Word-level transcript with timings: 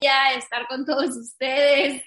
Estar 0.00 0.66
con 0.68 0.84
todos 0.84 1.16
ustedes. 1.16 2.02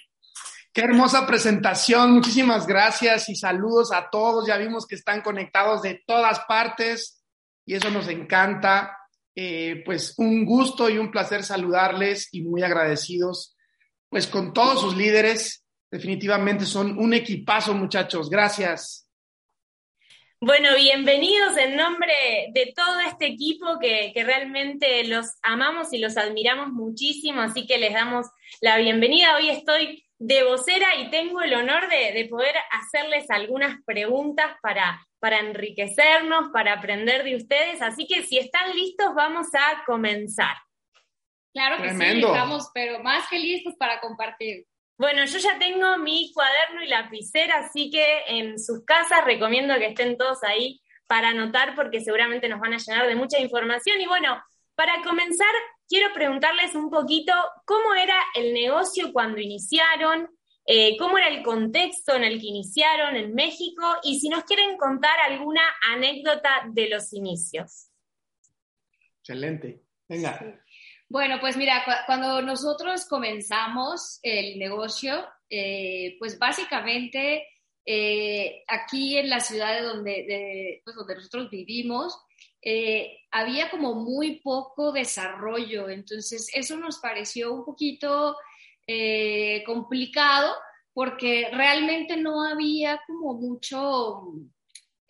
Qué 0.72 0.82
hermosa 0.82 1.26
presentación. 1.26 2.14
Muchísimas 2.14 2.68
gracias 2.68 3.28
y 3.30 3.36
saludos 3.36 3.92
a 3.92 4.10
todos. 4.10 4.48
Ya 4.48 4.58
vimos 4.58 4.86
que 4.86 4.96
están 4.96 5.22
conectados 5.22 5.82
de 5.82 6.04
todas 6.06 6.40
partes 6.42 7.24
y 7.66 7.76
eso 7.76 7.90
nos 7.90 8.08
encanta. 8.08 8.96
Eh, 9.36 9.82
pues 9.86 10.14
un 10.18 10.46
gusto 10.46 10.90
y 10.90 10.98
un 10.98 11.12
placer 11.12 11.44
saludarles 11.44 12.30
y 12.32 12.42
muy 12.42 12.62
agradecidos 12.62 13.56
pues 14.10 14.28
con 14.28 14.54
todos 14.54 14.82
sus 14.82 14.96
líderes. 14.96 15.66
Definitivamente 15.90 16.66
son 16.66 17.00
un 17.00 17.14
equipazo, 17.14 17.74
muchachos. 17.74 18.30
Gracias. 18.30 19.09
Bueno, 20.42 20.70
bienvenidos 20.78 21.58
en 21.58 21.76
nombre 21.76 22.14
de 22.54 22.72
todo 22.74 23.02
este 23.02 23.26
equipo 23.26 23.78
que, 23.78 24.14
que, 24.14 24.24
realmente 24.24 25.04
los 25.04 25.38
amamos 25.44 25.92
y 25.92 25.98
los 25.98 26.16
admiramos 26.16 26.70
muchísimo, 26.70 27.42
así 27.42 27.68
que 27.68 27.78
les 27.78 27.94
damos 27.94 28.26
la 28.62 28.78
bienvenida. 28.78 29.36
Hoy 29.36 29.50
estoy 29.50 30.06
de 30.18 30.44
vocera 30.46 30.96
y 30.96 31.10
tengo 31.10 31.42
el 31.42 31.54
honor 31.56 31.90
de, 31.90 32.14
de 32.14 32.26
poder 32.30 32.56
hacerles 32.72 33.30
algunas 33.30 33.84
preguntas 33.84 34.56
para, 34.62 35.06
para 35.20 35.40
enriquecernos, 35.40 36.52
para 36.54 36.72
aprender 36.72 37.26
de 37.26 37.36
ustedes, 37.36 37.82
así 37.82 38.08
que 38.08 38.24
si 38.24 38.38
están 38.38 38.74
listos 38.74 39.14
vamos 39.14 39.48
a 39.54 39.84
comenzar. 39.86 40.56
Claro 41.54 41.82
que 41.82 41.90
Tremendo. 41.90 42.28
sí, 42.28 42.34
estamos 42.34 42.70
pero 42.74 43.04
más 43.04 43.28
que 43.28 43.40
listos 43.40 43.76
para 43.76 44.00
compartir. 44.00 44.66
Bueno, 45.00 45.24
yo 45.24 45.38
ya 45.40 45.58
tengo 45.58 45.98
mi 45.98 46.30
cuaderno 46.34 46.84
y 46.84 46.90
lapicera, 46.90 47.60
así 47.60 47.90
que 47.90 48.06
en 48.28 48.60
sus 48.60 48.84
casas 48.84 49.24
recomiendo 49.24 49.74
que 49.76 49.88
estén 49.88 50.18
todos 50.18 50.44
ahí 50.44 50.82
para 51.08 51.30
anotar 51.30 51.74
porque 51.74 52.02
seguramente 52.02 52.50
nos 52.50 52.60
van 52.60 52.74
a 52.74 52.80
llenar 52.80 53.08
de 53.08 53.16
mucha 53.16 53.40
información. 53.40 54.02
Y 54.02 54.08
bueno, 54.08 54.44
para 54.76 55.02
comenzar, 55.02 55.48
quiero 55.88 56.14
preguntarles 56.14 56.76
un 56.76 56.90
poquito 56.90 57.32
cómo 57.64 57.96
era 57.96 58.18
el 58.36 58.54
negocio 58.54 59.14
cuando 59.14 59.40
iniciaron, 59.40 60.28
eh, 60.66 60.98
cómo 60.98 61.18
era 61.18 61.30
el 61.30 61.44
contexto 61.44 62.18
en 62.18 62.26
el 62.26 62.38
que 62.38 62.48
iniciaron 62.48 63.16
en 63.16 63.34
México 63.34 64.00
y 64.04 64.20
si 64.20 64.28
nos 64.28 64.44
quieren 64.44 64.76
contar 64.76 65.18
alguna 65.22 65.62
anécdota 65.94 66.66
de 66.74 66.90
los 66.90 67.14
inicios. 67.14 67.90
Excelente. 69.22 69.82
Venga. 70.10 70.62
Bueno, 71.12 71.40
pues 71.40 71.58
mira, 71.58 71.84
cu 71.86 71.92
cuando 72.06 72.40
nosotros 72.44 73.06
comenzamos 73.08 74.20
el 74.22 74.60
negocio, 74.60 75.28
eh, 75.50 76.16
pues 76.20 76.38
básicamente 76.38 77.48
eh, 77.84 78.64
aquí 78.68 79.18
en 79.18 79.28
la 79.28 79.40
ciudad 79.40 79.74
de 79.74 79.82
donde, 79.82 80.12
de, 80.12 80.82
pues 80.84 80.96
donde 80.96 81.16
nosotros 81.16 81.50
vivimos, 81.50 82.16
eh, 82.62 83.18
había 83.32 83.72
como 83.72 83.96
muy 83.96 84.40
poco 84.42 84.92
desarrollo, 84.92 85.90
entonces 85.90 86.52
eso 86.54 86.78
nos 86.78 87.00
pareció 87.00 87.54
un 87.54 87.66
poquito 87.66 88.38
complicado 89.68 90.56
porque 90.94 91.50
realmente 91.52 92.18
no 92.18 92.44
había 92.44 93.00
como 93.06 93.36
mucho 93.36 94.24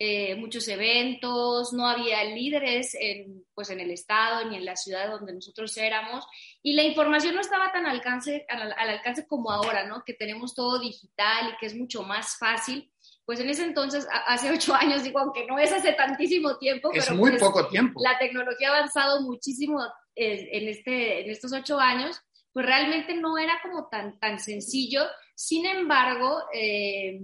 eh, 0.02 0.34
muchos 0.34 0.66
eventos, 0.68 1.74
no 1.74 1.86
había 1.86 2.24
líderes 2.24 2.96
en, 2.98 3.44
pues 3.52 3.68
en 3.68 3.80
el 3.80 3.90
estado 3.90 4.48
ni 4.48 4.56
en 4.56 4.64
la 4.64 4.74
ciudad 4.74 5.10
donde 5.10 5.34
nosotros 5.34 5.76
éramos 5.76 6.24
y 6.62 6.72
la 6.72 6.84
información 6.84 7.34
no 7.34 7.42
estaba 7.42 7.70
tan 7.70 7.84
alcance, 7.84 8.46
al, 8.48 8.72
al, 8.72 8.88
alcance 8.88 9.26
como 9.26 9.50
ahora, 9.52 9.86
¿no? 9.86 10.02
Que 10.02 10.14
tenemos 10.14 10.54
todo 10.54 10.80
digital 10.80 11.50
y 11.52 11.56
que 11.58 11.66
es 11.66 11.76
mucho 11.76 12.02
más 12.02 12.38
fácil. 12.38 12.90
Pues 13.26 13.40
en 13.40 13.50
ese 13.50 13.62
entonces, 13.62 14.08
hace 14.26 14.50
ocho 14.50 14.74
años, 14.74 15.04
digo, 15.04 15.18
aunque 15.18 15.46
no 15.46 15.58
es 15.58 15.70
hace 15.70 15.92
tantísimo 15.92 16.56
tiempo, 16.56 16.90
es 16.94 17.04
pero 17.04 17.18
muy 17.18 17.32
pues, 17.32 17.42
poco 17.42 17.68
tiempo. 17.68 18.00
La 18.02 18.18
tecnología 18.18 18.70
ha 18.70 18.78
avanzado 18.78 19.20
muchísimo 19.20 19.82
eh, 20.16 20.48
en, 20.50 20.66
este, 20.66 21.24
en 21.24 21.30
estos 21.30 21.52
ocho 21.52 21.78
años, 21.78 22.18
pues 22.54 22.64
realmente 22.64 23.12
no 23.16 23.36
era 23.36 23.60
como 23.62 23.86
tan, 23.88 24.18
tan 24.18 24.38
sencillo. 24.38 25.02
Sin 25.34 25.66
embargo, 25.66 26.42
eh, 26.54 27.20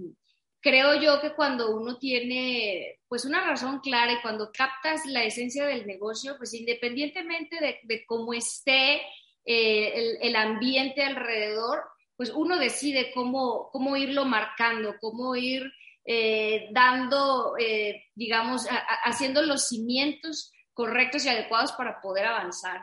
creo 0.61 0.99
yo 0.99 1.21
que 1.21 1.33
cuando 1.33 1.75
uno 1.75 1.97
tiene 1.97 2.99
pues 3.07 3.25
una 3.25 3.45
razón 3.45 3.79
clara 3.79 4.13
y 4.13 4.21
cuando 4.21 4.51
captas 4.51 5.05
la 5.05 5.23
esencia 5.23 5.65
del 5.65 5.85
negocio, 5.85 6.35
pues 6.37 6.53
independientemente 6.53 7.57
de, 7.59 7.79
de 7.83 8.05
cómo 8.05 8.33
esté 8.33 9.01
eh, 9.45 9.93
el, 9.95 10.17
el, 10.21 10.35
ambiente 10.35 11.03
alrededor, 11.03 11.83
pues 12.17 12.31
uno 12.35 12.57
decide 12.57 13.11
cómo, 13.13 13.69
cómo 13.71 13.95
irlo 13.95 14.25
marcando, 14.25 14.95
cómo 14.99 15.35
ir 15.35 15.71
eh, 16.03 16.67
dando, 16.71 17.55
eh, 17.57 18.05
digamos, 18.15 18.67
haciendo 19.03 19.41
los 19.43 19.67
cimientos 19.67 20.51
correctos 20.73 21.25
y 21.25 21.29
adecuados 21.29 21.71
para 21.73 22.01
poder 22.01 22.25
avanzar. 22.25 22.81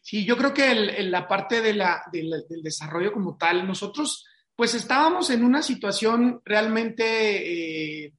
Sí, 0.00 0.24
yo 0.24 0.36
creo 0.36 0.54
que 0.54 0.70
el, 0.70 1.10
la 1.10 1.28
parte 1.28 1.60
de 1.60 1.72
del 2.12 2.62
desarrollo 2.62 3.12
como 3.12 3.36
tal, 3.36 3.66
nosotros 3.66 4.26
pues 4.62 4.76
estábamos 4.76 5.28
en 5.30 5.42
una 5.42 5.60
situación 5.60 6.40
realmente 6.44 8.04
eh, 8.04 8.14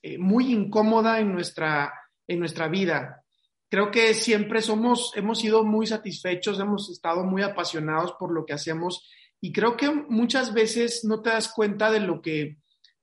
eh, 0.00 0.16
muy 0.16 0.50
incómoda 0.50 1.20
en 1.20 1.34
nuestra, 1.34 1.92
en 2.26 2.38
nuestra 2.38 2.66
vida. 2.68 3.22
Creo 3.68 3.90
que 3.90 4.14
siempre 4.14 4.62
somos, 4.62 5.12
hemos 5.16 5.40
sido 5.40 5.64
muy 5.64 5.86
satisfechos, 5.86 6.58
hemos 6.58 6.88
estado 6.88 7.24
muy 7.24 7.42
apasionados 7.42 8.14
por 8.18 8.32
lo 8.32 8.46
que 8.46 8.54
hacemos 8.54 9.06
y 9.38 9.52
creo 9.52 9.76
que 9.76 9.90
muchas 9.90 10.54
veces 10.54 11.04
no 11.04 11.20
te 11.20 11.28
das 11.28 11.52
cuenta 11.52 11.90
de 11.90 12.00
lo 12.00 12.22
que, 12.22 12.56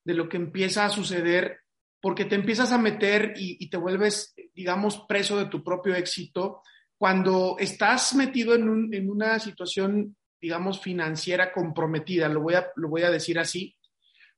de 0.04 0.14
lo 0.16 0.28
que 0.28 0.38
empieza 0.38 0.86
a 0.86 0.90
suceder 0.90 1.60
porque 2.02 2.26
te 2.26 2.34
empiezas 2.34 2.72
a 2.72 2.80
meter 2.80 3.36
y, 3.38 3.70
te 3.70 3.78
vuelves, 3.78 4.34
digamos, 4.56 5.06
preso 5.08 5.38
de 5.38 5.46
tu 5.46 5.64
propio 5.64 5.94
éxito 5.94 6.64
cuando 6.98 7.56
estás 7.60 8.16
metido 8.16 8.56
en, 8.56 8.92
en 8.92 9.12
una 9.12 9.38
situación 9.38 10.18
digamos, 10.42 10.82
financiera 10.82 11.52
comprometida, 11.52 12.30
lo 12.30 12.42
voy 12.42 12.56
a, 12.56 12.72
lo 12.76 12.90
voy 12.90 13.04
a 13.04 13.12
decir 13.12 13.40
así, 13.40 13.76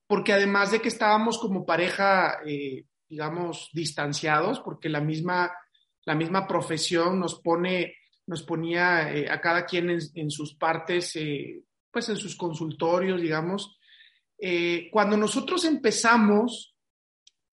porque 0.07 0.33
además 0.33 0.71
de 0.71 0.79
que 0.79 0.87
estábamos 0.87 1.37
como 1.37 1.65
pareja, 1.65 2.39
eh, 2.45 2.85
digamos, 3.07 3.69
distanciados, 3.73 4.59
porque 4.59 4.89
la 4.89 5.01
misma, 5.01 5.51
la 6.05 6.15
misma 6.15 6.47
profesión 6.47 7.19
nos 7.19 7.39
pone, 7.39 7.95
nos 8.27 8.43
ponía 8.43 9.13
eh, 9.13 9.29
a 9.29 9.39
cada 9.39 9.65
quien 9.65 9.89
en, 9.89 9.99
en 10.15 10.31
sus 10.31 10.55
partes, 10.55 11.15
eh, 11.15 11.63
pues 11.91 12.09
en 12.09 12.17
sus 12.17 12.35
consultorios, 12.35 13.21
digamos. 13.21 13.77
Eh, 14.43 14.89
cuando 14.91 15.17
nosotros 15.17 15.65
empezamos, 15.65 16.75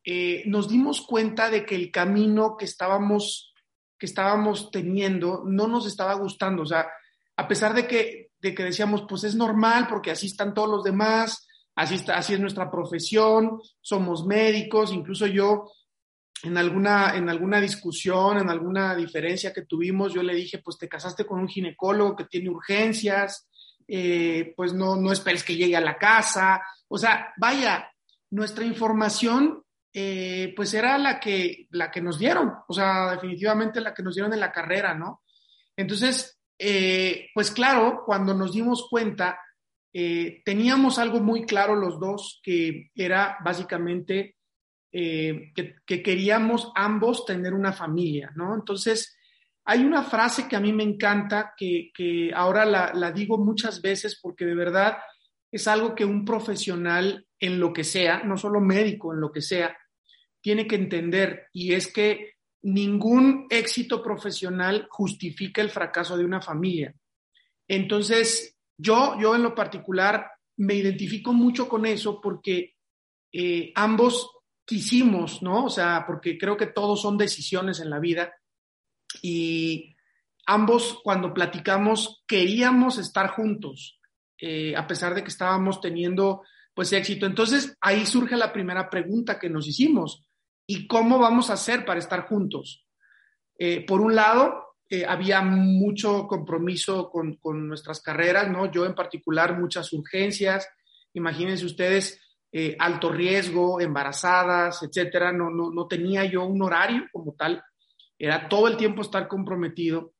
eh, 0.03 0.43
nos 0.47 0.71
dimos 0.71 1.03
cuenta 1.03 1.51
de 1.51 1.67
que 1.67 1.75
el 1.75 1.91
camino 1.91 2.57
que 2.57 2.65
estábamos, 2.65 3.53
que 3.99 4.07
estábamos 4.07 4.71
teniendo 4.71 5.43
no 5.45 5.69
nos 5.69 5.87
estaba 5.87 6.15
gustando, 6.15 6.63
o 6.63 6.67
sea, 6.67 6.89
a 7.37 7.47
pesar 7.47 7.75
de 7.75 7.87
que, 7.87 8.28
de 8.41 8.55
que 8.55 8.65
decíamos, 8.65 9.05
pues 9.09 9.25
es 9.25 9.35
normal 9.35 9.87
porque 9.89 10.11
así 10.11 10.27
están 10.27 10.55
todos 10.55 10.69
los 10.69 10.85
demás, 10.85 11.47
así, 11.75 11.97
está, 11.97 12.17
así 12.17 12.35
es 12.35 12.41
nuestra 12.41 12.71
profesión, 12.71 13.61
somos 13.81 14.27
médicos, 14.27 14.93
incluso 14.93 15.27
yo 15.27 15.71
en 16.43 16.57
alguna, 16.57 17.17
en 17.17 17.29
alguna 17.29 17.61
discusión, 17.61 18.39
en 18.39 18.49
alguna 18.49 18.95
diferencia 18.95 19.53
que 19.53 19.63
tuvimos, 19.63 20.15
yo 20.15 20.23
le 20.23 20.35
dije, 20.35 20.59
pues 20.59 20.79
te 20.79 20.89
casaste 20.89 21.27
con 21.27 21.41
un 21.41 21.49
ginecólogo 21.49 22.15
que 22.15 22.25
tiene 22.25 22.51
urgencias, 22.51 23.49
eh, 23.87 24.53
pues 24.57 24.73
no, 24.73 24.97
no 24.97 25.11
esperes 25.11 25.43
que 25.43 25.57
llegue 25.57 25.77
a 25.77 25.81
la 25.81 25.97
casa, 25.97 26.63
o 26.89 26.99
sea, 26.99 27.33
vaya, 27.37 27.91
nuestra 28.31 28.65
información 28.65 29.63
eh, 29.93 30.53
pues 30.55 30.75
era 30.75 30.99
la 30.99 31.19
que, 31.19 31.67
la 31.71 31.91
que 31.91 32.01
nos 32.01 32.19
dieron, 32.19 32.53
o 32.69 32.73
sea, 32.73 33.13
definitivamente 33.13 33.81
la 33.81 33.95
que 33.95 34.03
nos 34.03 34.15
dieron 34.15 34.33
en 34.33 34.41
la 34.41 34.53
carrera, 34.53 34.95
¿no? 34.95 35.23
Entonces, 35.77 36.38
eh, 36.59 37.29
pues 37.35 37.51
claro, 37.51 38.03
cuando 38.05 38.35
nos 38.35 38.53
dimos 38.53 38.89
cuenta, 38.89 39.41
eh, 39.93 40.43
teníamos 40.45 40.99
algo 40.99 41.21
muy 41.21 41.45
claro 41.45 41.75
los 41.77 41.99
dos, 41.99 42.41
que 42.43 42.91
era 42.95 43.39
básicamente 43.45 44.37
eh, 44.91 45.53
que, 45.55 45.77
que, 45.87 46.03
queríamos 46.03 46.73
ambos 46.75 47.25
tener 47.25 47.55
una 47.55 47.73
familia, 47.73 48.33
¿no? 48.35 48.55
Entonces, 48.55 49.19
hay 49.71 49.85
una 49.85 50.03
frase 50.03 50.49
que 50.49 50.57
a 50.57 50.61
mí 50.61 50.73
me 50.73 50.83
encanta, 50.83 51.53
que, 51.55 52.33
ahora 52.35 52.65
la, 52.65 53.13
digo 53.13 53.37
muchas 53.37 53.83
veces 53.83 54.19
porque 54.23 54.47
de 54.47 54.55
verdad 54.55 54.97
es 55.53 55.69
algo 55.69 55.95
que 55.95 56.07
un 56.07 56.25
profesional 56.25 57.27
en 57.39 57.61
lo 57.61 57.75
que 57.75 57.85
sea, 57.85 58.23
no 58.23 58.39
solo 58.39 58.63
médico, 58.63 59.13
en 59.13 59.21
lo 59.21 59.31
que 59.31 59.43
sea, 59.43 59.77
tiene 60.41 60.67
que 60.67 60.77
entender, 60.77 61.49
y 61.53 61.75
es 61.75 61.93
que 61.93 62.38
ningún 62.63 63.47
éxito 63.51 64.03
profesional 64.03 64.87
justifica 64.91 65.61
el 65.61 65.71
fracaso 65.71 66.17
de 66.17 66.25
una 66.25 66.41
familia. 66.41 66.95
Entonces, 67.67 68.57
yo, 68.77 69.17
yo 69.21 69.35
en 69.35 69.43
lo 69.43 69.55
particular 69.55 70.31
me 70.57 70.75
identifico 70.75 71.33
mucho 71.33 71.69
con 71.69 71.87
eso 71.87 72.21
porque 72.21 72.75
eh, 73.33 73.73
ambos 73.75 74.31
quisimos, 74.65 75.43
¿no? 75.43 75.67
O 75.67 75.71
sea, 75.71 76.05
porque 76.07 76.37
creo 76.37 76.57
que 76.57 76.67
todos 76.67 77.01
son 77.01 77.17
decisiones 77.17 77.81
en 77.81 77.91
la 77.91 77.99
vida 77.99 78.35
y 79.23 79.95
ambos 80.47 81.01
cuando 81.03 81.33
platicamos 81.33 82.23
queríamos 82.27 82.99
estar 82.99 83.31
juntos, 83.31 83.99
eh, 84.39 84.75
a 84.77 84.87
pesar 84.87 85.15
de 85.15 85.23
que 85.23 85.31
estábamos 85.31 85.81
teniendo 85.81 86.43
pues 86.75 86.93
éxito. 86.93 87.27
Entonces 87.27 87.77
ahí 87.81 88.07
surge 88.07 88.37
la 88.37 88.53
primera 88.53 88.89
pregunta 88.89 89.39
que 89.39 89.49
nos 89.49 89.67
hicimos, 89.67 90.28
¿y 90.71 90.87
cómo 90.87 91.19
vamos 91.19 91.51
a 91.51 91.55
hacer 91.55 91.85
para 91.85 91.99
estar 91.99 92.29
juntos? 92.29 92.87
Eh, 93.59 93.85
por 93.87 94.03
un 94.03 94.15
lado, 94.15 94.77
eh, 94.91 95.05
había 95.07 95.41
mucho 95.41 96.27
compromiso 96.27 97.11
con, 97.11 97.37
con, 97.37 97.67
nuestras 97.67 98.01
carreras, 98.03 98.51
¿no? 98.51 98.71
Yo 98.71 98.85
en 98.85 98.95
particular, 98.95 99.59
muchas 99.59 99.93
urgencias. 99.93 100.69
Imagínense 101.15 101.65
ustedes, 101.65 102.21
eh, 102.53 102.77
alto 102.79 103.11
riesgo, 103.11 103.81
embarazadas, 103.81 104.83
etcétera. 104.83 105.33
No, 105.33 105.51
no, 105.51 105.71
no 105.71 105.87
tenía 105.87 106.27
yo 106.27 106.45
un 106.45 106.63
horario 106.63 107.07
como 107.13 107.35
tal. 107.35 107.63
Era 108.19 108.47
todo 108.49 108.69
el 108.69 108.77
tiempo 108.77 109.01
estar 109.01 109.27
comprometido. 109.27 110.13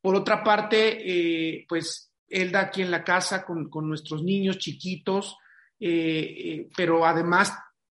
Por 0.00 0.14
otra 0.14 0.44
parte, 0.44 0.98
eh, 1.02 1.66
pues 1.68 2.12
Elda 2.28 2.60
aquí 2.60 2.82
en 2.82 2.92
la 2.92 3.02
casa 3.02 3.44
con, 3.44 3.68
con 3.68 3.88
nuestros 3.88 4.22
niños 4.22 4.58
chiquitos, 4.58 5.36
pero 5.78 7.04
además 7.04 7.52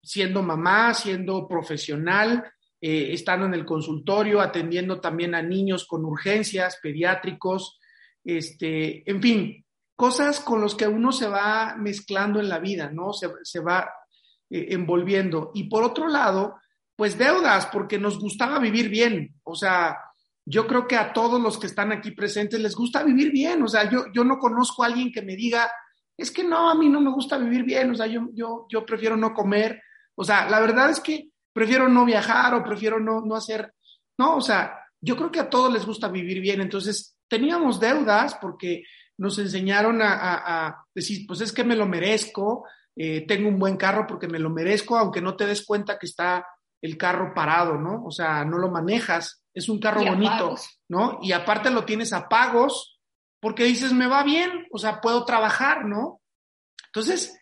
siendo 0.09 0.43
mamá, 0.43 0.95
siendo 0.95 1.47
profesional, 1.47 2.51
eh, 2.81 3.13
estando 3.13 3.45
en 3.45 3.53
el 3.53 3.67
consultorio, 3.67 4.41
atendiendo 4.41 5.01
también 5.01 5.35
a 5.35 5.43
niños 5.43 5.87
con 5.87 6.05
urgencias, 6.07 6.79
pediátricos, 6.83 7.79
este, 8.25 9.09
en 9.11 9.21
fin, 9.21 9.67
cosas 9.95 10.41
con 10.41 10.63
las 10.63 10.75
que 10.75 10.89
uno 10.89 11.13
se 11.13 11.29
va 11.29 11.77
mezclando 11.77 12.41
en 12.41 12.49
la 12.49 12.59
vida, 12.59 12.91
¿no? 12.91 13.13
Se, 13.13 13.61
va 13.61 13.91
eh, 14.49 14.69
envolviendo. 14.71 15.51
Y 15.55 15.65
por 15.65 15.85
otro 15.85 16.09
lado, 16.09 16.57
pues 16.97 17.19
deudas, 17.19 17.67
porque 17.67 17.99
nos 17.99 18.19
gustaba 18.19 18.59
vivir 18.59 18.89
bien. 18.89 19.35
O 19.43 19.55
sea, 19.55 19.99
yo 20.47 20.67
creo 20.67 20.89
que 20.89 20.97
a 20.97 21.13
todos 21.13 21.39
los 21.39 21.59
que 21.59 21.67
están 21.67 21.93
aquí 21.93 22.13
presentes 22.13 22.61
les 22.61 22.75
gusta 22.75 23.03
vivir 23.03 23.31
bien. 23.31 23.63
O 23.63 23.69
sea, 23.69 23.91
yo, 23.91 24.07
yo 24.15 24.25
no 24.25 24.39
conozco 24.39 24.83
a 24.83 24.87
alguien 24.87 25.13
que 25.13 25.21
me 25.21 25.37
diga, 25.37 25.71
es 26.17 26.31
que 26.31 26.45
no, 26.45 26.71
a 26.71 26.75
mí 26.75 26.89
no 26.89 27.03
me 27.03 27.11
gusta 27.11 27.37
vivir 27.37 27.65
bien. 27.65 27.91
O 27.91 27.95
sea, 27.95 28.07
yo, 28.07 28.29
yo, 28.33 28.67
yo 28.71 28.87
prefiero 28.87 29.17
no 29.17 29.35
comer. 29.35 29.83
O 30.19 30.25
sea, 30.25 30.49
la 30.49 30.59
verdad 30.59 30.91
es 30.91 30.99
que 30.99 31.31
prefiero 31.53 31.89
no 31.89 32.05
viajar 32.05 32.53
o 32.55 32.65
prefiero 32.65 32.99
no, 32.99 33.21
no 33.21 33.37
hacer, 33.37 33.73
no, 34.19 34.37
o 34.37 34.41
sea, 34.41 34.81
yo 35.01 35.17
creo 35.17 35.31
que 35.31 35.39
a 35.39 35.49
todos 35.49 35.73
les 35.73 35.87
gusta 35.87 36.09
vivir 36.09 36.41
bien, 36.41 36.61
entonces 36.61 37.17
teníamos 37.29 37.79
deudas 37.79 38.35
porque 38.35 38.83
nos 39.17 39.39
enseñaron 39.39 40.01
a, 40.03 40.85
decir, 40.93 41.25
pues 41.27 41.41
es 41.41 41.53
que 41.53 41.63
me 41.63 41.77
lo 41.77 41.87
merezco, 41.87 42.65
eh, 42.97 43.27
tengo 43.29 43.49
un 43.49 43.61
buen 43.61 43.77
carro 43.77 44.07
porque 44.09 44.27
me 44.27 44.41
lo 44.41 44.51
merezco, 44.51 44.99
aunque 44.99 45.21
no 45.21 45.37
te 45.37 45.47
des 45.47 45.65
cuenta 45.65 45.99
que 45.99 46.07
está 46.07 46.45
el 46.83 46.97
carro 46.97 47.33
parado, 47.33 47.77
¿no? 47.77 48.05
O 48.05 48.11
sea, 48.11 48.45
no 48.45 48.59
lo 48.59 48.71
manejas, 48.71 49.45
es 49.55 49.69
un 49.69 49.79
carro 49.79 50.05
bonito, 50.05 50.57
¿no? 50.89 51.21
Y 51.23 51.31
aparte 51.31 51.71
lo 51.71 51.85
tienes 51.85 52.13
a 52.13 52.29
pagos 52.29 52.99
porque 53.41 53.65
dices, 53.65 53.93
me 53.93 54.09
va 54.09 54.25
bien, 54.25 54.67
o 54.73 54.79
sea, 54.79 55.01
puedo 55.01 55.25
trabajar, 55.25 55.85
¿no? 55.85 56.21
Entonces, 56.87 57.38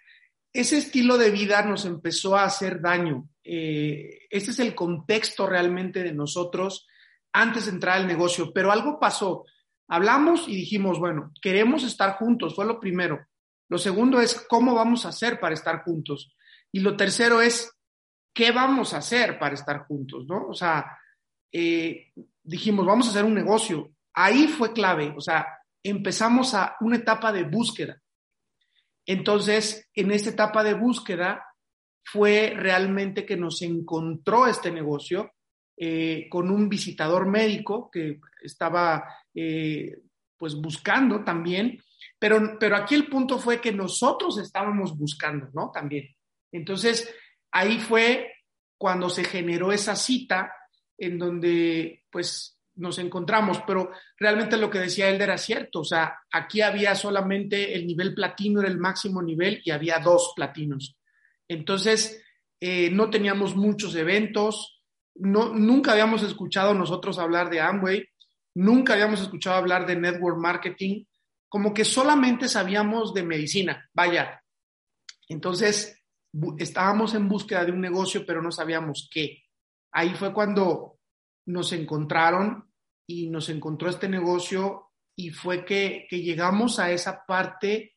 ese 0.61 0.79
estilo 0.79 1.19
de 1.19 1.31
vida 1.31 1.63
nos 1.63 1.85
empezó 1.85 2.37
a 2.37 2.45
hacer 2.45 2.81
daño. 2.81 3.29
Este 3.43 4.51
es 4.51 4.59
el 4.59 4.75
contexto 4.75 5.47
realmente 5.47 6.03
de 6.03 6.13
nosotros 6.13 6.87
antes 7.33 7.67
de 7.67 7.73
entrar 7.73 7.99
al 7.99 8.07
negocio, 8.07 8.53
pero 8.53 8.73
algo 8.73 8.99
pasó. 8.99 9.45
Hablamos 9.89 10.49
y 10.49 10.57
dijimos, 10.57 10.99
bueno, 10.99 11.33
queremos 11.41 11.85
estar 11.85 12.17
juntos, 12.17 12.55
fue 12.55 12.65
lo 12.65 12.81
primero. 12.81 13.27
Lo 13.69 13.79
segundo 13.79 14.21
es 14.21 14.35
cómo 14.49 14.75
vamos 14.75 15.05
a 15.05 15.11
hacer 15.11 15.39
para 15.39 15.55
estar 15.55 15.83
juntos. 15.83 16.35
Y 16.73 16.81
lo 16.81 16.97
tercero 16.97 17.41
es 17.41 17.73
qué 18.33 18.53
vamos 18.53 18.95
a 18.95 18.99
hacer 18.99 19.39
para 19.39 19.55
estar 19.55 19.87
juntos, 19.87 20.27
¿no? 20.27 20.49
O 20.49 20.55
sea, 20.55 20.99
eh, 21.53 22.13
dijimos, 22.43 22.87
vamos 22.87 23.07
a 23.07 23.11
hacer 23.11 23.25
un 23.25 23.35
negocio. 23.35 23.93
Ahí 24.15 24.49
fue 24.49 24.73
clave, 24.73 25.13
o 25.17 25.21
sea, 25.21 25.47
empezamos 25.83 26.55
a 26.55 26.77
una 26.81 26.97
etapa 26.97 27.33
de 27.33 27.45
búsqueda. 27.45 28.01
Entonces, 29.07 29.89
en 29.95 30.11
esta 30.11 30.31
etapa 30.31 30.65
de 30.65 30.75
búsqueda 30.75 31.45
fue 32.05 32.53
realmente 32.57 33.25
que 33.25 33.37
nos 33.37 33.63
encontró 33.63 34.47
este 34.47 34.71
negocio 34.71 35.33
eh, 35.77 36.27
con 36.29 36.51
un 36.51 36.69
visitador 36.69 37.27
médico 37.27 37.91
que 37.91 38.21
estaba 38.43 39.05
eh, 39.35 39.97
pues 40.37 40.55
buscando 40.55 41.23
también, 41.25 41.83
pero, 42.19 42.59
pero 42.59 42.77
aquí 42.77 42.95
el 42.95 43.09
punto 43.09 43.39
fue 43.39 43.61
que 43.61 43.73
nosotros 43.73 44.39
estábamos 44.39 44.97
buscando, 44.97 45.49
¿no? 45.55 45.71
También. 45.71 46.09
Entonces, 46.53 47.13
ahí 47.53 47.79
fue 47.79 48.33
cuando 48.79 49.09
se 49.09 49.25
generó 49.25 49.73
esa 49.73 49.97
cita 49.97 50.53
en 50.99 51.19
donde 51.19 52.05
pues 52.11 52.56
nos 52.77 52.99
encontramos, 52.99 53.63
pero 53.67 53.91
realmente 54.19 54.57
lo 54.57 54.71
que 54.71 54.79
decía 54.79 55.09
él 55.09 55.21
era 55.21 55.39
cierto, 55.39 55.81
o 55.81 55.85
sea, 55.85 56.19
aquí 56.31 56.61
había 56.61 56.95
solamente 56.95 57.75
el 57.75 57.87
nivel 57.87 58.15
platino, 58.15 58.61
era 58.61 58.69
el 58.69 58.79
máximo 58.79 59.23
nivel 59.23 59.61
y 59.65 59.71
había 59.71 59.99
dos 59.99 60.33
platinos. 60.37 60.97
Entonces, 61.49 62.23
eh, 62.61 62.91
no 62.91 63.11
teníamos 63.11 63.57
muchos 63.57 63.95
eventos, 63.95 64.83
no, 65.15 65.55
nunca 65.55 65.93
habíamos 65.93 66.23
escuchado 66.23 66.75
nosotros 66.75 67.19
hablar 67.19 67.51
de 67.51 67.61
Amway, 67.61 68.07
nunca 68.55 68.93
habíamos 68.93 69.21
escuchado 69.21 69.57
hablar 69.57 69.87
de 69.87 69.97
network 69.97 70.39
marketing, 70.39 71.05
como 71.49 71.73
que 71.73 71.85
solamente 71.85 72.49
sabíamos 72.49 73.15
de 73.15 73.23
medicina, 73.23 73.89
vaya. 73.95 74.43
Entonces, 75.29 76.03
estábamos 76.59 77.15
en 77.15 77.29
búsqueda 77.29 77.65
de 77.65 77.73
un 77.73 77.81
negocio, 77.81 78.25
pero 78.27 78.43
no 78.43 78.51
sabíamos 78.51 79.09
qué. 79.13 79.43
Ahí 79.93 80.15
fue 80.15 80.33
cuando 80.33 80.96
nos 81.47 81.73
encontraron 81.73 82.71
y 83.07 83.29
nos 83.29 83.49
encontró 83.49 83.89
este 83.89 84.09
negocio 84.09 84.91
y 85.17 85.31
fue 85.31 85.65
que, 85.65 86.07
llegamos 86.11 86.79
a 86.79 86.91
esa 86.91 87.25
parte 87.25 87.95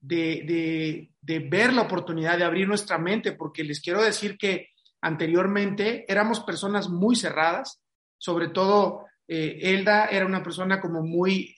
de, 0.00 1.10
ver 1.22 1.72
la 1.72 1.82
oportunidad 1.82 2.38
de 2.38 2.44
abrir 2.44 2.66
nuestra 2.66 2.98
mente, 2.98 3.32
porque 3.32 3.62
les 3.62 3.80
quiero 3.80 4.02
decir 4.02 4.36
que 4.36 4.70
anteriormente 5.00 6.04
éramos 6.10 6.40
personas 6.40 6.88
muy 6.88 7.14
cerradas, 7.14 7.80
sobre 8.18 8.48
todo 8.48 9.04
eh, 9.28 9.58
Elda 9.62 10.06
era 10.06 10.26
una 10.26 10.42
persona 10.42 10.80
como 10.80 11.02
muy, 11.02 11.56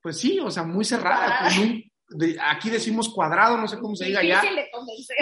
pues 0.00 0.18
sí, 0.18 0.38
o 0.38 0.50
sea, 0.50 0.62
muy 0.62 0.84
cerrada, 0.84 1.48
aquí 2.42 2.70
decimos 2.70 3.08
cuadrado, 3.08 3.56
no 3.56 3.66
sé 3.66 3.78
cómo 3.78 3.96
se 3.96 4.06
diga 4.06 4.22
ya, 4.22 4.42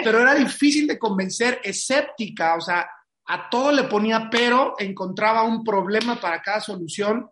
pero 0.03 0.19
era 0.19 0.35
difícil 0.35 0.85
de 0.85 0.99
convencer, 0.99 1.59
escéptica, 1.63 2.55
o 2.55 2.61
sea, 2.61 2.87
a 3.27 3.49
todo 3.49 3.71
le 3.71 3.83
ponía 3.83 4.29
pero, 4.29 4.75
encontraba 4.77 5.43
un 5.43 5.63
problema 5.63 6.19
para 6.19 6.41
cada 6.41 6.59
solución 6.59 7.29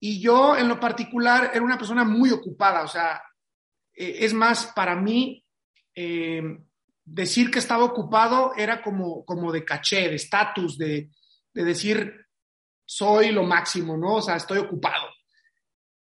y 0.00 0.20
yo 0.20 0.56
en 0.56 0.68
lo 0.68 0.78
particular 0.78 1.50
era 1.54 1.64
una 1.64 1.78
persona 1.78 2.04
muy 2.04 2.30
ocupada, 2.30 2.82
o 2.82 2.88
sea, 2.88 3.22
eh, 3.94 4.18
es 4.20 4.34
más, 4.34 4.66
para 4.74 4.96
mí 4.96 5.44
eh, 5.94 6.42
decir 7.04 7.50
que 7.50 7.58
estaba 7.58 7.84
ocupado 7.84 8.52
era 8.56 8.82
como, 8.82 9.24
como 9.24 9.52
de 9.52 9.64
caché, 9.64 10.08
de 10.08 10.16
estatus, 10.16 10.76
de, 10.76 11.10
decir 11.52 12.26
soy 12.84 13.30
lo 13.30 13.44
máximo, 13.44 13.96
¿no? 13.96 14.16
O 14.16 14.22
sea, 14.22 14.36
estoy 14.36 14.58
ocupado. 14.58 15.08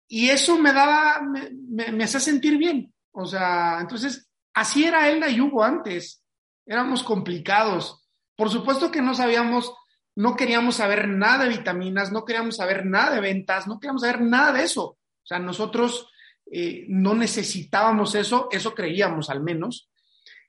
Y 0.07 0.29
eso 0.29 0.59
me 0.59 0.73
daba, 0.73 1.23
me, 1.23 1.93
me, 1.93 2.05
hacía 2.05 2.21
sentir 2.21 2.59
bien. 2.59 2.93
O 3.13 3.25
sea, 3.25 3.79
entonces, 3.81 4.29
así 4.53 4.85
era 4.85 5.09
Elda 5.09 5.31
y 5.31 5.41
Hugo 5.41 5.65
antes. 5.65 6.23
Éramos 6.67 7.03
complicados. 7.03 7.98
Por 8.39 8.51
supuesto 8.51 8.93
que 8.93 9.03
no 9.03 9.17
sabíamos, 9.17 9.75
no 10.15 10.37
queríamos 10.37 10.77
saber 10.77 11.09
nada 11.09 11.43
de 11.43 11.51
vitaminas, 11.51 12.13
no 12.13 12.25
queríamos 12.25 12.55
saber 12.55 12.87
nada 12.87 13.17
de 13.17 13.21
ventas, 13.21 13.67
no 13.67 13.81
queríamos 13.81 14.03
saber 14.03 14.21
nada 14.21 14.53
de 14.53 14.63
eso. 14.63 14.85
O 14.85 15.25
sea, 15.25 15.41
nosotros 15.41 16.09
eh, 16.49 16.87
no 16.89 17.15
necesitábamos 17.15 18.15
eso, 18.15 18.49
eso 18.53 18.77
creíamos 18.77 19.29
al 19.29 19.43
menos. 19.43 19.91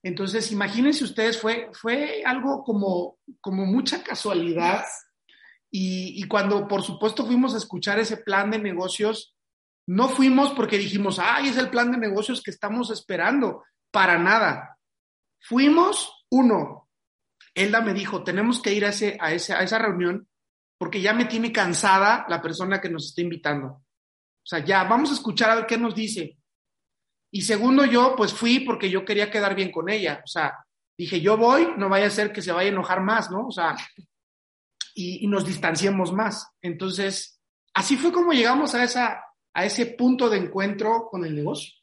Entonces, 0.04 0.52
imagínense 0.52 1.04
ustedes, 1.04 1.40
fue, 1.42 1.72
fue 1.74 2.22
algo 2.24 2.64
como, 2.64 3.18
como 3.42 3.66
mucha 3.66 4.04
casualidad. 4.04 4.86
Y, 5.72 6.22
y, 6.24 6.28
cuando, 6.28 6.68
por 6.68 6.84
supuesto, 6.84 7.26
fuimos 7.26 7.56
a 7.56 7.58
escuchar 7.58 7.98
ese 7.98 8.18
plan 8.18 8.52
de 8.52 8.60
negocios, 8.60 9.36
no 9.88 10.10
fuimos 10.10 10.52
porque 10.52 10.78
dijimos, 10.78 11.18
ay, 11.18 11.48
es 11.48 11.58
el 11.58 11.72
plan 11.72 11.92
de 11.92 11.98
negocios 11.98 12.44
que 12.44 12.52
estamos 12.52 12.92
esperando. 12.92 13.64
Para 13.90 14.20
nada. 14.20 14.78
Fuimos, 15.40 16.28
uno, 16.30 16.89
Elda 17.60 17.82
me 17.82 17.94
dijo, 17.94 18.24
tenemos 18.24 18.62
que 18.62 18.74
ir 18.74 18.86
a, 18.86 18.90
ese, 18.90 19.18
a, 19.20 19.28
a 19.28 19.34
esa 19.34 19.78
reunión 19.78 20.28
porque 20.78 21.02
ya 21.02 21.14
me 21.14 21.26
tiene 21.26 21.52
cansada 21.52 22.26
la 22.30 22.42
persona 22.42 22.80
que 22.80 22.90
nos 22.90 23.08
está 23.08 23.22
invitando. 23.22 23.68
O 23.68 24.46
sea, 24.46 24.60
ya, 24.64 24.86
vamos 24.86 25.12
a 25.12 25.14
escuchar 25.14 25.50
a 25.50 25.56
ver 25.56 25.66
qué 25.66 25.78
nos 25.78 25.94
dice. 25.94 26.38
Y 27.32 27.42
segundo, 27.42 27.86
yo 27.86 28.16
pues 28.16 28.34
fui 28.34 28.62
porque 28.62 28.90
yo 28.90 29.04
quería 29.04 29.30
quedar 29.30 29.56
bien 29.56 29.72
con 29.72 29.90
ella. 29.90 30.22
O 30.24 30.28
sea, 30.28 30.66
dije, 30.98 31.22
yo 31.22 31.38
voy, 31.38 31.74
no 31.78 31.90
vaya 31.90 32.08
a 32.08 32.12
ser 32.12 32.32
que 32.32 32.42
se 32.42 32.52
vaya 32.52 32.70
a 32.70 32.74
enojar 32.74 33.02
más, 33.02 33.30
¿no? 33.30 33.48
O 33.48 33.52
sea, 33.52 33.76
y, 34.96 35.26
y 35.26 35.28
nos 35.28 35.46
distanciemos 35.46 36.14
más. 36.14 36.50
Entonces, 36.62 37.42
así 37.74 37.98
fue 37.98 38.12
como 38.12 38.32
llegamos 38.32 38.74
a, 38.74 38.84
esa, 38.84 39.22
a 39.54 39.66
ese 39.66 39.86
punto 39.86 40.30
de 40.30 40.38
encuentro 40.38 41.10
con 41.12 41.26
el 41.26 41.36
negocio. 41.36 41.74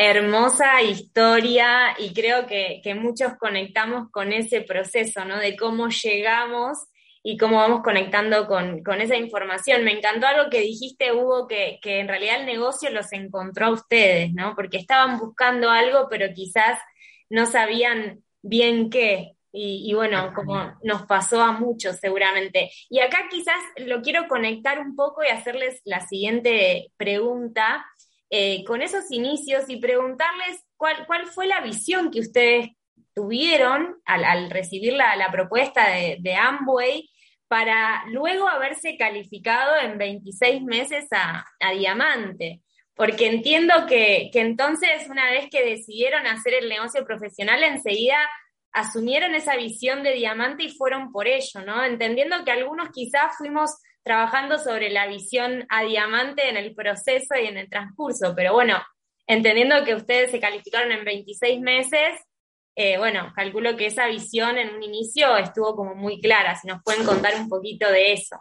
Hermosa 0.00 0.80
historia 0.80 1.96
y 1.98 2.14
creo 2.14 2.46
que, 2.46 2.80
muchos 2.94 3.32
conectamos 3.36 4.08
con 4.12 4.32
ese 4.32 4.60
proceso, 4.60 5.24
¿no? 5.24 5.38
De 5.38 5.56
cómo 5.56 5.88
llegamos 5.88 6.78
y 7.20 7.36
cómo 7.36 7.56
vamos 7.56 7.82
conectando 7.82 8.46
con, 8.46 8.80
esa 9.00 9.16
información. 9.16 9.82
Me 9.82 9.90
encantó 9.90 10.28
algo 10.28 10.50
que 10.50 10.60
dijiste, 10.60 11.12
Hugo, 11.12 11.48
que, 11.48 11.80
que, 11.82 11.98
en 11.98 12.06
realidad 12.06 12.40
el 12.40 12.46
negocio 12.46 12.90
los 12.90 13.12
encontró 13.12 13.66
a 13.66 13.72
ustedes, 13.72 14.32
¿no? 14.32 14.54
Porque 14.54 14.76
estaban 14.76 15.18
buscando 15.18 15.68
algo, 15.68 16.06
pero 16.08 16.32
quizás 16.32 16.78
no 17.28 17.46
sabían 17.46 18.22
bien 18.40 18.90
qué. 18.90 19.32
Y, 19.50 19.92
bueno, 19.94 20.32
como 20.34 20.74
nos 20.84 21.02
pasó 21.06 21.42
a 21.42 21.50
muchos 21.50 21.96
seguramente. 21.96 22.70
Y 22.88 23.00
acá 23.00 23.26
quizás 23.28 23.58
lo 23.78 24.02
quiero 24.02 24.28
conectar 24.28 24.78
un 24.78 24.94
poco 24.94 25.24
y 25.24 25.28
hacerles 25.28 25.80
la 25.84 26.06
siguiente 26.06 26.92
pregunta 26.96 27.84
eh, 28.30 28.62
con 28.64 28.82
esos 28.82 29.10
inicios 29.10 29.64
y 29.68 29.78
preguntarles 29.78 30.64
cuál, 30.76 31.06
cuál 31.06 31.26
fue 31.26 31.46
la 31.46 31.60
visión 31.60 32.10
que 32.10 32.20
ustedes 32.20 32.68
tuvieron 33.14 33.96
al, 34.04 34.50
recibir 34.50 34.92
la, 34.92 35.28
propuesta 35.32 35.88
de, 35.90 36.34
Amway 36.34 37.08
para 37.48 38.04
luego 38.08 38.46
haberse 38.46 38.96
calificado 38.96 39.76
en 39.80 39.98
26 39.98 40.62
meses 40.62 41.06
a, 41.10 41.44
diamante. 41.72 42.60
Porque 42.94 43.26
entiendo 43.26 43.74
que, 43.88 44.28
que, 44.32 44.40
entonces, 44.40 45.08
una 45.08 45.30
vez 45.30 45.48
que 45.50 45.64
decidieron 45.64 46.26
hacer 46.26 46.54
el 46.54 46.68
negocio 46.68 47.04
profesional, 47.04 47.62
enseguida 47.62 48.18
asumieron 48.72 49.34
esa 49.34 49.56
visión 49.56 50.02
de 50.02 50.12
diamante 50.12 50.64
y 50.64 50.76
fueron 50.76 51.10
por 51.10 51.26
ello, 51.26 51.60
¿no? 51.64 51.82
Entendiendo 51.84 52.44
que 52.44 52.50
algunos 52.50 52.90
quizás 52.90 53.36
fuimos 53.36 53.70
trabajando 54.08 54.58
sobre 54.58 54.88
la 54.88 55.06
visión 55.06 55.66
a 55.68 55.82
diamante 55.82 56.48
en 56.48 56.56
el 56.56 56.74
proceso 56.74 57.34
y 57.34 57.46
en 57.46 57.58
el 57.58 57.68
transcurso, 57.68 58.32
pero 58.34 58.54
bueno, 58.54 58.82
entendiendo 59.26 59.84
que 59.84 59.94
ustedes 59.94 60.30
se 60.30 60.40
calificaron 60.40 60.90
en 60.92 61.04
26 61.04 61.60
meses, 61.60 62.18
eh, 62.74 62.96
bueno, 62.96 63.30
calculo 63.36 63.76
que 63.76 63.84
esa 63.84 64.06
visión 64.06 64.56
en 64.56 64.74
un 64.74 64.82
inicio 64.82 65.36
estuvo 65.36 65.76
como 65.76 65.94
muy 65.94 66.22
clara, 66.22 66.56
si 66.56 66.66
nos 66.68 66.82
pueden 66.82 67.04
contar 67.04 67.34
un 67.34 67.50
poquito 67.50 67.86
de 67.90 68.14
eso. 68.14 68.38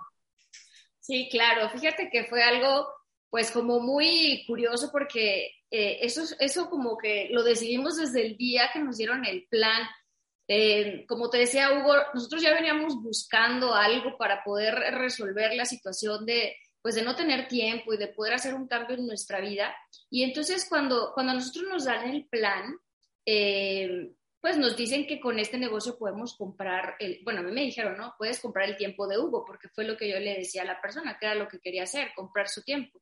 Sí, 1.02 1.28
claro, 1.30 1.70
fíjate 1.70 2.10
que 2.10 2.24
fue 2.24 2.42
algo 2.42 2.88
pues 3.30 3.52
como 3.52 3.82
muy 3.82 4.46
curioso 4.48 4.90
porque 4.90 5.52
eh, 5.70 5.98
eso, 6.02 6.24
eso 6.40 6.70
como 6.70 6.98
que 6.98 7.28
lo 7.30 7.44
decidimos 7.44 7.98
desde 7.98 8.26
el 8.26 8.38
día 8.38 8.70
que 8.72 8.80
nos 8.80 8.96
dieron 8.96 9.26
el 9.26 9.46
plan 9.50 9.86
eh, 10.48 11.06
como 11.08 11.30
te 11.30 11.40
decía 11.40 11.72
Hugo, 11.72 11.94
nosotros 12.14 12.42
ya 12.42 12.54
veníamos 12.54 13.02
buscando 13.02 13.74
algo 13.74 14.18
para 14.18 14.44
poder 14.44 14.76
resolver 14.96 15.54
la 15.54 15.66
situación 15.66 16.26
de, 16.26 16.56
pues 16.82 16.96
de 16.96 17.02
no 17.02 17.16
tener 17.16 17.48
tiempo 17.48 17.94
y 17.94 17.98
de 17.98 18.08
poder 18.08 18.34
hacer 18.34 18.54
un 18.54 18.68
cambio 18.68 18.96
en 18.96 19.08
nuestra 19.08 19.42
vida. 19.42 19.76
Y 20.10 20.24
entonces 20.24 20.66
cuando, 20.70 21.12
cuando 21.14 21.34
nosotros 21.34 21.66
nos 21.70 21.86
dan 21.86 22.10
el 22.10 22.26
plan, 22.28 22.78
eh, 23.26 24.12
pues 24.40 24.58
nos 24.58 24.78
dicen 24.78 25.06
que 25.06 25.20
con 25.20 25.40
este 25.40 25.58
negocio 25.58 25.98
podemos 25.98 26.38
comprar, 26.38 26.96
el, 27.00 27.20
bueno, 27.26 27.42
a 27.42 27.44
mí 27.44 27.52
me 27.52 27.64
dijeron, 27.64 27.98
¿no? 27.98 28.14
Puedes 28.18 28.40
comprar 28.40 28.70
el 28.70 28.78
tiempo 28.78 29.06
de 29.08 29.18
Hugo, 29.18 29.44
porque 29.46 29.68
fue 29.68 29.84
lo 29.84 29.98
que 29.98 30.10
yo 30.10 30.20
le 30.20 30.38
decía 30.38 30.62
a 30.62 30.66
la 30.66 30.80
persona, 30.80 31.18
que 31.20 31.26
era 31.26 31.36
lo 31.36 31.50
que 31.50 31.60
quería 31.60 31.84
hacer, 31.84 32.12
comprar 32.16 32.48
su 32.48 32.64
tiempo. 32.64 33.02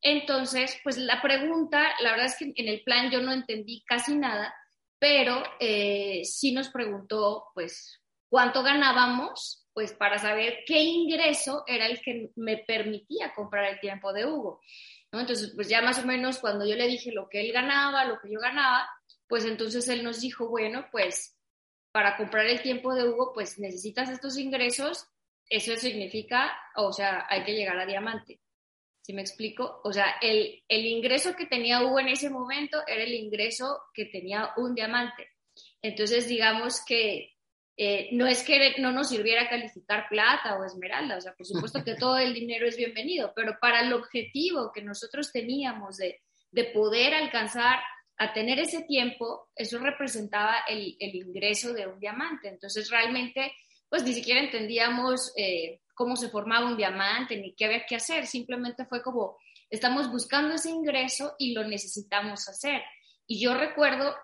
Entonces, 0.00 0.78
pues 0.84 0.96
la 0.96 1.20
pregunta, 1.20 1.88
la 2.00 2.12
verdad 2.12 2.26
es 2.26 2.36
que 2.36 2.52
en 2.54 2.68
el 2.68 2.82
plan 2.84 3.10
yo 3.10 3.20
no 3.20 3.32
entendí 3.32 3.82
casi 3.84 4.14
nada, 4.16 4.54
pero 4.98 5.42
eh, 5.60 6.22
sí 6.24 6.52
nos 6.52 6.68
preguntó, 6.70 7.46
pues, 7.54 8.00
cuánto 8.28 8.62
ganábamos, 8.62 9.66
pues, 9.72 9.92
para 9.92 10.18
saber 10.18 10.58
qué 10.66 10.80
ingreso 10.80 11.64
era 11.66 11.86
el 11.86 12.00
que 12.00 12.30
me 12.36 12.58
permitía 12.58 13.32
comprar 13.34 13.64
el 13.66 13.80
tiempo 13.80 14.12
de 14.12 14.26
Hugo. 14.26 14.60
Entonces, 15.12 15.52
pues 15.54 15.68
ya 15.68 15.80
más 15.80 15.98
o 15.98 16.06
menos 16.06 16.38
cuando 16.38 16.66
yo 16.66 16.74
le 16.74 16.86
dije 16.86 17.12
lo 17.12 17.28
que 17.28 17.40
él 17.40 17.52
ganaba, 17.52 18.04
lo 18.04 18.18
que 18.20 18.30
yo 18.30 18.40
ganaba, 18.40 18.88
pues 19.26 19.44
entonces 19.44 19.88
él 19.88 20.04
nos 20.04 20.20
dijo, 20.20 20.48
bueno, 20.48 20.86
pues 20.92 21.38
para 21.92 22.16
comprar 22.16 22.46
el 22.46 22.60
tiempo 22.60 22.94
de 22.94 23.08
Hugo, 23.08 23.32
pues 23.32 23.58
necesitas 23.58 24.10
estos 24.10 24.38
ingresos, 24.38 25.06
eso 25.48 25.74
significa, 25.76 26.52
o 26.76 26.92
sea, 26.92 27.26
hay 27.28 27.44
que 27.44 27.54
llegar 27.54 27.78
a 27.78 27.86
diamante. 27.86 28.40
¿Sí 29.08 29.14
me 29.14 29.22
explico? 29.22 29.80
O 29.84 29.90
sea, 29.90 30.16
el, 30.20 30.62
el 30.68 30.84
ingreso 30.84 31.34
que 31.34 31.46
tenía 31.46 31.82
Hugo 31.82 31.98
en 31.98 32.08
ese 32.08 32.28
momento 32.28 32.82
era 32.86 33.04
el 33.04 33.14
ingreso 33.14 33.84
que 33.94 34.04
tenía 34.04 34.50
un 34.58 34.74
diamante. 34.74 35.30
Entonces, 35.80 36.28
digamos 36.28 36.84
que 36.86 37.32
eh, 37.78 38.10
no 38.12 38.26
es 38.26 38.42
que 38.42 38.74
no 38.76 38.92
nos 38.92 39.08
sirviera 39.08 39.48
calificar 39.48 40.10
plata 40.10 40.58
o 40.58 40.64
esmeralda, 40.66 41.16
o 41.16 41.20
sea, 41.22 41.32
por 41.32 41.46
supuesto 41.46 41.82
que 41.82 41.94
todo 41.98 42.18
el 42.18 42.34
dinero 42.34 42.68
es 42.68 42.76
bienvenido, 42.76 43.32
pero 43.34 43.56
para 43.58 43.80
el 43.80 43.94
objetivo 43.94 44.72
que 44.74 44.82
nosotros 44.82 45.32
teníamos 45.32 45.96
de, 45.96 46.20
de 46.50 46.64
poder 46.64 47.14
alcanzar 47.14 47.78
a 48.18 48.34
tener 48.34 48.58
ese 48.58 48.82
tiempo, 48.82 49.48
eso 49.56 49.78
representaba 49.78 50.64
el, 50.68 50.96
el, 51.00 51.14
ingreso 51.14 51.72
de 51.72 51.86
un 51.86 51.98
diamante. 51.98 52.48
Entonces, 52.48 52.90
realmente, 52.90 53.54
pues 53.88 54.02
ni 54.02 54.12
siquiera 54.12 54.42
entendíamos 54.42 55.32
eh, 55.34 55.80
cómo 55.98 56.14
se 56.14 56.28
formaba 56.28 56.66
un 56.66 56.76
diamante, 56.76 57.36
ni 57.36 57.56
qué 57.56 57.64
había 57.64 57.84
que 57.84 57.96
hacer, 57.96 58.24
simplemente 58.24 58.86
fue 58.86 59.02
como, 59.02 59.36
estamos 59.68 60.08
buscando 60.12 60.54
ese 60.54 60.70
ingreso 60.70 61.34
y 61.38 61.52
lo 61.54 61.66
necesitamos 61.66 62.48
hacer. 62.48 62.80
Y 63.26 63.40
yo 63.40 63.54
recuerdo 63.54 64.14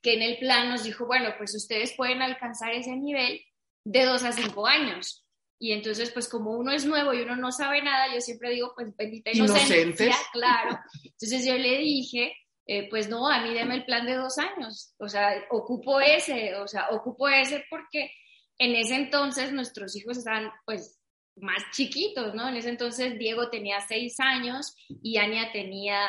que 0.00 0.14
en 0.14 0.22
el 0.22 0.38
plan 0.38 0.70
nos 0.70 0.84
dijo, 0.84 1.04
bueno, 1.04 1.34
pues 1.36 1.56
ustedes 1.56 1.92
pueden 1.96 2.22
alcanzar 2.22 2.70
ese 2.72 2.94
nivel 2.94 3.40
de 3.84 4.04
dos 4.04 4.22
a 4.22 4.30
cinco 4.30 4.68
años. 4.68 5.26
Y 5.58 5.72
entonces, 5.72 6.12
pues 6.12 6.28
como 6.28 6.52
uno 6.52 6.70
es 6.70 6.86
nuevo 6.86 7.12
y 7.12 7.22
uno 7.22 7.34
no 7.34 7.50
sabe 7.50 7.82
nada, 7.82 8.14
yo 8.14 8.20
siempre 8.20 8.50
digo, 8.50 8.72
pues 8.76 8.94
bendita 8.96 9.32
inocencia, 9.32 10.14
claro. 10.32 10.78
Entonces 11.02 11.44
yo 11.44 11.56
le 11.58 11.78
dije, 11.78 12.32
eh, 12.66 12.88
pues 12.88 13.08
no, 13.08 13.28
a 13.28 13.42
mí 13.42 13.52
deme 13.52 13.74
el 13.74 13.84
plan 13.84 14.06
de 14.06 14.14
dos 14.14 14.38
años, 14.38 14.94
o 14.98 15.08
sea, 15.08 15.34
ocupo 15.50 16.00
ese, 16.00 16.54
o 16.54 16.68
sea, 16.68 16.90
ocupo 16.90 17.28
ese 17.28 17.64
porque 17.68 18.12
en 18.58 18.74
ese 18.76 18.94
entonces 18.96 19.52
nuestros 19.52 19.96
hijos 19.96 20.18
estaban 20.18 20.50
pues 20.64 20.98
más 21.36 21.62
chiquitos, 21.72 22.34
¿no? 22.34 22.48
En 22.48 22.56
ese 22.56 22.68
entonces 22.68 23.18
Diego 23.18 23.48
tenía 23.50 23.80
seis 23.80 24.20
años 24.20 24.74
y 25.02 25.16
Ania 25.16 25.50
tenía 25.52 26.08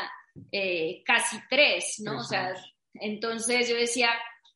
eh, 0.51 1.01
casi 1.05 1.37
tres, 1.49 1.99
¿no? 1.99 2.19
O 2.19 2.23
sea, 2.23 2.53
entonces 2.95 3.69
yo 3.69 3.75
decía, 3.75 4.09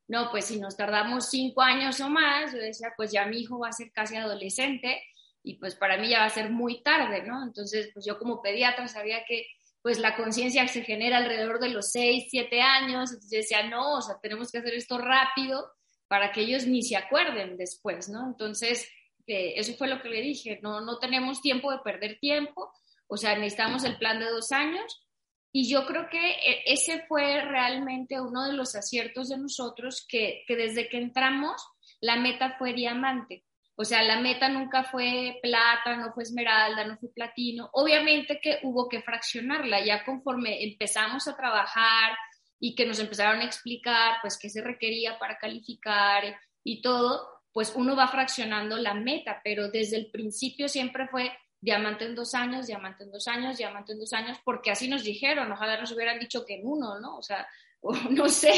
no, 0.08 0.29
pues 0.32 0.46
si 0.46 0.60
nos 0.60 0.75
tardamos 0.75 1.29
cinco 1.29 1.62
años 1.62 2.00
o 2.01 2.10
más, 2.10 2.53
yo 2.53 2.60
decía, 2.60 2.94
pues 2.96 3.12
ya 3.12 3.25
mi 3.25 3.39
hijo 3.39 3.60
va 3.60 3.70
a 3.70 3.74
ser 3.74 3.91
casi 3.91 4.15
adolescente 4.15 5.01
y 5.44 5.56
pues 5.56 5.75
para 5.75 5.98
mí 5.98 6.10
ya 6.10 6.20
va 6.20 6.25
a 6.25 6.29
ser 6.29 6.50
muy 6.50 6.82
tarde, 6.82 7.24
¿no? 7.24 7.44
Entonces, 7.44 7.89
pues 7.94 8.06
yo 8.06 8.17
como 8.17 8.41
pediatra 8.41 8.88
sabía 8.88 9.24
que 9.25 9.48
pues 9.82 10.00
la 10.00 10.17
conciencia 10.17 10.67
se 10.67 10.84
genera 10.84 11.17
alrededor 11.17 11.60
de 11.60 11.70
los 11.70 11.91
seis, 11.91 12.25
siete 12.29 12.62
años, 12.62 13.12
entonces 13.12 13.32
yo 13.32 13.38
decía, 13.38 13.70
no, 13.70 13.98
o 13.98 14.01
sea, 14.01 14.20
tenemos 14.22 14.51
que 14.51 14.58
hacer 14.58 14.74
esto 14.74 14.98
rápido 14.98 15.72
para 16.08 16.32
que 16.32 16.42
ellos 16.42 16.66
ni 16.66 16.84
se 16.84 16.96
acuerden 16.96 17.58
después, 17.58 18.10
¿no? 18.10 18.28
Entonces, 18.28 18.90
eh, 19.28 19.54
eso 19.58 19.74
fue 19.78 19.88
lo 19.88 20.02
que 20.02 20.10
le 20.10 20.22
dije, 20.22 20.60
no, 20.62 20.82
no 20.82 21.00
tenemos 21.00 21.42
tiempo 21.42 21.72
de 21.72 21.80
perder 21.80 22.20
tiempo, 22.20 22.72
o 23.08 23.18
sea, 23.18 23.36
necesitamos 23.36 23.84
el 23.84 23.98
plan 23.98 24.20
de 24.20 24.30
dos 24.30 24.52
años. 24.52 25.04
Y 25.52 25.70
yo 25.70 25.86
creo 25.86 26.08
que 26.10 26.32
eh, 26.32 26.64
ese 26.66 27.06
fue 27.08 27.42
realmente 27.42 28.20
uno 28.20 28.46
de 28.46 28.54
los 28.54 28.76
aciertos 28.76 29.30
de 29.30 29.38
nosotros, 29.38 30.06
que, 30.08 30.44
que 30.48 30.56
desde 30.56 30.90
que 30.90 30.98
entramos, 30.98 31.62
la 32.00 32.18
meta 32.18 32.56
fue 32.58 32.74
diamante. 32.74 33.44
O 33.80 33.86
sea, 33.86 34.02
la 34.02 34.20
meta 34.20 34.50
nunca 34.50 34.84
fue 34.84 35.40
plata, 35.42 35.96
no 35.98 36.12
fue 36.12 36.24
esmeralda, 36.24 36.84
no 36.84 36.98
fue 36.98 37.14
platino. 37.14 37.70
Obviamente 37.74 38.40
que 38.42 38.60
hubo 38.64 38.90
que 38.90 39.04
fraccionarla. 39.04 39.86
Ya 39.86 40.04
conforme 40.04 40.64
empezamos 40.64 41.28
a 41.28 41.36
trabajar, 41.36 42.18
y 42.60 42.76
que 42.76 42.86
nos 42.86 43.00
empezaron 43.00 43.42
a 43.42 43.46
explicar 43.46 44.18
pues 44.22 44.38
qué 44.38 44.50
se 44.50 44.62
requería 44.62 45.20
para 45.20 45.38
calificar 45.38 46.24
y 46.64 46.82
todo, 46.82 47.42
pues 47.52 47.74
uno 47.76 47.96
va 47.96 48.08
fraccionando 48.08 48.78
la 48.78 48.94
meta, 48.94 49.42
pero 49.44 49.70
desde 49.70 49.98
el 49.98 50.12
principio 50.12 50.68
siempre 50.70 51.08
fue 51.08 51.32
diamante 51.60 52.06
en 52.06 52.16
dos 52.16 52.36
años, 52.36 52.68
diamante 52.68 53.04
en 53.04 53.12
dos 53.12 53.28
años, 53.28 53.58
diamante 53.58 53.94
en 53.94 54.00
dos 54.00 54.14
años, 54.14 54.38
porque 54.44 54.72
así 54.72 54.88
nos 54.88 55.04
dijeron, 55.04 55.52
ojalá 55.52 55.80
nos 55.80 55.92
hubieran 55.92 56.20
dicho 56.20 56.46
que 56.46 56.56
en 56.56 56.68
uno, 56.68 57.00
¿no? 57.00 57.18
O 57.18 57.24
sea, 57.24 57.48
no 58.10 58.30
sé. 58.30 58.54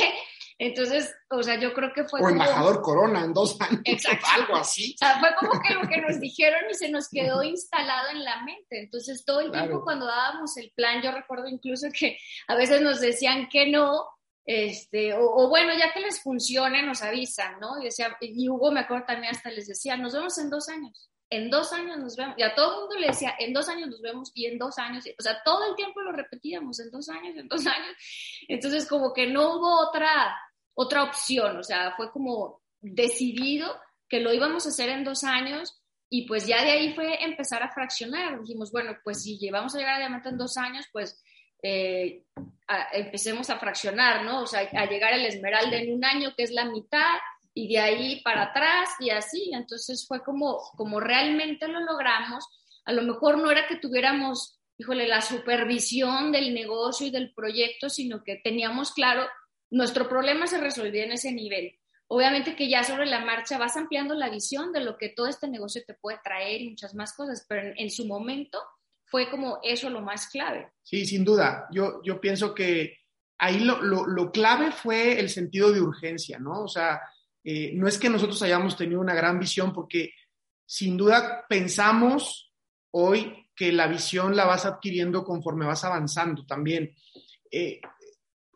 Entonces, 0.61 1.15
o 1.29 1.41
sea, 1.41 1.57
yo 1.57 1.73
creo 1.73 1.93
que 1.93 2.03
fue... 2.03 2.21
O 2.21 2.27
embajador 2.27 2.81
Corona 2.81 3.23
en 3.23 3.33
dos 3.33 3.59
años, 3.61 3.81
Exacto. 3.85 4.25
algo 4.35 4.57
así. 4.57 4.93
O 4.95 4.97
sea, 4.97 5.19
fue 5.19 5.29
como 5.39 5.61
que 5.61 5.73
lo 5.73 5.87
que 5.87 6.01
nos 6.01 6.19
dijeron 6.19 6.61
y 6.69 6.73
se 6.73 6.89
nos 6.89 7.07
quedó 7.07 7.43
instalado 7.43 8.09
en 8.09 8.25
la 8.25 8.43
mente. 8.43 8.81
Entonces, 8.81 9.23
todo 9.23 9.39
el 9.39 9.51
tiempo 9.51 9.83
cuando 9.83 10.05
dábamos 10.05 10.57
el 10.57 10.71
plan, 10.75 11.01
yo 11.01 11.11
recuerdo 11.11 11.47
incluso 11.47 11.87
que 11.97 12.17
a 12.47 12.55
veces 12.55 12.81
nos 12.81 12.99
decían 12.99 13.47
que 13.47 13.71
no, 13.71 14.05
este, 14.45 15.13
o, 15.13 15.47
bueno, 15.47 15.71
ya 15.77 15.93
que 15.93 16.01
les 16.01 16.21
funcione, 16.21 16.83
nos 16.83 17.03
avisan, 17.03 17.57
¿no? 17.61 17.79
Y, 17.79 17.85
decía, 17.85 18.17
y 18.19 18.49
Hugo 18.49 18.71
me 18.71 18.81
acuerdo 18.81 19.05
también 19.05 19.33
hasta 19.33 19.51
les 19.51 19.67
decía, 19.67 19.95
nos 19.95 20.13
vemos 20.13 20.37
en 20.39 20.49
dos 20.49 20.67
años 20.67 21.08
en 21.29 21.49
dos 21.49 21.71
años 21.73 21.97
nos 21.97 22.15
vemos. 22.15 22.35
Y 22.37 22.43
a 22.43 22.55
todo 22.55 22.73
el 22.73 22.79
mundo 22.81 22.97
le 22.97 23.07
decía, 23.07 23.35
en 23.37 23.53
dos 23.53 23.69
años 23.69 23.89
nos 23.89 24.01
vemos 24.01 24.31
y 24.33 24.45
en 24.45 24.57
dos 24.57 24.77
años. 24.79 25.05
O 25.17 25.21
sea, 25.21 25.41
todo 25.43 25.69
el 25.69 25.75
tiempo 25.75 26.01
lo 26.01 26.11
repetíamos, 26.11 26.79
en 26.79 26.89
dos 26.89 27.09
años, 27.09 27.35
en 27.37 27.47
dos 27.47 27.65
años. 27.67 27.95
Entonces, 28.47 28.87
como 28.87 29.13
que 29.13 29.27
no 29.27 29.55
hubo 29.55 29.87
otra, 29.87 30.35
otra 30.73 31.03
opción. 31.03 31.57
O 31.57 31.63
sea, 31.63 31.93
fue 31.95 32.11
como 32.11 32.61
decidido 32.81 33.79
que 34.07 34.19
lo 34.19 34.33
íbamos 34.33 34.65
a 34.65 34.69
hacer 34.69 34.89
en 34.89 35.03
dos 35.03 35.23
años. 35.23 35.75
Y 36.09 36.27
pues 36.27 36.47
ya 36.47 36.63
de 36.63 36.71
ahí 36.71 36.93
fue 36.95 37.23
empezar 37.23 37.61
a 37.61 37.71
fraccionar. 37.71 38.39
Dijimos, 38.41 38.71
bueno, 38.71 38.97
pues 39.03 39.21
si 39.21 39.37
llevamos 39.37 39.75
a 39.75 39.77
llegar 39.77 39.95
a 39.95 39.99
diamante 39.99 40.29
en 40.29 40.37
dos 40.37 40.57
años, 40.57 40.87
pues 40.91 41.21
eh, 41.61 42.23
empecemos 42.93 43.51
a 43.51 43.59
fraccionar, 43.59 44.23
¿no? 44.23 44.41
O 44.41 44.47
sea, 44.47 44.61
a 44.61 44.85
llegar 44.87 45.13
al 45.13 45.25
Esmeralda 45.25 45.77
en 45.77 45.93
un 45.93 46.03
año, 46.03 46.33
que 46.35 46.43
es 46.43 46.51
la 46.51 46.65
mitad, 46.65 47.17
y 47.59 47.67
de 47.67 47.79
ahí 47.79 48.21
para 48.21 48.43
atrás 48.43 48.89
y 48.99 49.09
así. 49.09 49.51
Entonces 49.53 50.07
fue 50.07 50.23
como, 50.23 50.59
como 50.77 51.01
realmente 51.01 51.67
lo 51.67 51.81
logramos. 51.81 52.47
A 52.85 52.93
lo 52.93 53.01
mejor 53.01 53.37
no 53.37 53.51
era 53.51 53.67
que 53.67 53.75
tuviéramos, 53.75 54.61
híjole, 54.77 55.07
la 55.07 55.21
supervisión 55.21 56.31
del 56.31 56.53
negocio 56.53 57.07
y 57.07 57.11
del 57.11 57.33
proyecto, 57.33 57.89
sino 57.89 58.23
que 58.23 58.37
teníamos 58.37 58.93
claro, 58.93 59.27
nuestro 59.69 60.07
problema 60.07 60.47
se 60.47 60.59
resolvía 60.59 61.03
en 61.03 61.11
ese 61.11 61.33
nivel. 61.33 61.75
Obviamente 62.07 62.55
que 62.55 62.69
ya 62.69 62.83
sobre 62.83 63.05
la 63.05 63.25
marcha 63.25 63.57
vas 63.57 63.75
ampliando 63.75 64.15
la 64.15 64.29
visión 64.29 64.71
de 64.71 64.79
lo 64.79 64.97
que 64.97 65.09
todo 65.09 65.27
este 65.27 65.49
negocio 65.49 65.83
te 65.85 65.93
puede 65.93 66.19
traer 66.23 66.61
y 66.61 66.69
muchas 66.69 66.95
más 66.95 67.13
cosas, 67.13 67.45
pero 67.47 67.73
en, 67.75 67.91
su 67.91 68.07
momento 68.07 68.57
fue 69.05 69.29
como 69.29 69.59
eso 69.63 69.89
lo 69.89 70.01
más 70.01 70.27
clave. 70.27 70.71
Sí, 70.81 71.05
sin 71.05 71.25
duda. 71.25 71.67
Yo, 71.71 72.01
yo 72.03 72.21
pienso 72.21 72.55
que 72.55 72.97
ahí 73.37 73.59
lo, 73.59 73.81
lo, 73.81 74.07
lo 74.07 74.31
clave 74.31 74.71
fue 74.71 75.19
el 75.19 75.29
sentido 75.29 75.71
de 75.71 75.81
urgencia, 75.81 76.39
¿no? 76.39 76.63
O 76.63 76.67
sea, 76.67 76.99
eh, 77.43 77.71
no 77.73 77.87
es 77.87 77.97
que 77.97 78.09
nosotros 78.09 78.41
hayamos 78.41 78.75
tenido 78.75 78.99
una 78.99 79.13
gran 79.13 79.39
visión, 79.39 79.73
porque 79.73 80.13
sin 80.65 80.97
duda 80.97 81.45
pensamos 81.47 82.53
hoy 82.91 83.47
que 83.55 83.71
la 83.71 83.87
visión 83.87 84.35
la 84.35 84.45
vas 84.45 84.65
adquiriendo 84.65 85.23
conforme 85.23 85.65
vas 85.65 85.83
avanzando 85.83 86.45
también. 86.45 86.95
Eh, 87.51 87.81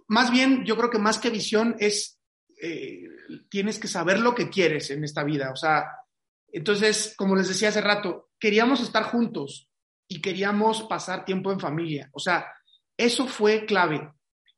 más 0.08 0.32
bien, 0.32 0.64
yo 0.66 0.78
creo 0.78 0.90
que 0.90 1.00
más 1.00 1.18
que 1.18 1.30
visión 1.30 1.76
es, 1.80 2.20
eh, 2.62 3.04
tienes 3.50 3.80
que 3.80 3.88
saber 3.88 4.20
lo 4.20 4.36
que 4.36 4.50
quieres 4.50 4.92
en 4.92 5.04
esta 5.04 5.24
vida. 5.24 5.52
O 5.52 5.56
sea, 5.56 5.86
entonces, 6.52 7.16
como 7.18 7.36
les 7.36 7.48
decía 7.48 7.70
hace 7.70 7.82
rato, 7.82 8.30
queríamos 8.40 8.82
estar 8.82 9.04
juntos 9.04 9.70
y 10.08 10.22
queríamos 10.22 10.84
pasar 10.84 11.26
tiempo 11.26 11.52
en 11.52 11.60
familia. 11.60 12.10
O 12.14 12.20
sea, 12.20 12.46
eso 12.96 13.28
fue 13.28 13.66
clave. 13.66 14.12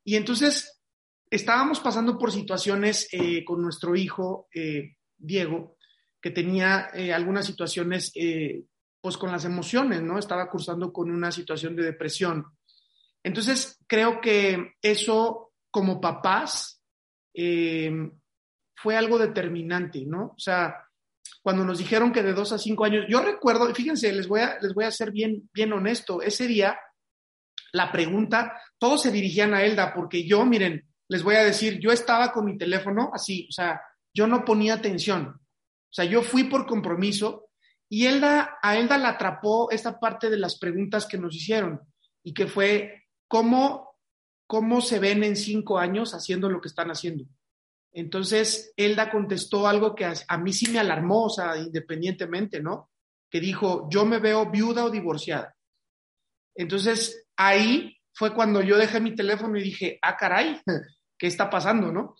Y 0.04 0.16
entonces 0.16 0.75
estábamos 1.36 1.80
pasando 1.80 2.18
por 2.18 2.32
situaciones 2.32 3.08
eh, 3.12 3.44
con 3.44 3.62
nuestro 3.62 3.96
hijo, 3.96 4.48
eh, 4.54 4.96
Diego, 5.18 5.78
que 6.22 6.32
tenía 6.32 6.90
eh, 6.94 7.14
algunas 7.14 7.46
situaciones, 7.46 8.12
pues 9.00 9.18
con 9.18 9.32
las 9.32 9.46
emociones, 9.46 10.02
¿no? 10.02 10.18
Estaba 10.18 10.50
cursando 10.50 10.92
con 10.92 11.12
una 11.12 11.32
situación 11.32 11.76
de 11.76 11.84
depresión. 11.84 12.46
Entonces, 13.24 13.80
creo 13.86 14.20
que 14.20 14.74
eso, 14.82 15.54
como 15.70 16.02
papás, 16.02 16.82
fue 17.34 18.96
algo 18.96 19.20
determinante, 19.20 20.04
¿no? 20.06 20.34
O 20.36 20.40
sea, 20.40 20.76
cuando 21.42 21.64
nos 21.64 21.78
dijeron 21.78 22.12
que 22.12 22.24
de 22.24 22.34
dos 22.34 22.52
a 22.54 22.58
cinco 22.58 22.86
años, 22.86 23.06
yo 23.08 23.22
recuerdo, 23.22 23.74
fíjense, 23.76 24.12
les 24.12 24.28
voy 24.28 24.42
a, 24.42 24.58
les 24.62 24.74
voy 24.74 24.86
a 24.86 24.92
ser 24.92 25.12
bien, 25.12 25.48
bien 25.54 25.74
honesto, 25.74 26.22
ese 26.22 26.48
día 26.48 26.80
la 27.72 27.92
pregunta, 27.92 28.60
todos 28.80 29.02
se 29.02 29.12
dirigían 29.12 29.54
a 29.54 29.64
Elda, 29.64 29.94
porque 29.94 30.26
yo, 30.26 30.46
miren, 30.46 30.88
les 31.08 31.24
voy 31.24 31.36
a 31.36 31.44
decir, 31.44 31.80
yo 31.80 31.92
estaba 31.92 32.32
con 32.32 32.46
mi 32.46 32.58
teléfono 32.58 33.12
así, 33.14 33.48
o 33.50 33.52
sea, 33.52 33.82
yo 34.14 34.28
no 34.28 34.44
ponía 34.46 34.76
atención. 34.76 35.28
O 35.28 35.94
sea, 35.96 36.06
yo 36.06 36.22
fui 36.22 36.46
por 36.46 36.66
compromiso 36.66 37.50
y 37.90 38.08
Elda, 38.08 38.58
a 38.62 38.78
Elda 38.78 38.98
la 38.98 39.10
atrapó 39.10 39.70
esta 39.72 40.00
parte 40.00 40.30
de 40.30 40.38
las 40.38 40.58
preguntas 40.58 41.06
que 41.06 41.18
nos 41.18 41.36
hicieron 41.36 41.82
y 42.24 42.34
que 42.34 42.48
fue, 42.48 43.06
¿cómo, 43.28 43.96
cómo 44.48 44.82
se 44.82 45.00
ven 45.00 45.24
en 45.24 45.36
cinco 45.36 45.78
años 45.78 46.14
haciendo 46.14 46.50
lo 46.50 46.60
que 46.60 46.68
están 46.68 46.90
haciendo? 46.90 47.26
Entonces, 47.94 48.74
Elda 48.76 49.10
contestó 49.10 49.68
algo 49.68 49.96
que 49.96 50.06
a, 50.06 50.14
a 50.28 50.38
mí 50.38 50.52
sí 50.52 50.70
me 50.72 50.80
alarmó, 50.80 51.26
o 51.26 51.30
sea, 51.30 51.56
independientemente, 51.58 52.62
¿no? 52.62 52.90
Que 53.30 53.40
dijo, 53.40 53.88
yo 53.90 54.06
me 54.06 54.20
veo 54.20 54.50
viuda 54.50 54.84
o 54.84 54.90
divorciada. 54.90 55.56
Entonces, 56.56 57.28
ahí 57.38 57.95
fue 58.16 58.34
cuando 58.34 58.62
yo 58.62 58.78
dejé 58.78 59.02
mi 59.02 59.14
teléfono 59.14 59.58
y 59.58 59.64
dije, 59.64 60.00
ah, 60.02 60.16
caray, 60.16 60.60
¿qué 61.20 61.28
está 61.28 61.50
pasando, 61.50 61.92
no? 61.92 62.16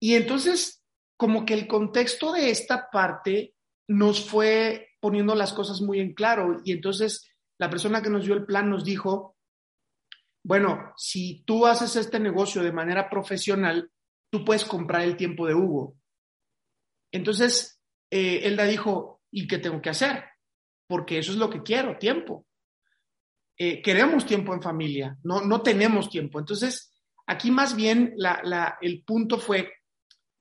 Y 0.00 0.14
entonces, 0.14 0.84
como 1.16 1.44
que 1.44 1.54
el 1.54 1.66
contexto 1.66 2.32
de 2.32 2.50
esta 2.50 2.88
parte 2.90 3.54
nos 3.88 4.24
fue 4.24 4.90
poniendo 5.00 5.34
las 5.34 5.52
cosas 5.52 5.80
muy 5.80 6.00
en 6.00 6.14
claro 6.14 6.60
y 6.64 6.72
entonces 6.72 7.28
la 7.58 7.70
persona 7.70 8.02
que 8.02 8.10
nos 8.10 8.24
dio 8.24 8.34
el 8.34 8.44
plan 8.44 8.70
nos 8.70 8.84
dijo, 8.84 9.36
bueno, 10.44 10.92
si 10.96 11.42
tú 11.44 11.66
haces 11.66 11.96
este 11.96 12.20
negocio 12.20 12.62
de 12.62 12.72
manera 12.72 13.10
profesional, 13.10 13.90
tú 14.30 14.44
puedes 14.44 14.64
comprar 14.64 15.02
el 15.02 15.16
tiempo 15.16 15.46
de 15.46 15.54
Hugo. 15.54 15.96
Entonces, 17.12 17.80
eh, 18.12 18.40
Elda 18.44 18.64
dijo, 18.64 19.22
¿y 19.32 19.48
qué 19.48 19.58
tengo 19.58 19.80
que 19.82 19.90
hacer? 19.90 20.24
Porque 20.88 21.18
eso 21.18 21.32
es 21.32 21.38
lo 21.38 21.50
que 21.50 21.62
quiero, 21.62 21.98
tiempo. 21.98 22.45
Eh, 23.58 23.80
queremos 23.80 24.26
tiempo 24.26 24.52
en 24.54 24.62
familia, 24.62 25.16
no, 25.22 25.40
no 25.40 25.62
tenemos 25.62 26.10
tiempo. 26.10 26.38
Entonces, 26.38 26.92
Aquí 27.26 27.50
más 27.50 27.74
bien 27.74 28.14
el 28.80 29.02
punto 29.02 29.38
fue, 29.38 29.72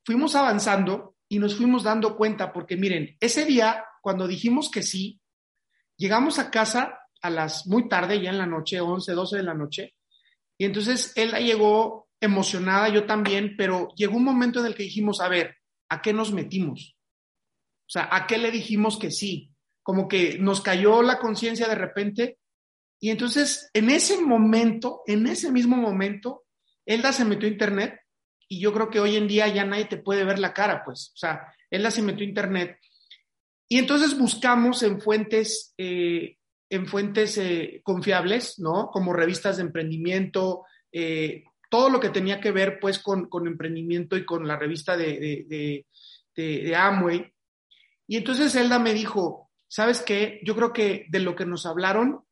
fuimos 0.06 0.36
avanzando 0.36 1.16
y 1.28 1.40
nos 1.40 1.56
fuimos 1.56 1.84
dando 1.84 2.16
cuenta, 2.16 2.54
porque 2.54 2.78
miren, 2.78 3.18
ese 3.20 3.44
día, 3.46 3.84
cuando 4.02 4.28
dijimos 4.28 4.70
que 4.70 4.84
sí, 4.84 5.20
llegamos 5.98 6.38
a 6.38 6.52
casa 6.52 7.00
a 7.22 7.30
las 7.32 7.66
muy 7.66 7.90
tarde, 7.90 8.22
ya 8.22 8.30
en 8.30 8.38
la 8.38 8.46
noche, 8.46 8.80
11, 8.80 9.14
12 9.14 9.38
de 9.38 9.44
la 9.44 9.56
noche, 9.56 9.96
y 10.60 10.66
entonces 10.66 11.12
él 11.16 11.32
llegó 11.44 12.08
emocionada, 12.22 12.90
yo 12.90 13.08
también, 13.08 13.56
pero 13.58 13.90
llegó 13.96 14.16
un 14.16 14.24
momento 14.24 14.60
en 14.60 14.68
el 14.68 14.76
que 14.76 14.84
dijimos, 14.84 15.22
a 15.22 15.28
ver, 15.28 15.58
¿a 15.90 16.04
qué 16.04 16.14
nos 16.14 16.32
metimos? 16.32 16.96
O 17.88 17.90
sea, 17.90 18.10
¿a 18.12 18.28
qué 18.28 18.38
le 18.38 18.52
dijimos 18.52 19.00
que 19.00 19.10
sí? 19.10 19.52
Como 19.82 20.08
que 20.08 20.38
nos 20.38 20.62
cayó 20.62 21.02
la 21.02 21.18
conciencia 21.20 21.68
de 21.68 21.76
repente. 21.76 22.38
Y 23.06 23.12
entonces, 23.12 23.70
en 23.76 23.92
ese 23.92 24.20
momento, 24.20 25.04
en 25.06 25.28
ese 25.28 25.52
mismo 25.52 25.78
momento, 25.78 26.46
Elda 26.88 27.14
se 27.14 27.24
metió 27.24 27.48
a 27.48 27.52
internet 27.52 28.00
y 28.48 28.60
yo 28.60 28.74
creo 28.74 28.90
que 28.90 29.00
hoy 29.00 29.16
en 29.16 29.28
día 29.28 29.48
ya 29.48 29.64
nadie 29.64 29.86
te 29.86 29.98
puede 29.98 30.24
ver 30.24 30.40
la 30.40 30.56
cara, 30.56 30.82
pues. 30.84 31.12
O 31.14 31.18
sea, 31.18 31.54
Elda 31.70 31.92
se 31.92 32.02
metió 32.02 32.26
a 32.26 32.30
internet. 32.30 32.80
Y 33.70 33.78
entonces 33.78 34.18
buscamos 34.18 34.82
en 34.82 35.00
fuentes, 35.00 35.76
eh, 35.78 36.38
en 36.68 36.88
fuentes 36.88 37.38
eh, 37.38 37.80
confiables, 37.84 38.58
¿no? 38.58 38.88
Como 38.88 39.14
revistas 39.14 39.58
de 39.58 39.64
emprendimiento, 39.66 40.64
eh, 40.92 41.44
todo 41.70 41.92
lo 41.92 42.00
que 42.00 42.10
tenía 42.10 42.42
que 42.42 42.50
ver, 42.50 42.80
pues, 42.80 42.98
con, 42.98 43.30
emprendimiento 43.46 44.18
y 44.18 44.26
con 44.26 44.48
la 44.48 44.58
revista 44.58 44.98
de, 44.98 45.46
de, 45.48 45.86
de 46.36 46.76
Amway. 46.76 47.32
Y 48.08 48.18
entonces 48.18 48.56
Elda 48.56 48.80
me 48.80 48.96
dijo, 48.96 49.52
¿sabes 49.68 50.02
qué? 50.02 50.40
Yo 50.44 50.56
creo 50.56 50.74
que 50.74 51.06
de 51.10 51.20
lo 51.20 51.36
que 51.36 51.46
nos 51.46 51.68
hablaron 51.68 52.25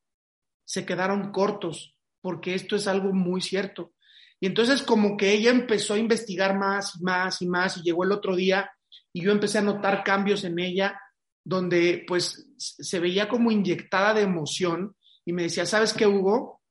se 0.65 0.85
quedaron 0.85 1.31
cortos, 1.31 1.95
porque 2.21 2.55
esto 2.55 2.75
es 2.75 2.87
algo 2.87 3.13
muy 3.13 3.41
cierto. 3.41 3.93
Y 4.39 4.47
entonces 4.47 4.81
como 4.83 5.15
que 5.17 5.31
ella 5.31 5.51
empezó 5.51 5.93
a 5.93 5.99
investigar 5.99 6.57
más 6.57 6.95
y 6.99 7.03
más 7.03 7.41
y 7.41 7.47
más 7.47 7.77
y 7.77 7.81
llegó 7.81 8.03
el 8.03 8.11
otro 8.11 8.35
día 8.35 8.71
y 9.13 9.21
yo 9.21 9.31
empecé 9.31 9.59
a 9.59 9.61
notar 9.61 10.03
cambios 10.03 10.43
en 10.43 10.59
ella 10.59 10.99
donde 11.45 12.03
pues 12.07 12.47
se 12.57 12.99
veía 12.99 13.27
como 13.27 13.51
inyectada 13.51 14.13
de 14.13 14.21
emoción 14.21 14.95
y 15.25 15.33
me 15.33 15.43
decía, 15.43 15.65
¿sabes 15.65 15.93
qué, 15.93 16.07
Hugo? 16.07 16.61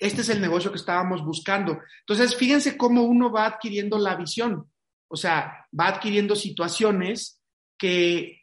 Este 0.00 0.20
es 0.20 0.28
el 0.28 0.40
negocio 0.40 0.70
que 0.70 0.78
estábamos 0.78 1.24
buscando. 1.24 1.78
Entonces, 2.00 2.36
fíjense 2.36 2.76
cómo 2.76 3.02
uno 3.02 3.30
va 3.30 3.46
adquiriendo 3.46 3.98
la 3.98 4.14
visión, 4.14 4.70
o 5.08 5.16
sea, 5.16 5.66
va 5.78 5.88
adquiriendo 5.88 6.36
situaciones 6.36 7.40
que 7.78 8.42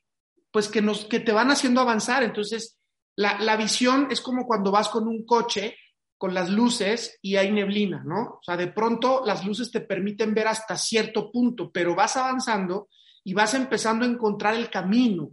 pues 0.52 0.70
que 0.70 0.82
nos 0.82 1.06
que 1.06 1.20
te 1.20 1.34
van 1.34 1.52
haciendo 1.52 1.82
avanzar. 1.82 2.24
Entonces, 2.24 2.75
la, 3.16 3.40
la 3.40 3.56
visión 3.58 4.08
es 4.12 4.22
como 4.22 4.46
cuando 4.46 4.72
vas 4.72 4.90
con 4.90 5.08
un 5.08 5.26
coche 5.26 5.76
con 6.18 6.34
las 6.34 6.50
luces 6.50 7.20
y 7.22 7.36
hay 7.36 7.52
neblina, 7.52 8.04
¿no? 8.06 8.40
O 8.40 8.40
sea, 8.42 8.56
de 8.56 8.68
pronto 8.68 9.24
las 9.26 9.46
luces 9.46 9.72
te 9.72 9.82
permiten 9.82 10.34
ver 10.34 10.48
hasta 10.48 10.78
cierto 10.78 11.32
punto, 11.32 11.72
pero 11.72 11.94
vas 11.94 12.16
avanzando 12.16 12.90
y 13.24 13.34
vas 13.34 13.54
empezando 13.54 14.06
a 14.06 14.10
encontrar 14.10 14.56
el 14.56 14.70
camino. 14.70 15.32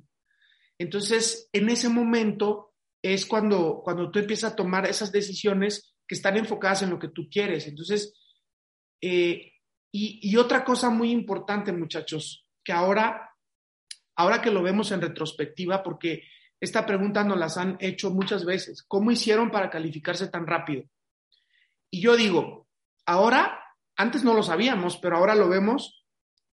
Entonces, 0.79 1.49
en 1.53 1.69
ese 1.69 1.89
momento 1.89 2.75
es 3.01 3.27
cuando, 3.27 3.81
cuando 3.85 4.11
tú 4.11 4.19
empiezas 4.19 4.53
a 4.53 4.57
tomar 4.57 4.87
esas 4.87 5.13
decisiones 5.13 5.95
que 6.07 6.15
están 6.15 6.37
enfocadas 6.37 6.83
en 6.83 6.91
lo 6.91 6.99
que 6.99 7.09
tú 7.09 7.29
quieres. 7.31 7.67
Entonces, 7.67 8.15
eh, 9.01 9.53
y, 9.93 10.21
y, 10.23 10.37
otra 10.37 10.65
cosa 10.65 10.91
muy 10.91 11.11
importante, 11.11 11.73
muchachos, 11.73 12.47
que 12.65 12.73
ahora, 12.73 13.31
ahora 14.17 14.41
que 14.41 14.51
lo 14.51 14.63
vemos 14.63 14.91
en 14.91 15.03
retrospectiva, 15.03 15.83
porque 15.83 16.23
esta 16.63 16.87
pregunta 16.87 17.25
nos 17.25 17.37
las 17.37 17.57
han 17.59 17.77
hecho 17.81 18.11
muchas 18.11 18.45
veces. 18.45 18.85
¿Cómo 18.85 19.11
hicieron 19.11 19.51
para 19.51 19.69
calificarse 19.69 20.29
tan 20.29 20.47
rápido? 20.47 20.85
Y 21.91 22.01
yo 22.01 22.15
digo, 22.15 22.69
ahora, 23.05 23.65
antes 23.97 24.23
no 24.23 24.33
lo 24.33 24.45
sabíamos, 24.45 24.97
pero 24.99 25.17
ahora 25.17 25.35
lo 25.35 25.49
vemos 25.49 26.07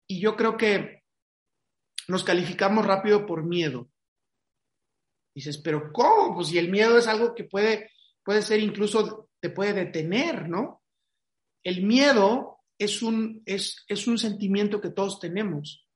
y 0.07 0.19
yo 0.19 0.35
creo 0.35 0.57
que 0.57 1.03
nos 2.07 2.23
calificamos 2.23 2.87
rápido 2.87 3.27
por 3.27 3.43
miedo. 3.43 3.87
Dices, 5.35 5.59
pero 5.59 5.93
¿cómo? 5.93 6.33
Pues 6.33 6.47
si 6.47 6.57
el 6.57 6.71
miedo 6.71 6.97
es 6.97 7.05
algo 7.05 7.35
que 7.35 7.43
puede, 7.43 7.91
puede 8.23 8.41
ser 8.41 8.61
incluso, 8.61 9.29
te 9.39 9.51
puede 9.51 9.73
detener, 9.73 10.49
¿no? 10.49 10.81
El 11.63 11.83
miedo 11.83 12.61
es 12.79 13.03
un, 13.03 13.43
es, 13.45 13.85
es 13.87 14.07
un 14.07 14.17
sentimiento 14.17 14.81
que 14.81 14.89
todos 14.89 15.19
tenemos 15.19 15.87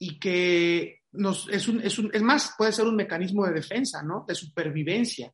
y 0.00 0.18
que 0.18 1.01
es, 1.12 1.68
un, 1.68 2.10
más, 2.22 2.54
puede 2.56 2.72
ser 2.72 2.86
un 2.86 2.96
mecanismo 2.96 3.46
de 3.46 3.52
defensa, 3.52 4.02
¿no? 4.02 4.24
De 4.26 4.34
supervivencia. 4.34 5.32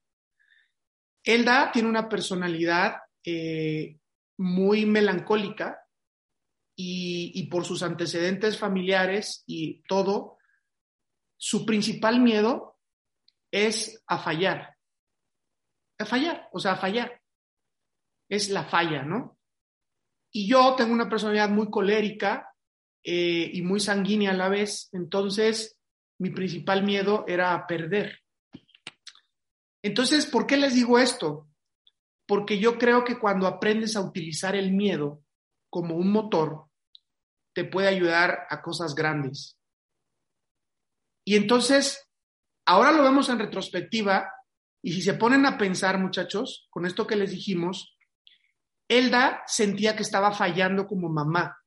Elda 1.23 1.71
tiene 1.73 1.89
una 1.89 2.09
personalidad 2.09 2.97
eh, 3.25 3.99
muy 4.39 4.87
melancólica 4.87 5.79
y, 6.81 7.49
por 7.51 7.65
sus 7.65 7.83
antecedentes 7.83 8.57
familiares 8.57 9.43
y 9.47 9.83
todo, 9.83 10.39
su 11.37 11.67
principal 11.67 12.21
miedo 12.21 12.79
es 13.51 14.03
a 14.07 14.19
fallar. 14.19 14.77
A 15.99 16.05
fallar, 16.05 16.49
o 16.53 16.61
sea, 16.61 16.73
a 16.73 16.77
fallar. 16.77 17.21
Es 18.29 18.51
la 18.51 18.65
falla, 18.65 19.03
¿no? 19.03 19.39
Y 20.31 20.49
yo 20.49 20.75
tengo 20.77 20.93
una 20.93 21.09
personalidad 21.09 21.49
muy 21.49 21.69
colérica 21.69 22.55
eh, 23.05 23.51
y 23.53 23.63
muy 23.63 23.81
sanguínea 23.81 24.33
a 24.33 24.35
la 24.35 24.49
vez, 24.49 24.89
entonces 24.93 25.79
mi 26.19 26.31
principal 26.31 26.83
miedo 26.83 27.25
era 27.29 27.67
perder. 27.67 28.21
Entonces, 29.83 30.27
¿por 30.27 30.47
qué 30.47 30.57
les 30.57 30.75
digo 30.75 30.99
esto? 30.99 31.49
Porque 32.27 32.59
yo 32.59 32.79
creo 32.79 33.05
que 33.05 33.19
cuando 33.19 33.47
aprendes 33.47 33.97
a 33.97 34.01
utilizar 34.01 34.57
el 34.57 34.73
miedo 34.73 35.23
como 35.71 35.97
un 35.97 36.11
motor, 36.11 36.67
te 37.55 37.65
puede 37.65 37.89
ayudar 37.89 38.47
a 38.51 38.61
cosas 38.61 38.95
grandes. 38.95 39.59
Y 41.25 41.37
entonces, 41.37 42.11
ahora 42.67 42.93
lo 42.93 43.03
vemos 43.03 43.29
en 43.29 43.39
retrospectiva, 43.39 44.33
y 44.83 44.93
si 44.93 45.03
se 45.03 45.15
ponen 45.15 45.47
a 45.47 45.59
pensar, 45.59 45.99
muchachos, 45.99 46.67
con 46.71 46.87
esto 46.87 47.07
que 47.07 47.17
les 47.17 47.31
dijimos, 47.31 47.97
Elda 48.89 49.43
sentía 49.47 49.97
que 49.97 50.03
estaba 50.03 50.33
fallando 50.33 50.87
como 50.87 51.09
mamá 51.09 51.58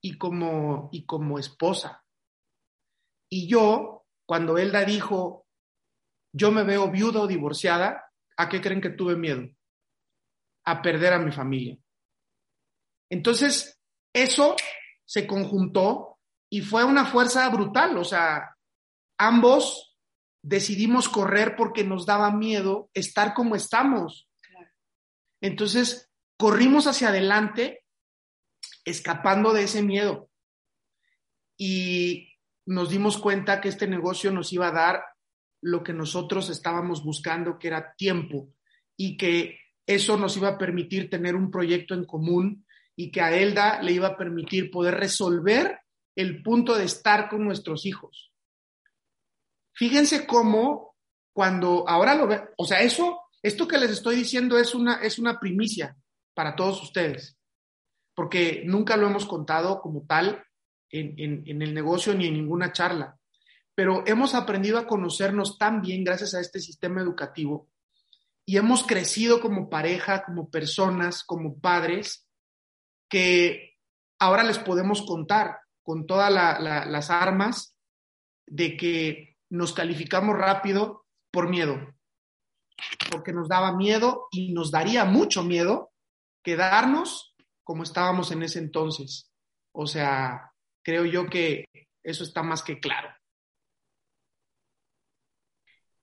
y 0.00 0.18
como, 0.18 0.88
y 0.92 1.04
como 1.04 1.38
esposa. 1.38 2.04
Y 3.30 3.48
yo, 3.48 4.06
cuando 4.26 4.58
Elda 4.58 4.84
dijo, 4.84 5.46
yo 6.32 6.50
me 6.50 6.62
veo 6.62 6.90
viuda 6.90 7.20
o 7.20 7.26
divorciada, 7.26 8.10
¿a 8.36 8.48
qué 8.48 8.60
creen 8.60 8.80
que 8.80 8.90
tuve 8.90 9.16
miedo? 9.16 9.48
A 10.64 10.82
perder 10.82 11.12
a 11.14 11.18
mi 11.18 11.32
familia. 11.32 11.78
Entonces, 13.10 13.80
eso 14.14 14.56
se 15.04 15.26
conjuntó 15.26 16.18
y 16.50 16.60
fue 16.60 16.84
una 16.84 17.06
fuerza 17.06 17.48
brutal. 17.48 17.96
O 17.96 18.04
sea, 18.04 18.56
ambos 19.18 19.96
decidimos 20.42 21.08
correr 21.08 21.56
porque 21.56 21.84
nos 21.84 22.06
daba 22.06 22.30
miedo 22.30 22.90
estar 22.94 23.34
como 23.34 23.56
estamos. 23.56 24.28
Entonces, 25.40 26.10
corrimos 26.38 26.86
hacia 26.86 27.08
adelante 27.08 27.84
escapando 28.88 29.52
de 29.52 29.64
ese 29.64 29.82
miedo. 29.82 30.30
Y 31.56 32.34
nos 32.66 32.90
dimos 32.90 33.18
cuenta 33.18 33.60
que 33.60 33.68
este 33.68 33.86
negocio 33.86 34.30
nos 34.30 34.52
iba 34.52 34.68
a 34.68 34.72
dar 34.72 35.02
lo 35.60 35.82
que 35.82 35.92
nosotros 35.92 36.50
estábamos 36.50 37.02
buscando, 37.02 37.58
que 37.58 37.68
era 37.68 37.94
tiempo, 37.96 38.52
y 38.96 39.16
que 39.16 39.58
eso 39.86 40.16
nos 40.16 40.36
iba 40.36 40.48
a 40.48 40.58
permitir 40.58 41.08
tener 41.08 41.34
un 41.34 41.50
proyecto 41.50 41.94
en 41.94 42.04
común 42.04 42.66
y 42.94 43.10
que 43.10 43.20
a 43.22 43.34
Elda 43.34 43.80
le 43.80 43.92
iba 43.92 44.08
a 44.08 44.16
permitir 44.16 44.70
poder 44.70 44.96
resolver 44.96 45.78
el 46.14 46.42
punto 46.42 46.76
de 46.76 46.84
estar 46.84 47.28
con 47.28 47.44
nuestros 47.44 47.86
hijos. 47.86 48.32
Fíjense 49.72 50.26
cómo 50.26 50.96
cuando 51.32 51.88
ahora 51.88 52.16
lo 52.16 52.26
ve, 52.26 52.42
o 52.56 52.64
sea, 52.64 52.80
eso, 52.80 53.20
esto 53.40 53.68
que 53.68 53.78
les 53.78 53.92
estoy 53.92 54.16
diciendo 54.16 54.58
es 54.58 54.74
una, 54.74 54.96
es 54.96 55.20
una 55.20 55.38
primicia 55.38 55.96
para 56.34 56.56
todos 56.56 56.82
ustedes, 56.82 57.37
porque 58.18 58.64
nunca 58.64 58.96
lo 58.96 59.06
hemos 59.06 59.26
contado 59.26 59.80
como 59.80 60.04
tal 60.04 60.44
en, 60.90 61.44
en 61.46 61.62
el 61.62 61.72
negocio 61.72 62.16
ni 62.16 62.26
en 62.26 62.34
ninguna 62.34 62.72
charla, 62.72 63.16
pero 63.76 64.02
hemos 64.08 64.34
aprendido 64.34 64.76
a 64.76 64.88
conocernos 64.88 65.56
tan 65.56 65.82
bien 65.82 66.02
gracias 66.02 66.34
a 66.34 66.40
este 66.40 66.58
sistema 66.58 67.00
educativo 67.00 67.68
y 68.44 68.56
hemos 68.56 68.82
crecido 68.82 69.40
como 69.40 69.70
pareja, 69.70 70.24
como 70.24 70.50
personas, 70.50 71.22
como 71.22 71.60
padres, 71.60 72.26
que 73.08 73.76
ahora 74.18 74.42
les 74.42 74.58
podemos 74.58 75.02
contar 75.02 75.60
con 75.84 76.04
todas 76.04 76.32
las 76.32 77.10
armas 77.10 77.76
de 78.48 78.76
que 78.76 79.36
nos 79.48 79.72
calificamos 79.72 80.36
rápido 80.36 81.06
por 81.30 81.48
miedo, 81.48 81.94
porque 83.12 83.32
nos 83.32 83.48
daba 83.48 83.76
miedo 83.76 84.26
y 84.32 84.52
nos 84.52 84.72
daría 84.72 85.04
mucho 85.04 85.44
miedo 85.44 85.92
quedarnos 86.42 87.28
como 87.68 87.82
estábamos 87.82 88.32
en 88.32 88.42
ese 88.42 88.60
entonces. 88.60 89.30
O 89.72 89.86
sea, 89.86 90.50
creo 90.82 91.04
yo 91.04 91.26
que 91.26 91.66
eso 92.02 92.24
está 92.24 92.42
más 92.42 92.62
que 92.62 92.80
claro. 92.80 93.10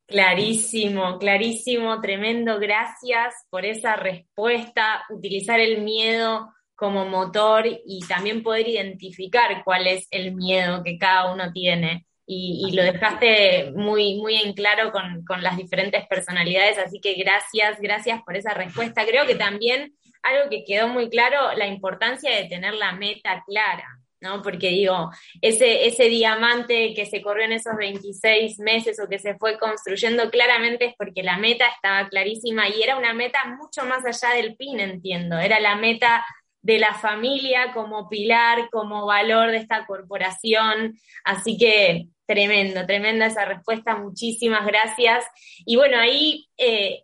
Clarísimo, 0.06 1.18
clarísimo, 1.18 2.00
tremendo. 2.02 2.60
Gracias 2.60 3.34
por 3.50 3.66
esa 3.66 3.96
respuesta. 3.96 5.06
Utilizar 5.10 5.60
el 5.60 5.82
miedo 5.82 6.54
como 6.76 7.04
motor 7.06 7.66
y 7.66 8.00
también 8.08 8.44
poder 8.44 8.68
identificar 8.68 9.64
cuál 9.64 9.88
es 9.88 10.08
el 10.12 10.36
miedo 10.36 10.84
que 10.84 11.00
cada 11.00 11.34
uno 11.34 11.52
tiene. 11.52 12.06
Y, 12.28 12.76
lo 12.76 12.84
dejaste 12.84 13.72
muy, 13.76 14.18
muy 14.22 14.36
en 14.36 14.54
claro 14.54 14.92
con, 14.92 15.26
con, 15.26 15.42
las 15.42 15.58
diferentes 15.58 16.08
personalidades, 16.08 16.80
así 16.80 17.00
que 17.00 17.14
gracias, 17.14 17.80
gracias 17.80 18.22
por 18.24 18.36
esa 18.36 18.54
respuesta. 18.54 19.06
Creo 19.06 19.28
que 19.28 19.36
también 19.36 19.96
algo 20.26 20.50
que 20.50 20.66
quedó 20.66 20.88
muy 20.88 21.10
claro, 21.10 21.54
la 21.56 21.68
importancia 21.68 22.36
de 22.36 22.46
tener 22.46 22.74
la 22.74 22.92
meta 22.94 23.44
clara, 23.46 24.00
¿no? 24.20 24.42
Porque 24.42 24.70
digo, 24.70 25.12
ese, 25.42 25.86
ese 25.86 26.06
diamante 26.06 26.94
que 26.96 27.06
se 27.06 27.22
corrió 27.22 27.46
en 27.46 27.54
esos 27.54 27.76
26 27.78 28.60
meses 28.60 29.00
o 29.00 29.08
que 29.08 29.20
se 29.20 29.36
fue 29.36 29.58
construyendo 29.60 30.30
claramente 30.32 30.86
es 30.86 30.96
porque 30.98 31.24
la 31.24 31.38
meta 31.38 31.68
estaba 31.68 32.10
clarísima 32.10 32.68
y 32.68 32.82
era 32.82 32.98
una 32.98 33.14
meta 33.14 33.46
mucho 33.46 33.86
más 33.86 34.04
allá 34.06 34.36
del 34.36 34.56
pin, 34.56 34.80
entiendo, 34.80 35.38
era 35.38 35.60
la 35.60 35.76
meta 35.76 36.26
de 36.66 36.80
la 36.80 36.96
familia 36.96 37.74
como 37.76 38.10
pilar, 38.10 38.70
como 38.72 39.06
valor 39.06 39.52
de 39.52 39.58
esta 39.58 39.86
corporación. 39.86 40.98
Así 41.24 41.60
que 41.60 42.08
tremendo, 42.26 42.88
tremenda 42.88 43.28
esa 43.28 43.46
respuesta, 43.46 43.98
muchísimas 43.98 44.66
gracias. 44.66 45.26
Y 45.64 45.76
bueno, 45.76 46.00
ahí 46.00 46.48
eh, 46.58 47.04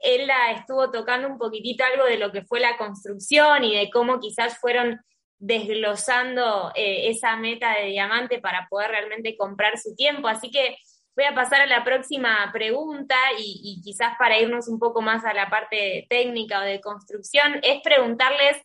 estuvo 0.56 0.90
tocando 0.90 1.28
un 1.28 1.38
poquitito 1.38 1.84
algo 1.84 2.06
de 2.06 2.18
lo 2.18 2.32
que 2.32 2.42
fue 2.42 2.60
la 2.60 2.76
construcción 2.76 3.64
y 3.64 3.78
de 3.78 3.92
cómo 3.92 4.20
quizás 4.20 4.58
fueron 4.58 5.00
desglosando 5.38 6.72
eh, 6.74 7.10
esa 7.10 7.36
meta 7.36 7.76
de 7.76 7.90
diamante 7.90 8.40
para 8.40 8.68
poder 8.68 8.90
realmente 8.90 9.38
comprar 9.38 9.78
su 9.78 9.96
tiempo. 9.96 10.28
Así 10.28 10.50
que 10.50 10.76
voy 11.16 11.26
a 11.26 11.36
pasar 11.36 11.62
a 11.62 11.68
la 11.68 11.84
próxima 11.84 12.50
pregunta 12.52 13.16
y 13.38 13.80
quizás 13.84 14.16
para 14.18 14.40
irnos 14.40 14.68
un 14.68 14.80
poco 14.80 15.04
más 15.04 15.24
a 15.24 15.36
la 15.36 15.52
parte 15.52 16.08
técnica 16.10 16.62
o 16.62 16.64
de 16.64 16.82
construcción, 16.82 17.60
es 17.62 17.80
preguntarles 17.84 18.58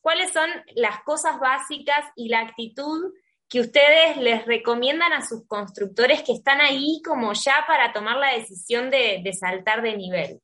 cuáles 0.00 0.32
son 0.32 0.48
las 0.74 1.02
cosas 1.02 1.38
básicas 1.38 2.04
y 2.16 2.28
la 2.28 2.40
actitud 2.40 3.12
que 3.48 3.60
ustedes 3.60 4.18
les 4.18 4.44
recomiendan 4.44 5.12
a 5.12 5.26
sus 5.26 5.46
constructores 5.46 6.22
que 6.22 6.32
están 6.32 6.60
ahí 6.60 7.00
como 7.04 7.32
ya 7.32 7.64
para 7.66 7.92
tomar 7.92 8.18
la 8.18 8.34
decisión 8.34 8.90
de, 8.90 9.22
saltar 9.32 9.82
de 9.82 9.96
nivel. 9.96 10.40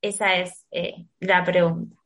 Esa 0.00 0.36
es 0.36 0.66
eh, 0.70 0.94
la 1.20 1.44
pregunta. 1.44 1.96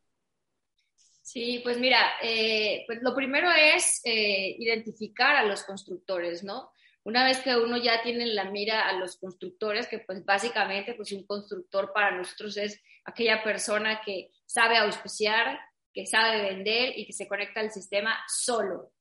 Sí, 1.22 1.60
pues 1.62 1.78
mira, 1.78 1.98
eh, 2.22 2.82
pues 2.88 3.02
lo 3.02 3.14
primero 3.14 3.48
es 3.52 4.00
eh, 4.04 4.56
identificar 4.58 5.36
a 5.36 5.44
los 5.44 5.62
constructores, 5.62 6.42
¿no? 6.42 6.72
Una 7.04 7.24
vez 7.24 7.38
que 7.38 7.56
uno 7.56 7.76
ya 7.76 8.02
tiene 8.02 8.24
en 8.24 8.34
la 8.34 8.50
mira 8.50 8.88
a 8.88 8.92
los 8.94 9.16
constructores, 9.16 9.86
que 9.86 10.00
pues 10.00 10.24
básicamente 10.24 10.94
pues 10.94 11.12
un 11.12 11.24
constructor 11.24 11.92
para 11.94 12.10
nosotros 12.10 12.56
es 12.56 12.82
aquella 13.04 13.44
persona 13.44 14.00
que 14.04 14.30
sabe 14.44 14.76
auspiciar, 14.76 15.60
que 15.92 16.06
sabe 16.06 16.42
vender 16.42 16.98
y 16.98 17.06
que 17.06 17.12
se 17.12 17.28
conecta 17.28 17.60
al 17.60 17.70
sistema 17.70 18.18
solo. 18.28 18.92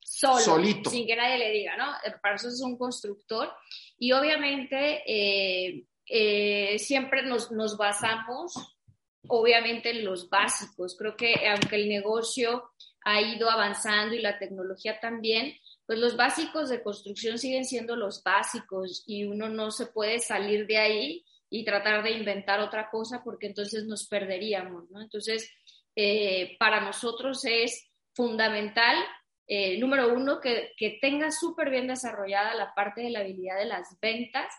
Solo, 0.00 0.38
Solito. 0.38 0.88
sin 0.88 1.06
que 1.06 1.16
nadie 1.16 1.38
le 1.38 1.50
diga, 1.50 1.76
¿no? 1.76 1.92
Eh, 2.04 2.14
para 2.22 2.34
nosotros 2.34 2.54
es 2.54 2.62
un 2.62 2.78
constructor 2.78 3.52
y 3.98 4.12
obviamente 4.12 5.02
eh, 5.04 5.84
eh, 6.06 6.78
siempre 6.78 7.22
nos, 7.22 7.50
nos 7.50 7.76
basamos, 7.76 8.54
obviamente, 9.26 9.90
en 9.90 10.04
los 10.04 10.30
básicos. 10.30 10.96
Creo 10.96 11.16
que 11.16 11.48
aunque 11.48 11.74
el 11.74 11.88
negocio 11.88 12.70
ha 13.04 13.20
ido 13.20 13.50
avanzando 13.50 14.14
y 14.14 14.20
la 14.20 14.38
tecnología 14.38 15.00
también, 15.00 15.54
pues 15.86 15.98
los 15.98 16.16
básicos 16.16 16.68
de 16.68 16.82
construcción 16.82 17.38
siguen 17.38 17.64
siendo 17.64 17.96
los 17.96 18.22
básicos 18.22 19.04
y 19.06 19.24
uno 19.24 19.48
no 19.48 19.70
se 19.70 19.86
puede 19.86 20.18
salir 20.18 20.66
de 20.66 20.78
ahí 20.78 21.24
y 21.48 21.64
tratar 21.64 22.02
de 22.02 22.10
inventar 22.10 22.60
otra 22.60 22.90
cosa 22.90 23.22
porque 23.24 23.46
entonces 23.46 23.84
nos 23.86 24.06
perderíamos, 24.08 24.90
¿no? 24.90 25.00
Entonces, 25.00 25.48
eh, 25.96 26.56
para 26.58 26.80
nosotros 26.80 27.44
es 27.44 27.90
fundamental, 28.14 28.96
eh, 29.48 29.78
número 29.78 30.12
uno, 30.12 30.40
que, 30.40 30.72
que 30.76 30.98
tenga 31.00 31.30
súper 31.30 31.70
bien 31.70 31.86
desarrollada 31.86 32.54
la 32.54 32.74
parte 32.74 33.00
de 33.00 33.10
la 33.10 33.20
habilidad 33.20 33.58
de 33.58 33.64
las 33.64 33.98
ventas, 34.00 34.54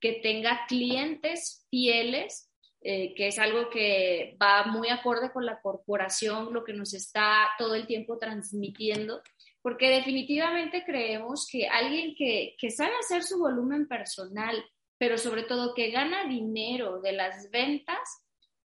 que 0.00 0.14
tenga 0.14 0.66
clientes 0.68 1.66
fieles, 1.70 2.50
eh, 2.82 3.14
que 3.14 3.28
es 3.28 3.38
algo 3.38 3.70
que 3.70 4.36
va 4.42 4.64
muy 4.64 4.88
acorde 4.88 5.30
con 5.30 5.46
la 5.46 5.60
corporación, 5.60 6.52
lo 6.52 6.64
que 6.64 6.72
nos 6.72 6.92
está 6.94 7.48
todo 7.56 7.76
el 7.76 7.86
tiempo 7.86 8.18
transmitiendo, 8.18 9.22
porque 9.62 9.88
definitivamente 9.88 10.82
creemos 10.84 11.46
que 11.50 11.68
alguien 11.68 12.16
que, 12.16 12.56
que 12.58 12.70
sabe 12.70 12.92
hacer 12.98 13.22
su 13.22 13.38
volumen 13.38 13.86
personal, 13.86 14.64
pero 14.98 15.16
sobre 15.16 15.44
todo 15.44 15.74
que 15.74 15.92
gana 15.92 16.24
dinero 16.24 17.00
de 17.00 17.12
las 17.12 17.48
ventas, 17.52 18.21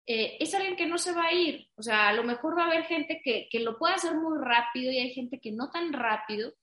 eh, 0.07 0.37
es 0.39 0.53
alguien 0.53 0.75
que 0.75 0.85
no 0.85 0.97
se 0.97 1.13
va 1.13 1.25
a 1.25 1.33
ir. 1.33 1.67
O 1.75 1.83
sea, 1.83 2.09
a 2.09 2.13
lo 2.13 2.23
mejor 2.23 2.57
va 2.57 2.63
a 2.63 2.67
haber 2.67 2.83
gente 2.85 3.21
que, 3.23 3.47
que 3.49 3.59
lo 3.59 3.77
puede 3.77 3.95
hacer 3.95 4.15
muy 4.15 4.37
rápido 4.39 4.91
y 4.91 4.99
hay 4.99 5.13
gente 5.13 5.39
que 5.39 5.51
no 5.51 5.71
tan 5.71 5.93
rápido, 5.93 6.53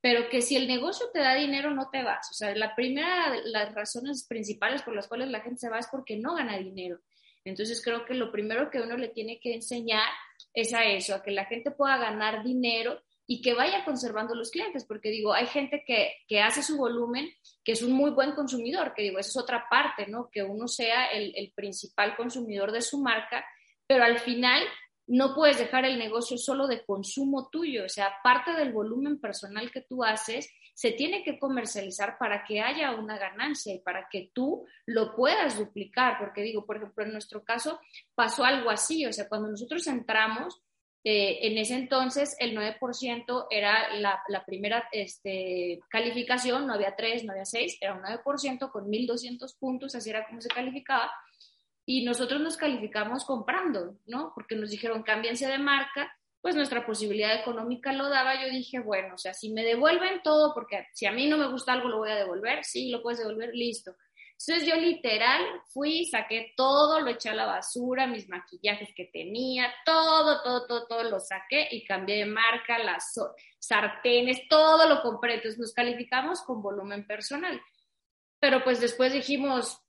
pero 0.00 0.28
que 0.28 0.42
si 0.42 0.56
el 0.56 0.68
negocio 0.68 1.06
te 1.12 1.20
da 1.20 1.34
dinero 1.34 1.70
no 1.70 1.88
te 1.90 2.02
vas. 2.02 2.30
O 2.30 2.34
sea, 2.34 2.54
la 2.54 2.74
primera, 2.74 3.36
las 3.44 3.74
razones 3.74 4.26
principales 4.28 4.82
por 4.82 4.94
las 4.94 5.08
cuales 5.08 5.28
la 5.28 5.40
gente 5.40 5.60
se 5.60 5.70
va 5.70 5.78
es 5.78 5.88
porque 5.90 6.16
no 6.16 6.34
gana 6.34 6.58
dinero. 6.58 7.00
Entonces 7.44 7.82
creo 7.82 8.04
que 8.04 8.14
lo 8.14 8.30
primero 8.30 8.70
que 8.70 8.80
uno 8.80 8.96
le 8.96 9.08
tiene 9.08 9.40
que 9.40 9.54
enseñar 9.54 10.08
es 10.54 10.72
a 10.74 10.84
eso, 10.84 11.14
a 11.14 11.22
que 11.22 11.32
la 11.32 11.46
gente 11.46 11.70
pueda 11.70 11.96
ganar 11.96 12.44
dinero 12.44 13.02
y 13.32 13.40
que 13.40 13.54
vaya 13.54 13.82
conservando 13.86 14.34
los 14.34 14.50
clientes, 14.50 14.84
porque 14.84 15.08
digo, 15.08 15.32
hay 15.32 15.46
gente 15.46 15.84
que, 15.86 16.12
que, 16.28 16.42
hace 16.42 16.62
su 16.62 16.76
volumen, 16.76 17.30
que 17.64 17.72
es 17.72 17.82
un 17.82 17.92
muy 17.92 18.10
buen 18.10 18.32
consumidor, 18.32 18.92
que 18.94 19.04
digo, 19.04 19.18
esa 19.18 19.30
es 19.30 19.36
otra 19.38 19.64
parte, 19.70 20.06
¿no? 20.06 20.28
Que 20.30 20.42
uno 20.42 20.68
sea 20.68 21.06
el, 21.06 21.32
el 21.34 21.50
principal 21.54 22.14
consumidor 22.14 22.72
de 22.72 22.82
su 22.82 22.98
marca, 22.98 23.42
pero 23.86 24.04
al 24.04 24.18
final 24.18 24.62
no 25.06 25.34
puedes 25.34 25.56
dejar 25.56 25.86
el 25.86 25.98
negocio 25.98 26.36
solo 26.36 26.66
de 26.66 26.84
consumo 26.84 27.48
tuyo, 27.50 27.86
o 27.86 27.88
sea, 27.88 28.12
parte 28.22 28.52
del 28.52 28.70
volumen 28.70 29.18
personal 29.18 29.70
que 29.70 29.80
tú 29.80 30.04
haces 30.04 30.50
se 30.74 30.92
tiene 30.92 31.22
que 31.22 31.38
comercializar 31.38 32.18
para 32.18 32.44
que 32.44 32.60
haya 32.60 32.90
una 32.90 33.16
ganancia 33.16 33.74
y 33.74 33.78
para 33.78 34.08
que 34.10 34.30
tú 34.34 34.66
lo 34.84 35.16
puedas 35.16 35.58
duplicar, 35.58 36.18
porque 36.18 36.42
digo, 36.42 36.66
por 36.66 36.76
ejemplo, 36.76 37.02
en 37.02 37.12
nuestro 37.12 37.42
caso 37.44 37.80
pasó 38.14 38.44
algo 38.44 38.68
así, 38.68 39.06
o 39.06 39.12
sea, 39.12 39.26
cuando 39.26 39.48
nosotros 39.48 39.86
entramos, 39.86 40.60
eh, 41.04 41.40
en 41.42 41.58
ese 41.58 41.74
entonces 41.74 42.36
el 42.38 42.56
9% 42.56 43.46
era 43.50 43.94
la, 43.94 44.22
la 44.28 44.44
primera 44.44 44.88
este, 44.92 45.80
calificación, 45.88 46.66
no 46.66 46.74
había 46.74 46.94
3, 46.94 47.24
no 47.24 47.32
había 47.32 47.44
6, 47.44 47.78
era 47.80 47.94
un 47.94 48.02
9% 48.02 48.70
con 48.70 48.86
1.200 48.86 49.58
puntos, 49.58 49.94
así 49.94 50.10
era 50.10 50.26
como 50.26 50.40
se 50.40 50.48
calificaba. 50.48 51.10
Y 51.84 52.04
nosotros 52.04 52.40
nos 52.40 52.56
calificamos 52.56 53.24
comprando, 53.24 53.96
¿no? 54.06 54.32
Porque 54.34 54.54
nos 54.54 54.70
dijeron, 54.70 55.02
cámbiense 55.02 55.48
de 55.48 55.58
marca, 55.58 56.12
pues 56.40 56.54
nuestra 56.54 56.86
posibilidad 56.86 57.34
económica 57.34 57.92
lo 57.92 58.08
daba. 58.08 58.40
Yo 58.40 58.48
dije, 58.50 58.78
bueno, 58.78 59.16
o 59.16 59.18
sea, 59.18 59.34
si 59.34 59.52
me 59.52 59.64
devuelven 59.64 60.22
todo, 60.22 60.54
porque 60.54 60.86
si 60.92 61.06
a 61.06 61.12
mí 61.12 61.28
no 61.28 61.36
me 61.36 61.48
gusta 61.48 61.72
algo, 61.72 61.88
lo 61.88 61.98
voy 61.98 62.10
a 62.10 62.16
devolver, 62.16 62.64
sí, 62.64 62.90
lo 62.90 63.02
puedes 63.02 63.18
devolver, 63.18 63.50
listo. 63.54 63.96
Entonces 64.44 64.68
yo 64.68 64.74
literal 64.74 65.40
fui, 65.72 66.04
saqué 66.06 66.52
todo, 66.56 66.98
lo 67.00 67.10
eché 67.10 67.28
a 67.28 67.34
la 67.34 67.46
basura, 67.46 68.08
mis 68.08 68.28
maquillajes 68.28 68.92
que 68.94 69.04
tenía, 69.04 69.72
todo, 69.84 70.42
todo, 70.42 70.66
todo, 70.66 70.86
todo 70.88 71.02
lo 71.04 71.20
saqué 71.20 71.68
y 71.70 71.84
cambié 71.84 72.18
de 72.18 72.26
marca, 72.26 72.78
las 72.78 73.14
sartenes, 73.60 74.48
todo 74.48 74.88
lo 74.88 75.00
compré. 75.00 75.34
Entonces 75.34 75.60
nos 75.60 75.72
calificamos 75.72 76.42
con 76.42 76.60
volumen 76.60 77.06
personal. 77.06 77.60
Pero 78.40 78.64
pues 78.64 78.80
después 78.80 79.12
dijimos, 79.12 79.80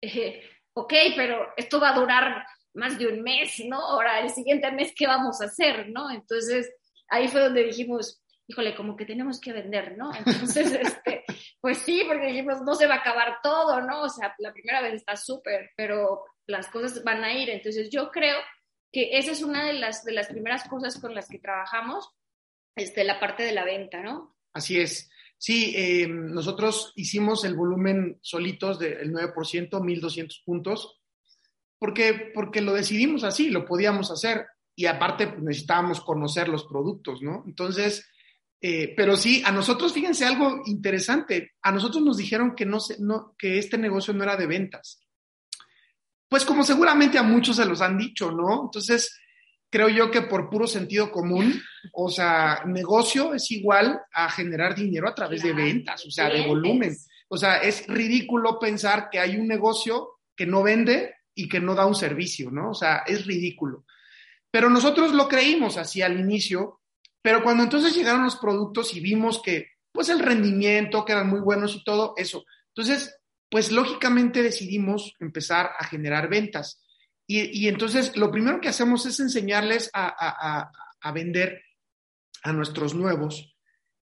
eh, 0.00 0.42
ok, 0.72 0.94
pero 1.14 1.52
esto 1.58 1.78
va 1.78 1.90
a 1.90 1.98
durar 2.00 2.46
más 2.72 2.98
de 2.98 3.08
un 3.08 3.20
mes, 3.20 3.60
¿no? 3.66 3.78
Ahora 3.78 4.20
el 4.20 4.30
siguiente 4.30 4.70
mes, 4.72 4.94
¿qué 4.96 5.06
vamos 5.06 5.42
a 5.42 5.46
hacer, 5.46 5.90
no? 5.90 6.10
Entonces 6.10 6.72
ahí 7.08 7.28
fue 7.28 7.42
donde 7.42 7.64
dijimos, 7.64 8.22
híjole, 8.46 8.74
como 8.74 8.96
que 8.96 9.04
tenemos 9.04 9.38
que 9.40 9.52
vender, 9.52 9.96
¿no? 9.98 10.10
Entonces, 10.14 10.72
este, 10.80 11.17
pues 11.60 11.78
sí, 11.78 12.02
porque 12.06 12.26
dijimos, 12.26 12.62
no 12.62 12.74
se 12.74 12.86
va 12.86 12.94
a 12.94 12.98
acabar 12.98 13.38
todo, 13.42 13.80
¿no? 13.80 14.02
O 14.02 14.08
sea, 14.08 14.34
la 14.38 14.52
primera 14.52 14.80
vez 14.80 14.94
está 14.94 15.16
súper, 15.16 15.70
pero 15.76 16.24
las 16.46 16.68
cosas 16.68 17.02
van 17.02 17.24
a 17.24 17.32
ir. 17.32 17.50
Entonces, 17.50 17.90
yo 17.90 18.10
creo 18.10 18.36
que 18.92 19.18
esa 19.18 19.32
es 19.32 19.42
una 19.42 19.66
de 19.66 19.74
las, 19.74 20.04
de 20.04 20.12
las 20.12 20.28
primeras 20.28 20.68
cosas 20.68 20.98
con 21.00 21.14
las 21.14 21.28
que 21.28 21.38
trabajamos, 21.38 22.10
este, 22.76 23.04
la 23.04 23.18
parte 23.18 23.42
de 23.42 23.52
la 23.52 23.64
venta, 23.64 24.02
¿no? 24.02 24.36
Así 24.52 24.80
es. 24.80 25.10
Sí, 25.36 25.72
eh, 25.76 26.08
nosotros 26.08 26.92
hicimos 26.96 27.44
el 27.44 27.54
volumen 27.54 28.18
solitos 28.22 28.78
del 28.78 29.12
9%, 29.12 29.70
1.200 29.70 30.42
puntos, 30.44 31.00
porque, 31.78 32.32
porque 32.34 32.60
lo 32.60 32.72
decidimos 32.72 33.22
así, 33.22 33.50
lo 33.50 33.64
podíamos 33.64 34.10
hacer 34.10 34.46
y 34.74 34.86
aparte 34.86 35.28
pues, 35.28 35.42
necesitábamos 35.42 36.00
conocer 36.00 36.48
los 36.48 36.64
productos, 36.64 37.22
¿no? 37.22 37.44
Entonces, 37.46 38.08
eh, 38.60 38.94
pero 38.96 39.16
sí, 39.16 39.42
a 39.44 39.52
nosotros, 39.52 39.92
fíjense 39.92 40.24
algo 40.24 40.62
interesante, 40.66 41.52
a 41.62 41.70
nosotros 41.70 42.02
nos 42.02 42.16
dijeron 42.16 42.54
que, 42.54 42.66
no, 42.66 42.78
no, 42.98 43.34
que 43.38 43.58
este 43.58 43.78
negocio 43.78 44.12
no 44.12 44.24
era 44.24 44.36
de 44.36 44.46
ventas. 44.46 45.00
Pues 46.28 46.44
como 46.44 46.64
seguramente 46.64 47.18
a 47.18 47.22
muchos 47.22 47.56
se 47.56 47.64
los 47.64 47.80
han 47.80 47.96
dicho, 47.96 48.32
¿no? 48.32 48.64
Entonces, 48.64 49.18
creo 49.70 49.88
yo 49.88 50.10
que 50.10 50.22
por 50.22 50.50
puro 50.50 50.66
sentido 50.66 51.10
común, 51.10 51.60
o 51.92 52.10
sea, 52.10 52.62
negocio 52.66 53.32
es 53.32 53.50
igual 53.50 54.00
a 54.12 54.30
generar 54.30 54.74
dinero 54.74 55.08
a 55.08 55.14
través 55.14 55.42
de 55.42 55.52
ventas, 55.52 56.04
o 56.04 56.10
sea, 56.10 56.28
de 56.28 56.46
volumen. 56.46 56.96
O 57.28 57.36
sea, 57.36 57.58
es 57.58 57.86
ridículo 57.86 58.58
pensar 58.58 59.08
que 59.10 59.20
hay 59.20 59.36
un 59.36 59.46
negocio 59.46 60.18
que 60.34 60.46
no 60.46 60.62
vende 60.62 61.14
y 61.34 61.48
que 61.48 61.60
no 61.60 61.74
da 61.74 61.86
un 61.86 61.94
servicio, 61.94 62.50
¿no? 62.50 62.70
O 62.70 62.74
sea, 62.74 63.04
es 63.06 63.24
ridículo. 63.24 63.84
Pero 64.50 64.68
nosotros 64.68 65.12
lo 65.12 65.28
creímos 65.28 65.76
así 65.76 66.02
al 66.02 66.18
inicio 66.18 66.77
pero 67.28 67.42
cuando 67.42 67.62
entonces 67.62 67.94
llegaron 67.94 68.24
los 68.24 68.36
productos 68.36 68.96
y 68.96 69.00
vimos 69.00 69.42
que, 69.42 69.72
pues 69.92 70.08
el 70.08 70.20
rendimiento, 70.20 71.04
que 71.04 71.12
eran 71.12 71.28
muy 71.28 71.40
buenos 71.40 71.74
y 71.76 71.84
todo 71.84 72.14
eso, 72.16 72.46
entonces, 72.68 73.20
pues 73.50 73.70
lógicamente 73.70 74.42
decidimos 74.42 75.14
empezar 75.20 75.72
a 75.78 75.84
generar 75.84 76.30
ventas. 76.30 76.82
Y, 77.26 77.64
y 77.64 77.68
entonces 77.68 78.16
lo 78.16 78.30
primero 78.30 78.62
que 78.62 78.70
hacemos 78.70 79.04
es 79.04 79.20
enseñarles 79.20 79.90
a, 79.92 80.06
a, 80.08 80.72
a, 81.02 81.12
vender 81.12 81.60
a 82.44 82.54
nuestros 82.54 82.94
nuevos. 82.94 83.54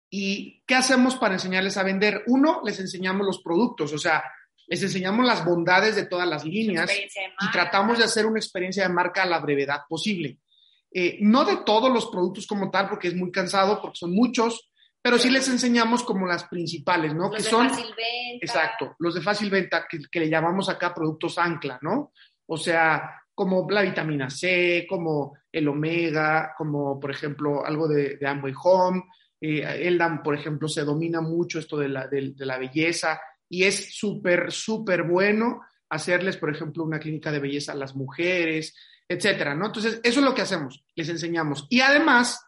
¿Y 0.07 0.61
qué 0.67 0.75
hacemos 0.75 1.15
para 1.15 1.33
enseñarles 1.33 1.77
a 1.77 1.83
vender? 1.83 2.25
Uno, 2.27 2.61
les 2.63 2.79
enseñamos 2.79 3.25
los 3.25 3.41
productos, 3.41 3.91
o 3.91 3.97
sea, 3.97 4.23
les 4.67 4.83
enseñamos 4.83 5.25
las 5.25 5.43
bondades 5.43 5.95
de 5.95 6.05
todas 6.05 6.27
las 6.27 6.45
líneas 6.45 6.91
y 6.95 7.51
tratamos 7.51 7.97
de 7.97 8.03
hacer 8.03 8.27
una 8.27 8.37
experiencia 8.37 8.83
de 8.83 8.93
marca 8.93 9.23
a 9.23 9.25
la 9.25 9.39
brevedad 9.39 9.79
posible. 9.89 10.37
Eh, 10.97 11.17
no 11.19 11.43
de 11.43 11.57
todos 11.65 11.91
los 11.91 12.05
productos 12.05 12.47
como 12.47 12.71
tal, 12.71 12.87
porque 12.87 13.09
es 13.09 13.15
muy 13.15 13.29
cansado, 13.29 13.81
porque 13.81 13.97
son 13.97 14.13
muchos, 14.13 14.71
pero 15.01 15.19
sí 15.19 15.29
les 15.29 15.45
enseñamos 15.49 16.03
como 16.03 16.25
las 16.25 16.45
principales, 16.45 17.13
¿no? 17.13 17.23
Los 17.23 17.31
que 17.31 17.43
de 17.43 17.49
son, 17.49 17.69
fácil 17.69 17.87
venta. 17.87 18.39
exacto, 18.45 18.95
los 18.99 19.13
de 19.13 19.21
fácil 19.21 19.49
venta, 19.49 19.85
que, 19.89 19.99
que 20.09 20.19
le 20.21 20.29
llamamos 20.29 20.69
acá 20.69 20.93
productos 20.93 21.37
ancla, 21.37 21.77
¿no? 21.81 22.13
O 22.45 22.55
sea, 22.55 23.21
como 23.33 23.67
la 23.69 23.81
vitamina 23.81 24.29
C, 24.29 24.85
como 24.87 25.37
el 25.51 25.67
omega, 25.67 26.53
como 26.57 26.97
por 26.97 27.11
ejemplo 27.11 27.65
algo 27.65 27.89
de, 27.89 28.15
de 28.15 28.27
Amway 28.27 28.53
Home. 28.63 29.03
Eh, 29.41 29.87
Eldam, 29.87 30.23
por 30.23 30.33
ejemplo, 30.33 30.69
se 30.69 30.85
domina 30.85 31.19
mucho 31.19 31.59
esto 31.59 31.77
de 31.77 31.89
la, 31.89 32.07
de, 32.07 32.31
de 32.33 32.45
la 32.45 32.57
belleza 32.57 33.19
y 33.49 33.65
es 33.65 33.93
súper, 33.93 34.49
súper 34.49 35.03
bueno 35.03 35.59
hacerles, 35.89 36.37
por 36.37 36.55
ejemplo, 36.55 36.85
una 36.85 36.99
clínica 36.99 37.31
de 37.33 37.39
belleza 37.39 37.73
a 37.73 37.75
las 37.75 37.95
mujeres, 37.95 38.73
etcétera, 39.07 39.55
¿no? 39.55 39.67
Entonces, 39.67 39.99
eso 40.03 40.19
es 40.19 40.25
lo 40.25 40.33
que 40.33 40.41
hacemos, 40.41 40.83
les 40.95 41.09
enseñamos. 41.09 41.67
Y 41.69 41.81
además, 41.81 42.43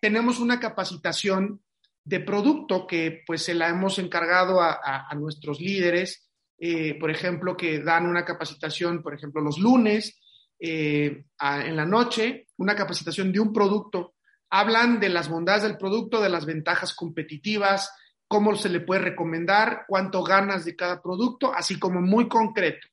tenemos 0.00 0.40
una 0.40 0.60
capacitación 0.60 1.62
de 2.04 2.20
producto 2.20 2.86
que 2.86 3.22
pues 3.26 3.42
se 3.44 3.54
la 3.54 3.68
hemos 3.68 3.98
encargado 3.98 4.60
a, 4.60 5.08
nuestros 5.16 5.60
líderes, 5.60 6.28
eh, 6.58 6.98
por 6.98 7.10
ejemplo, 7.10 7.56
que 7.56 7.80
dan 7.80 8.06
una 8.06 8.24
capacitación, 8.24 9.02
por 9.02 9.14
ejemplo, 9.14 9.40
los 9.40 9.58
lunes 9.58 10.20
eh, 10.58 11.24
en 11.40 11.76
la 11.76 11.86
noche, 11.86 12.48
una 12.56 12.74
capacitación 12.74 13.32
de 13.32 13.40
un 13.40 13.52
producto. 13.52 14.14
Hablan 14.50 15.00
de 15.00 15.08
las 15.08 15.28
bondades 15.28 15.62
del 15.62 15.78
producto, 15.78 16.20
de 16.20 16.28
las 16.28 16.44
ventajas 16.44 16.94
competitivas, 16.94 17.90
cómo 18.28 18.54
se 18.56 18.68
le 18.68 18.80
puede 18.80 19.00
recomendar, 19.00 19.84
cuánto 19.88 20.22
ganas 20.22 20.64
de 20.64 20.76
cada 20.76 21.00
producto, 21.00 21.54
así 21.54 21.78
como 21.78 22.00
muy 22.00 22.28
concreto. 22.28 22.86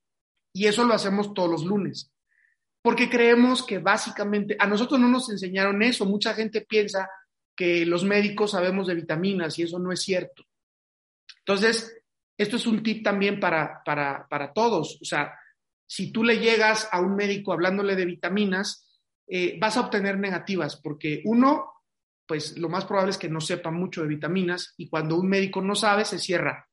Y 0.54 0.68
eso 0.68 0.86
lo 0.86 0.94
hacemos 0.94 1.34
todos 1.34 1.50
los 1.50 1.64
lunes 1.64 2.12
porque 2.82 3.10
creemos 3.10 3.64
que 3.64 3.80
básicamente 3.80 4.56
a 4.60 4.68
nosotros 4.68 5.00
no 5.00 5.08
nos 5.08 5.30
enseñaron 5.30 5.82
eso. 5.82 6.06
Mucha 6.06 6.34
gente 6.34 6.62
piensa 6.62 7.10
que 7.56 7.86
los 7.86 8.06
médicos 8.06 8.52
sabemos 8.52 8.88
de 8.88 8.96
vitaminas 8.96 9.60
y 9.60 9.64
eso 9.64 9.80
no 9.80 9.92
es 9.92 10.02
cierto. 10.02 10.44
Entonces, 11.40 12.02
esto 12.38 12.56
es 12.56 12.66
un 12.68 12.82
tip 12.82 13.04
también 13.04 13.40
para, 13.40 13.84
para, 13.84 14.28
para 14.30 14.54
todos. 14.54 14.98
O 15.02 15.06
sea, 15.06 15.34
si 15.86 16.12
tú 16.12 16.24
le 16.24 16.40
llegas 16.40 16.88
a 16.92 17.02
un 17.02 17.16
médico 17.16 17.52
hablándole 17.52 17.96
de 17.96 18.06
vitaminas, 18.06 18.88
eh, 19.28 19.58
vas 19.60 19.76
a 19.76 19.82
obtener 19.82 20.18
negativas, 20.18 20.78
porque 20.78 21.22
uno, 21.26 21.72
pues 22.26 22.58
lo 22.58 22.70
más 22.70 22.86
probable 22.86 23.12
es 23.12 23.18
que 23.18 23.30
no 23.30 23.42
sepa 23.42 23.72
mucho 23.72 24.02
de 24.02 24.08
vitaminas 24.08 24.74
y 24.78 24.88
cuando 24.88 25.18
un 25.18 25.28
médico 25.28 25.62
no 25.62 25.76
sabe, 25.76 26.06
se 26.06 26.18
cierra 26.18 26.68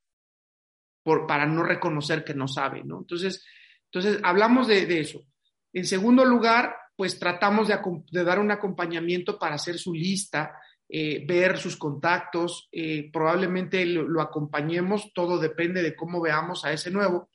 por, 1.03 1.27
para 1.27 1.45
no 1.45 1.63
reconocer 1.63 2.23
que 2.23 2.33
no 2.33 2.47
sabe, 2.47 2.83
¿no? 2.83 2.99
Entonces, 2.99 3.45
entonces 3.91 4.19
hablamos 4.23 4.67
de, 4.67 4.85
de 4.85 5.01
eso. 5.01 5.21
En 5.77 5.85
segundo 5.85 6.25
lugar, 6.25 6.75
pues 6.95 7.19
tratamos 7.19 7.67
de, 7.67 8.23
dar 8.23 8.39
un 8.39 8.49
acompañamiento 8.49 9.37
para 9.37 9.53
hacer 9.53 9.77
su 9.77 9.93
lista, 9.93 10.57
eh, 10.89 11.23
ver 11.27 11.59
sus 11.59 11.77
contactos, 11.77 12.67
eh, 12.71 13.11
probablemente 13.13 13.85
lo, 13.85 14.19
acompañemos, 14.19 15.11
todo 15.13 15.37
depende 15.37 15.83
de 15.83 15.95
cómo 15.95 16.19
veamos 16.19 16.65
a 16.65 16.73
ese 16.73 16.89
nuevo, 16.89 17.29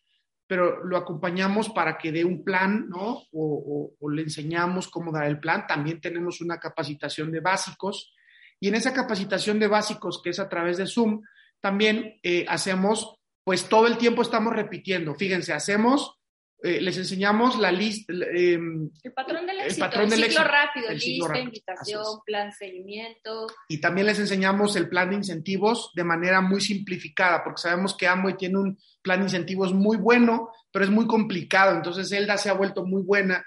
pero 0.45 0.85
lo 0.85 0.97
acompañamos 0.97 1.69
para 1.69 1.97
que 1.97 2.11
dé 2.11 2.25
un 2.25 2.43
plan, 2.43 2.89
¿no? 2.89 3.23
O, 3.33 3.93
le 4.11 4.23
enseñamos 4.23 4.89
cómo 4.89 5.13
dar 5.13 5.29
el 5.29 5.39
plan. 5.39 5.65
También 5.69 6.01
tenemos 6.01 6.41
una 6.41 6.59
capacitación 6.59 7.31
de 7.31 7.39
básicos 7.39 8.13
y 8.59 8.67
en 8.67 8.75
esa 8.75 8.93
capacitación 8.93 9.61
de 9.61 9.69
básicos, 9.69 10.21
que 10.21 10.31
es 10.31 10.41
a 10.41 10.49
través 10.49 10.79
de 10.79 10.89
Zoom, 10.89 11.23
también 11.61 12.19
eh, 12.25 12.45
hacemos 12.49 13.21
pues 13.45 13.69
todo 13.69 13.87
el 13.87 13.99
tiempo 13.99 14.21
estamos 14.21 14.53
repitiendo. 14.53 15.15
Fíjense, 15.15 15.53
hacemos, 15.53 16.19
eh, 16.65 16.81
les 16.81 16.97
enseñamos 16.97 17.59
la 17.59 17.73
lista. 17.73 18.13
El 18.13 19.13
patrón 19.15 19.47
del 19.47 19.59
éxito, 19.61 19.85
el, 19.85 19.91
patrón 19.91 20.09
del 20.09 20.25
ciclo 20.25 20.45
rápido, 20.45 20.91
lista, 20.91 21.39
invitación, 21.39 22.05
plan, 22.25 22.53
seguimiento. 22.53 23.49
Y 23.69 23.81
también 23.81 24.07
les 24.07 24.21
enseñamos 24.21 24.77
el 24.77 24.89
plan 24.89 25.11
de 25.11 25.17
incentivos 25.17 25.91
de 25.95 26.05
manera 26.05 26.41
muy 26.41 26.61
simplificada, 26.61 27.43
porque 27.43 27.63
sabemos 27.63 27.97
que 27.97 28.07
Amway 28.07 28.37
tiene 28.37 28.59
un 28.59 28.79
plan 29.03 29.19
de 29.21 29.27
incentivos 29.27 29.75
muy 29.75 29.97
bueno, 29.97 30.51
pero 30.71 30.85
es 30.85 30.91
muy 30.91 31.09
complicado. 31.09 31.75
Entonces, 31.75 32.13
Elda 32.13 32.37
se 32.37 32.49
ha 32.49 32.55
vuelto 32.55 32.85
muy 32.85 33.03
buena 33.03 33.45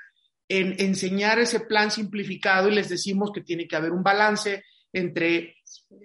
en 0.49 0.75
enseñar 0.79 1.39
ese 1.39 1.61
plan 1.61 1.91
simplificado 1.91 2.67
y 2.67 2.75
les 2.75 2.89
decimos 2.89 3.31
que 3.33 3.41
tiene 3.41 3.67
que 3.67 3.77
haber 3.77 3.91
un 3.91 4.03
balance 4.03 4.63
entre 4.91 5.55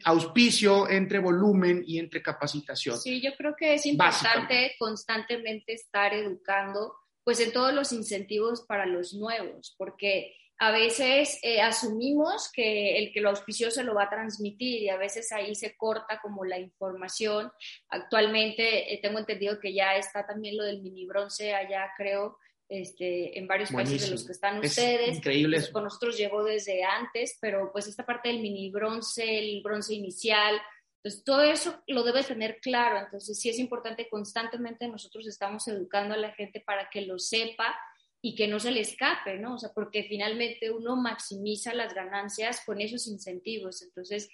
auspicio, 0.05 0.89
entre 0.89 1.19
volumen 1.19 1.83
y 1.87 1.99
entre 1.99 2.23
capacitación. 2.23 2.99
Sí, 2.99 3.21
yo 3.21 3.31
creo 3.37 3.55
que 3.57 3.75
es 3.75 3.87
importante 3.87 4.75
constantemente 4.79 5.75
estar 5.75 6.13
educando 6.13 6.95
pues 7.31 7.39
en 7.39 7.53
todos 7.53 7.73
los 7.73 7.93
incentivos 7.93 8.63
para 8.63 8.87
los 8.87 9.15
nuevos, 9.15 9.73
porque 9.79 10.35
a 10.59 10.73
veces 10.73 11.39
eh, 11.45 11.61
asumimos 11.61 12.51
que 12.53 12.99
el 12.99 13.13
que 13.13 13.21
lo 13.21 13.29
auspició 13.29 13.71
se 13.71 13.85
lo 13.85 13.95
va 13.95 14.03
a 14.03 14.11
transmitir 14.11 14.83
y 14.83 14.89
a 14.89 14.97
veces 14.97 15.31
ahí 15.31 15.55
se 15.55 15.77
corta 15.77 16.19
como 16.21 16.45
la 16.45 16.59
información. 16.59 17.53
Actualmente 17.89 18.93
eh, 18.93 18.99
tengo 19.01 19.21
entendido 19.21 19.61
que 19.61 19.73
ya 19.73 19.95
está 19.95 20.27
también 20.27 20.57
lo 20.57 20.65
del 20.65 20.83
mini 20.83 21.07
bronce 21.07 21.55
allá, 21.55 21.93
creo, 21.97 22.37
este, 22.69 23.39
en 23.39 23.47
varios 23.47 23.71
países 23.71 24.03
de 24.03 24.11
los 24.11 24.27
que 24.27 24.33
están 24.33 24.59
ustedes. 24.59 25.19
Increíble. 25.19 25.59
Pues, 25.59 25.71
con 25.71 25.85
nosotros 25.85 26.19
llegó 26.19 26.43
desde 26.43 26.83
antes, 26.83 27.39
pero 27.41 27.71
pues 27.71 27.87
esta 27.87 28.05
parte 28.05 28.29
del 28.29 28.41
mini 28.41 28.73
bronce, 28.73 29.39
el 29.39 29.63
bronce 29.63 29.95
inicial, 29.95 30.61
pues 31.03 31.25
todo 31.25 31.43
eso 31.43 31.83
lo 31.87 32.03
debe 32.03 32.23
tener 32.23 32.61
claro. 32.61 32.99
Entonces 32.99 33.41
sí 33.41 33.49
es 33.49 33.59
importante 33.59 34.09
constantemente 34.09 34.89
nosotros 34.89 35.27
estamos 35.27 35.67
educando 35.69 36.15
a 36.15 36.19
la 36.19 36.33
gente 36.33 36.61
para 36.61 36.91
que 36.91 37.03
lo 37.03 37.19
sepa 37.19 37.79
y 38.23 38.35
que 38.35 38.49
no 38.49 38.61
se 38.61 38.71
le 38.71 38.81
escape, 38.81 39.39
¿no? 39.39 39.55
O 39.55 39.59
sea, 39.59 39.71
porque 39.75 40.05
finalmente 40.05 40.71
uno 40.71 40.97
maximiza 40.97 41.73
las 41.73 41.95
ganancias 41.95 42.63
con 42.67 42.81
esos 42.81 43.07
incentivos. 43.07 43.81
Entonces, 43.81 44.29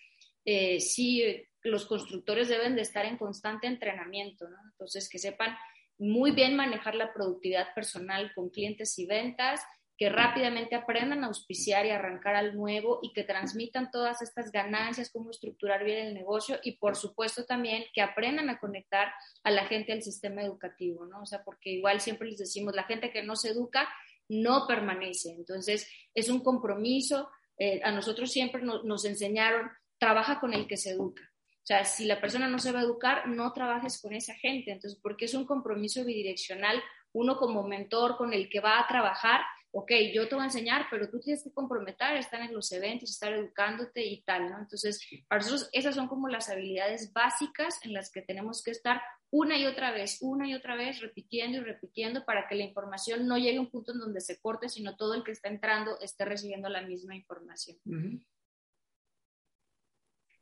eh, 0.44 0.80
sí, 0.80 1.22
los 1.62 1.86
constructores 1.86 2.48
deben 2.48 2.74
de 2.74 2.82
estar 2.82 3.06
en 3.06 3.16
constante 3.16 3.68
entrenamiento, 3.68 4.48
¿no? 4.48 4.56
Entonces, 4.72 5.08
que 5.08 5.18
sepan 5.18 5.56
muy 5.98 6.32
bien 6.32 6.56
manejar 6.56 6.94
la 6.96 7.12
productividad 7.12 7.72
personal 7.74 8.32
con 8.34 8.50
clientes 8.50 8.98
y 8.98 9.06
ventas, 9.06 9.62
que 9.96 10.10
rápidamente 10.10 10.74
aprendan 10.74 11.24
a 11.24 11.28
auspiciar 11.28 11.86
y 11.86 11.90
arrancar 11.90 12.36
al 12.36 12.54
nuevo 12.54 13.00
y 13.02 13.12
que 13.12 13.24
transmitan 13.24 13.90
todas 13.90 14.20
estas 14.20 14.52
ganancias, 14.52 15.10
cómo 15.10 15.30
estructurar 15.30 15.84
bien 15.84 16.08
el 16.08 16.14
negocio 16.14 16.58
y 16.62 16.72
por 16.72 16.96
supuesto 16.96 17.44
también 17.44 17.84
que 17.94 18.02
aprendan 18.02 18.50
a 18.50 18.58
conectar 18.58 19.12
a 19.42 19.50
la 19.50 19.66
gente 19.66 19.92
al 19.92 20.02
sistema 20.02 20.42
educativo, 20.42 21.06
¿no? 21.06 21.22
O 21.22 21.26
sea, 21.26 21.42
porque 21.44 21.70
igual 21.70 22.00
siempre 22.00 22.28
les 22.28 22.38
decimos, 22.38 22.74
la 22.74 22.84
gente 22.84 23.10
que 23.10 23.22
no 23.22 23.36
se 23.36 23.50
educa 23.50 23.88
no 24.28 24.66
permanece. 24.66 25.30
Entonces, 25.30 25.88
es 26.14 26.28
un 26.28 26.40
compromiso. 26.40 27.30
Eh, 27.58 27.80
a 27.82 27.90
nosotros 27.90 28.30
siempre 28.30 28.62
nos 28.62 29.04
enseñaron, 29.04 29.70
trabaja 29.98 30.40
con 30.40 30.52
el 30.52 30.66
que 30.66 30.76
se 30.76 30.90
educa. 30.90 31.22
O 31.22 31.66
sea, 31.66 31.84
si 31.84 32.04
la 32.04 32.20
persona 32.20 32.48
no 32.48 32.58
se 32.58 32.70
va 32.70 32.80
a 32.80 32.84
educar, 32.84 33.26
no 33.26 33.52
trabajes 33.52 34.00
con 34.00 34.12
esa 34.14 34.34
gente. 34.34 34.70
Entonces, 34.70 35.00
porque 35.02 35.24
es 35.24 35.34
un 35.34 35.46
compromiso 35.46 36.04
bidireccional, 36.04 36.80
uno 37.12 37.36
como 37.38 37.66
mentor 37.66 38.16
con 38.16 38.32
el 38.32 38.48
que 38.48 38.60
va 38.60 38.78
a 38.78 38.86
trabajar, 38.86 39.40
ok, 39.78 39.92
yo 40.14 40.26
te 40.26 40.34
voy 40.34 40.42
a 40.42 40.46
enseñar, 40.46 40.86
pero 40.90 41.10
tú 41.10 41.20
tienes 41.20 41.44
que 41.44 41.52
comprometer, 41.52 42.16
estar 42.16 42.40
en 42.40 42.54
los 42.54 42.72
eventos, 42.72 43.10
estar 43.10 43.30
educándote 43.34 44.02
y 44.06 44.22
tal, 44.22 44.50
¿no? 44.50 44.58
Entonces, 44.58 45.06
para 45.28 45.42
nosotros 45.42 45.68
esas 45.70 45.94
son 45.94 46.08
como 46.08 46.28
las 46.28 46.48
habilidades 46.48 47.12
básicas 47.12 47.78
en 47.82 47.92
las 47.92 48.10
que 48.10 48.22
tenemos 48.22 48.62
que 48.62 48.70
estar 48.70 49.02
una 49.30 49.58
y 49.58 49.66
otra 49.66 49.90
vez, 49.90 50.18
una 50.22 50.48
y 50.48 50.54
otra 50.54 50.76
vez, 50.76 51.00
repitiendo 51.00 51.58
y 51.58 51.60
repitiendo 51.60 52.24
para 52.24 52.48
que 52.48 52.54
la 52.54 52.64
información 52.64 53.26
no 53.26 53.36
llegue 53.36 53.58
a 53.58 53.60
un 53.60 53.70
punto 53.70 53.92
en 53.92 53.98
donde 53.98 54.22
se 54.22 54.40
corte, 54.40 54.70
sino 54.70 54.96
todo 54.96 55.12
el 55.12 55.22
que 55.22 55.32
está 55.32 55.50
entrando 55.50 56.00
esté 56.00 56.24
recibiendo 56.24 56.70
la 56.70 56.80
misma 56.80 57.14
información. 57.14 57.76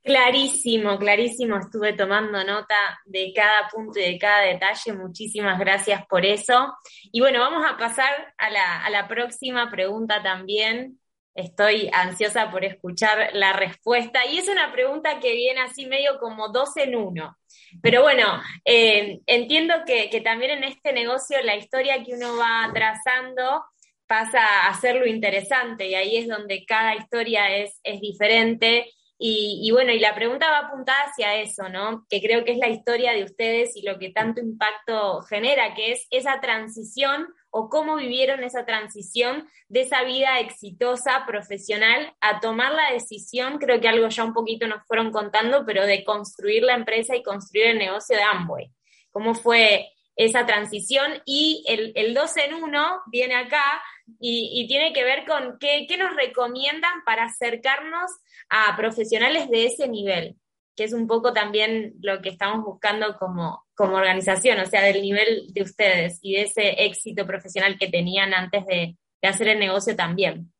Clarísimo, 0.04 0.98
clarísimo. 0.98 1.56
Estuve 1.56 1.94
tomando 1.94 2.44
nota 2.44 3.00
de 3.06 3.32
cada 3.34 3.68
punto 3.68 3.98
y 3.98 4.02
de 4.02 4.18
cada 4.18 4.42
detalle. 4.42 4.92
Muchísimas 4.92 5.58
gracias 5.58 6.04
por 6.06 6.26
eso. 6.26 6.74
Y 7.04 7.20
bueno, 7.20 7.40
vamos 7.40 7.64
a 7.66 7.78
pasar 7.78 8.34
a 8.36 8.90
la, 8.90 9.08
próxima 9.08 9.70
pregunta 9.70 10.22
también. 10.22 11.00
Estoy 11.34 11.88
ansiosa 11.90 12.50
por 12.50 12.66
escuchar 12.66 13.30
la 13.32 13.54
respuesta. 13.54 14.26
Y 14.26 14.36
es 14.36 14.48
una 14.48 14.70
pregunta 14.72 15.20
que 15.20 15.32
viene 15.32 15.62
así 15.62 15.86
medio 15.86 16.18
como 16.20 16.50
dos 16.50 16.76
en 16.76 16.96
uno. 16.96 17.38
Pero 17.80 18.02
bueno, 18.02 18.42
eh, 18.66 19.20
entiendo 19.26 19.72
que, 19.86 20.20
también 20.20 20.50
en 20.50 20.64
este 20.64 20.92
negocio 20.92 21.38
la 21.42 21.56
historia 21.56 22.04
que 22.04 22.12
uno 22.12 22.36
va 22.36 22.70
trazando 22.74 23.64
pasa 24.06 24.66
a 24.68 24.74
ser 24.74 24.96
lo 24.96 25.06
interesante 25.06 25.88
y 25.88 25.94
ahí 25.94 26.18
es 26.18 26.28
donde 26.28 26.66
cada 26.66 26.94
historia 26.94 27.56
es 27.56 27.80
diferente 28.02 28.86
y, 29.26 29.70
bueno, 29.70 29.90
y 29.90 30.00
la 30.00 30.14
pregunta 30.14 30.50
va 30.50 30.66
apuntada 30.66 31.04
hacia 31.04 31.36
eso, 31.36 31.70
¿no? 31.70 32.04
Que 32.10 32.20
creo 32.20 32.44
que 32.44 32.52
es 32.52 32.58
la 32.58 32.68
historia 32.68 33.12
de 33.14 33.24
ustedes 33.24 33.74
y 33.74 33.80
lo 33.80 33.98
que 33.98 34.10
tanto 34.10 34.42
impacto 34.42 35.22
genera, 35.22 35.72
que 35.72 35.92
es 35.92 36.06
esa 36.10 36.42
transición 36.42 37.28
o 37.48 37.70
cómo 37.70 37.96
vivieron 37.96 38.44
esa 38.44 38.66
transición 38.66 39.48
de 39.68 39.80
esa 39.80 40.02
vida 40.02 40.40
exitosa, 40.40 41.24
profesional, 41.26 42.14
a 42.20 42.40
tomar 42.40 42.74
la 42.74 42.92
decisión, 42.92 43.56
creo 43.56 43.80
que 43.80 43.88
algo 43.88 44.08
ya 44.10 44.24
un 44.24 44.34
poquito 44.34 44.66
nos 44.66 44.86
fueron 44.86 45.10
contando, 45.10 45.64
pero 45.64 45.86
de 45.86 46.04
construir 46.04 46.62
la 46.62 46.74
empresa 46.74 47.16
y 47.16 47.22
construir 47.22 47.68
el 47.68 47.78
negocio 47.78 48.18
de 48.18 48.22
Amway. 48.24 48.72
¿Cómo 49.10 49.34
fue 49.34 49.90
esa 50.16 50.44
transición? 50.44 51.22
Y 51.24 51.64
el, 51.66 51.92
el 51.94 52.12
dos 52.12 52.36
en 52.36 52.52
uno 52.52 53.00
viene 53.06 53.36
acá 53.36 53.82
y, 54.20 54.66
tiene 54.68 54.92
que 54.92 55.02
ver 55.02 55.24
con 55.24 55.58
qué, 55.58 55.86
qué 55.88 55.96
nos 55.96 56.14
recomiendan 56.14 57.02
para 57.06 57.24
acercarnos 57.24 58.10
a 58.48 58.76
profesionales 58.76 59.48
de 59.50 59.66
ese 59.66 59.88
nivel, 59.88 60.36
que 60.76 60.84
es 60.84 60.92
un 60.92 61.06
poco 61.06 61.32
también 61.32 61.94
lo 62.00 62.20
que 62.20 62.30
estamos 62.30 62.64
buscando 62.64 63.16
como, 63.18 63.64
como 63.74 63.96
organización, 63.96 64.58
o 64.60 64.66
sea, 64.66 64.82
del 64.82 65.02
nivel 65.02 65.46
de 65.52 65.62
ustedes 65.62 66.18
y 66.22 66.34
de 66.34 66.42
ese 66.42 66.84
éxito 66.84 67.26
profesional 67.26 67.78
que 67.78 67.88
tenían 67.88 68.34
antes 68.34 68.66
de, 68.66 68.96
hacer 69.22 69.48
el 69.48 69.58
negocio 69.58 69.96
también. 69.96 70.52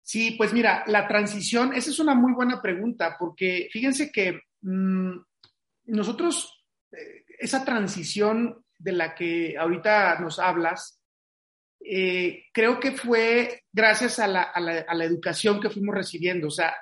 Sí, 0.00 0.36
pues 0.38 0.52
mira, 0.52 0.84
la 0.86 1.08
transición, 1.08 1.72
esa 1.74 1.90
es 1.90 1.98
una 1.98 2.14
muy 2.14 2.32
buena 2.32 2.62
pregunta, 2.62 3.16
porque 3.18 3.68
fíjense 3.72 4.12
que 4.12 4.40
mm, 4.60 5.16
nosotros, 5.86 6.64
eh, 6.92 7.24
esa 7.40 7.64
transición 7.64 8.64
de 8.78 8.92
la 8.92 9.12
que 9.16 9.56
ahorita 9.58 10.20
nos 10.20 10.38
hablas, 10.38 10.99
eh, 11.80 12.44
creo 12.52 12.78
que 12.78 12.92
fue 12.92 13.64
gracias 13.72 14.18
a 14.18 14.28
la, 14.28 15.04
educación 15.04 15.60
que 15.60 15.70
fuimos 15.70 15.94
recibiendo. 15.94 16.48
O 16.48 16.50
sea, 16.50 16.74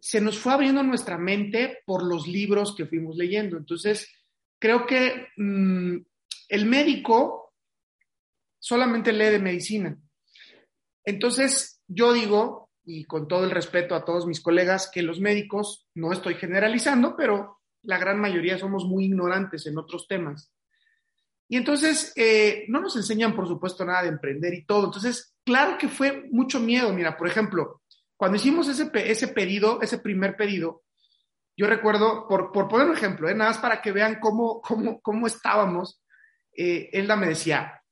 se 0.00 0.20
nos 0.20 0.38
fue 0.38 0.52
abriendo 0.52 0.82
nuestra 0.82 1.18
mente 1.18 1.78
por 1.86 2.04
los 2.04 2.26
libros 2.26 2.74
que 2.74 2.86
fuimos 2.86 3.16
leyendo. 3.16 3.56
Entonces, 3.56 4.12
creo 4.58 4.86
que 4.86 5.28
mm, 5.36 5.98
el 6.48 6.66
médico 6.66 7.54
solamente 8.58 9.12
lee 9.12 9.26
de 9.26 9.38
medicina. 9.38 9.98
Entonces, 11.04 11.80
yo 11.86 12.12
digo, 12.12 12.70
y 12.84 13.04
con 13.04 13.28
todo 13.28 13.44
el 13.44 13.50
respeto 13.50 13.94
a 13.94 14.04
todos 14.04 14.26
mis 14.26 14.40
colegas, 14.40 14.90
que 14.92 15.02
los 15.02 15.20
médicos, 15.20 15.86
no 15.94 16.12
estoy 16.12 16.34
generalizando, 16.34 17.16
pero 17.16 17.60
la 17.82 17.98
gran 17.98 18.20
mayoría 18.20 18.58
somos 18.58 18.84
muy 18.84 19.06
ignorantes 19.06 19.66
en 19.66 19.78
otros 19.78 20.06
temas. 20.08 20.52
Y 21.48 21.56
entonces 21.56 22.12
eh, 22.14 22.66
no 22.68 22.80
nos 22.80 22.94
enseñan, 22.96 23.34
por 23.34 23.48
supuesto, 23.48 23.84
nada 23.84 24.02
de 24.02 24.08
emprender 24.08 24.52
y 24.52 24.66
todo. 24.66 24.86
Entonces, 24.86 25.34
claro 25.44 25.78
que 25.78 25.88
fue 25.88 26.28
mucho 26.30 26.60
miedo. 26.60 26.92
Mira, 26.92 27.16
por 27.16 27.26
ejemplo, 27.26 27.80
cuando 28.16 28.36
hicimos 28.36 28.68
ese, 28.68 28.90
ese 28.94 29.28
pedido, 29.28 29.80
ese 29.80 29.98
primer 29.98 30.36
pedido, 30.36 30.82
yo 31.56 31.66
recuerdo, 31.66 32.28
por, 32.28 32.52
por 32.52 32.68
poner 32.68 32.86
un 32.86 32.96
ejemplo, 32.96 33.28
¿eh? 33.28 33.34
nada 33.34 33.50
más 33.50 33.58
para 33.58 33.80
que 33.80 33.92
vean 33.92 34.18
cómo, 34.20 34.60
cómo, 34.60 35.00
cómo 35.00 35.26
estábamos, 35.26 36.02
eh, 36.56 36.90
Elda 36.92 37.16
me 37.16 37.28
decía, 37.28 37.82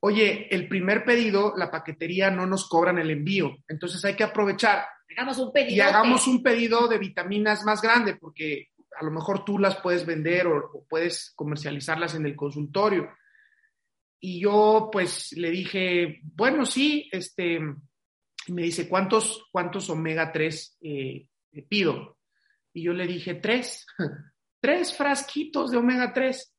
oye, 0.00 0.46
el 0.54 0.68
primer 0.68 1.04
pedido, 1.04 1.54
la 1.56 1.70
paquetería 1.70 2.30
no 2.30 2.46
nos 2.46 2.68
cobran 2.68 2.98
el 2.98 3.10
envío, 3.10 3.56
entonces 3.66 4.04
hay 4.04 4.14
que 4.14 4.22
aprovechar. 4.22 4.86
Hagamos 5.16 5.38
un 5.38 5.52
pedido. 5.52 5.74
Y 5.74 5.80
hagamos 5.80 6.28
un 6.28 6.42
pedido 6.42 6.86
de 6.86 6.98
vitaminas 6.98 7.64
más 7.64 7.82
grande, 7.82 8.16
porque 8.16 8.68
a 8.98 9.04
lo 9.04 9.10
mejor 9.10 9.44
tú 9.44 9.58
las 9.58 9.76
puedes 9.76 10.04
vender 10.04 10.46
o, 10.46 10.84
puedes 10.88 11.32
comercializarlas 11.34 12.14
en 12.14 12.26
el 12.26 12.34
consultorio. 12.34 13.08
Y 14.20 14.40
yo 14.40 14.88
pues 14.90 15.32
le 15.32 15.50
dije, 15.50 16.20
bueno, 16.22 16.66
sí, 16.66 17.08
este, 17.12 17.60
me 18.48 18.62
dice, 18.62 18.88
¿cuántos, 18.88 19.46
cuántos 19.52 19.88
omega 19.90 20.32
3 20.32 20.78
eh, 20.80 21.26
pido? 21.68 22.18
Y 22.72 22.82
yo 22.82 22.92
le 22.92 23.06
dije, 23.06 23.34
tres, 23.34 23.86
tres 24.60 24.96
frasquitos 24.96 25.70
de 25.70 25.76
omega 25.76 26.12
3. 26.12 26.54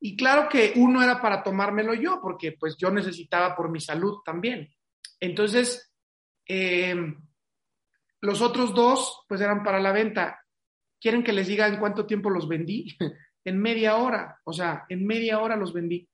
Y 0.00 0.16
claro 0.16 0.48
que 0.48 0.72
uno 0.76 1.02
era 1.02 1.20
para 1.20 1.42
tomármelo 1.42 1.94
yo, 1.94 2.20
porque 2.22 2.52
pues 2.52 2.76
yo 2.76 2.90
necesitaba 2.90 3.56
por 3.56 3.70
mi 3.70 3.80
salud 3.80 4.20
también. 4.24 4.70
Entonces, 5.20 5.92
em, 6.46 7.16
los 8.20 8.42
otros 8.42 8.74
dos 8.74 9.24
pues 9.28 9.40
eran 9.40 9.62
para 9.62 9.80
la 9.80 9.92
venta. 9.92 10.45
¿Quieren 11.00 11.22
que 11.22 11.32
les 11.32 11.46
diga 11.46 11.66
en 11.66 11.78
cuánto 11.78 12.06
tiempo 12.06 12.30
los 12.30 12.48
vendí? 12.48 12.96
en 13.46 13.58
media 13.60 13.96
hora, 13.96 14.40
o 14.44 14.52
sea, 14.52 14.84
en 14.88 15.06
media 15.06 15.40
hora 15.40 15.56
los 15.56 15.72
vendí. 15.72 16.08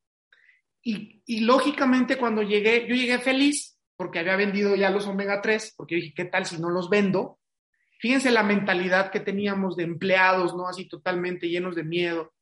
Y, 0.85 1.41
lógicamente 1.41 2.16
cuando 2.16 2.43
llegué, 2.43 2.87
yo 2.89 2.95
llegué 2.95 3.18
feliz 3.18 3.78
porque 3.97 4.18
había 4.18 4.37
vendido 4.37 4.74
ya 4.74 4.91
los 4.91 5.07
omega 5.07 5.41
3, 5.41 5.74
porque 5.76 5.95
dije, 5.95 6.12
¿qué 6.14 6.24
tal 6.24 6.45
si 6.45 6.59
no 6.59 6.68
los 6.68 6.91
vendo? 6.91 7.39
Fíjense 8.01 8.30
la 8.30 8.43
mentalidad 8.43 9.11
que 9.11 9.20
teníamos 9.20 9.76
de 9.76 9.85
empleados, 9.85 10.55
¿no? 10.57 10.66
Así 10.66 10.89
totalmente 10.89 11.49
llenos 11.49 11.76
de 11.76 11.85
miedo. 11.85 12.35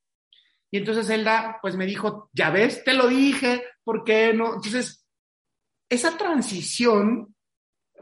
Y 0.71 0.79
entonces 0.79 1.09
Elda, 1.11 1.59
pues 1.61 1.77
me 1.77 1.87
dijo, 1.87 2.31
ya 2.33 2.51
ves, 2.51 2.83
te 2.83 2.95
lo 2.95 3.09
dije, 3.09 3.63
¿por 3.85 4.05
qué 4.05 4.33
no? 4.33 4.55
Entonces, 4.55 5.07
esa 5.89 6.17
transición 6.17 7.35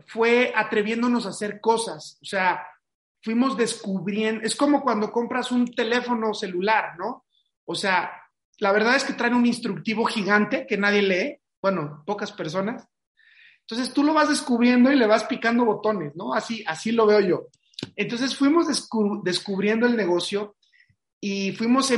fue 0.06 0.52
atreviéndonos 0.54 1.26
a 1.26 1.30
hacer 1.30 1.60
cosas, 1.60 2.18
o 2.22 2.24
sea, 2.24 2.64
fuimos 3.22 3.56
descubriendo, 3.56 4.44
es 4.44 4.56
como 4.56 4.82
cuando 4.82 5.10
compras 5.10 5.50
un 5.50 5.66
teléfono 5.74 6.34
celular, 6.34 6.96
¿no? 6.98 7.26
O 7.64 7.74
sea, 7.74 8.10
la 8.58 8.72
verdad 8.72 8.96
es 8.96 9.04
que 9.04 9.12
traen 9.12 9.34
un 9.34 9.46
instructivo 9.46 10.04
gigante 10.04 10.66
que 10.66 10.76
nadie 10.76 11.02
lee, 11.02 11.40
bueno, 11.60 12.02
pocas 12.06 12.32
personas. 12.32 12.86
Entonces 13.60 13.92
tú 13.92 14.02
lo 14.02 14.14
vas 14.14 14.28
descubriendo 14.28 14.90
y 14.90 14.96
le 14.96 15.06
vas 15.06 15.24
picando 15.24 15.64
botones, 15.64 16.16
¿no? 16.16 16.32
Así, 16.32 16.64
así 16.66 16.92
lo 16.92 17.06
veo 17.06 17.20
yo. 17.20 17.48
Entonces 17.96 18.36
fuimos 18.36 18.66
descubriendo 19.22 19.86
el 19.86 19.96
negocio 19.96 20.56
y 21.20 21.52
fuimos 21.52 21.92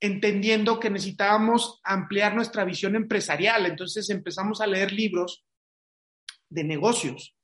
entendiendo 0.00 0.78
que 0.78 0.90
necesitábamos 0.90 1.80
ampliar 1.82 2.34
nuestra 2.34 2.64
visión 2.64 2.94
empresarial. 2.94 3.66
Entonces 3.66 4.08
empezamos 4.10 4.60
a 4.60 4.66
leer 4.66 4.92
libros 4.92 5.44
de 6.48 6.64
negocios. 6.64 7.36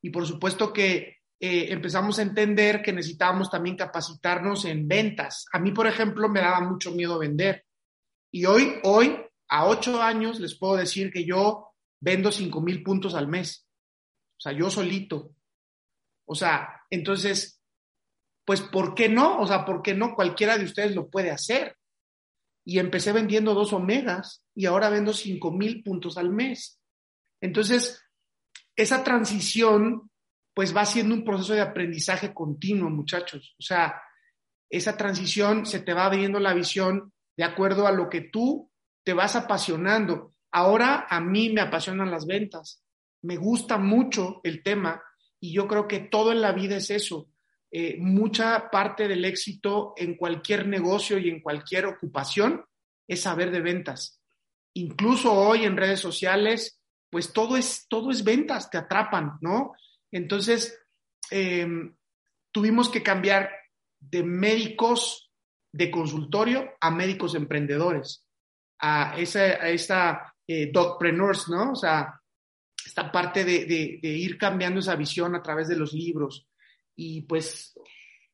Y 0.00 0.10
por 0.10 0.26
supuesto 0.26 0.72
que 0.72 1.21
eh, 1.44 1.72
empezamos 1.72 2.20
a 2.20 2.22
entender 2.22 2.82
que 2.82 2.92
necesitábamos 2.92 3.50
también 3.50 3.74
capacitarnos 3.74 4.64
en 4.64 4.86
ventas. 4.86 5.44
A 5.52 5.58
mí, 5.58 5.72
por 5.72 5.88
ejemplo, 5.88 6.28
me 6.28 6.38
daba 6.38 6.60
mucho 6.60 6.92
miedo 6.92 7.18
vender. 7.18 7.66
Y 8.30 8.44
hoy, 8.44 8.74
hoy, 8.84 9.18
a 9.48 9.66
ocho 9.66 10.00
años, 10.00 10.38
les 10.38 10.56
puedo 10.56 10.76
decir 10.76 11.12
que 11.12 11.24
yo 11.24 11.74
vendo 12.00 12.30
cinco 12.30 12.60
mil 12.60 12.84
puntos 12.84 13.16
al 13.16 13.26
mes. 13.26 13.66
O 14.38 14.40
sea, 14.40 14.52
yo 14.52 14.70
solito. 14.70 15.34
O 16.26 16.36
sea, 16.36 16.80
entonces, 16.88 17.60
pues, 18.44 18.60
¿por 18.60 18.94
qué 18.94 19.08
no? 19.08 19.40
O 19.40 19.46
sea, 19.48 19.64
¿por 19.64 19.82
qué 19.82 19.94
no? 19.94 20.14
Cualquiera 20.14 20.56
de 20.56 20.64
ustedes 20.64 20.94
lo 20.94 21.10
puede 21.10 21.32
hacer. 21.32 21.76
Y 22.64 22.78
empecé 22.78 23.10
vendiendo 23.10 23.52
dos 23.52 23.72
omegas 23.72 24.44
y 24.54 24.66
ahora 24.66 24.90
vendo 24.90 25.12
cinco 25.12 25.50
mil 25.50 25.82
puntos 25.82 26.16
al 26.18 26.30
mes. 26.30 26.78
Entonces, 27.40 28.00
esa 28.76 29.02
transición 29.02 30.08
pues 30.54 30.76
va 30.76 30.84
siendo 30.84 31.14
un 31.14 31.24
proceso 31.24 31.54
de 31.54 31.60
aprendizaje 31.60 32.34
continuo, 32.34 32.90
muchachos. 32.90 33.54
O 33.58 33.62
sea, 33.62 34.00
esa 34.68 34.96
transición 34.96 35.66
se 35.66 35.80
te 35.80 35.94
va 35.94 36.06
abriendo 36.06 36.38
la 36.40 36.54
visión 36.54 37.12
de 37.36 37.44
acuerdo 37.44 37.86
a 37.86 37.92
lo 37.92 38.08
que 38.08 38.20
tú 38.20 38.70
te 39.04 39.12
vas 39.12 39.36
apasionando. 39.36 40.34
Ahora 40.50 41.06
a 41.08 41.20
mí 41.20 41.50
me 41.50 41.62
apasionan 41.62 42.10
las 42.10 42.26
ventas, 42.26 42.82
me 43.22 43.36
gusta 43.36 43.78
mucho 43.78 44.40
el 44.44 44.62
tema 44.62 45.02
y 45.40 45.52
yo 45.52 45.66
creo 45.66 45.88
que 45.88 46.00
todo 46.00 46.32
en 46.32 46.40
la 46.40 46.52
vida 46.52 46.76
es 46.76 46.90
eso. 46.90 47.28
Eh, 47.70 47.96
mucha 47.98 48.70
parte 48.70 49.08
del 49.08 49.24
éxito 49.24 49.94
en 49.96 50.16
cualquier 50.16 50.66
negocio 50.66 51.18
y 51.18 51.30
en 51.30 51.40
cualquier 51.40 51.86
ocupación 51.86 52.64
es 53.08 53.22
saber 53.22 53.50
de 53.50 53.62
ventas. 53.62 54.20
Incluso 54.74 55.32
hoy 55.32 55.64
en 55.64 55.76
redes 55.76 56.00
sociales 56.00 56.82
pues 57.12 57.34
todo 57.34 57.58
es, 57.58 57.86
todo 57.90 58.10
es 58.10 58.24
ventas, 58.24 58.70
te 58.70 58.78
atrapan, 58.78 59.36
¿no? 59.42 59.74
Entonces, 60.12 60.78
eh, 61.30 61.66
tuvimos 62.52 62.88
que 62.88 63.02
cambiar 63.02 63.50
de 63.98 64.22
médicos 64.22 65.32
de 65.72 65.90
consultorio 65.90 66.70
a 66.80 66.90
médicos 66.90 67.34
emprendedores, 67.34 68.26
a 68.78 69.14
esa, 69.18 69.68
esta 69.68 70.34
eh, 70.46 70.70
dogpreneurs, 70.70 71.48
¿no? 71.48 71.72
O 71.72 71.76
sea, 71.76 72.20
esta 72.84 73.10
parte 73.10 73.44
de, 73.44 73.98
ir 74.02 74.36
cambiando 74.36 74.80
esa 74.80 74.96
visión 74.96 75.34
a 75.34 75.42
través 75.42 75.68
de 75.68 75.76
los 75.76 75.92
libros. 75.92 76.46
Y 76.94 77.22
pues... 77.22 77.72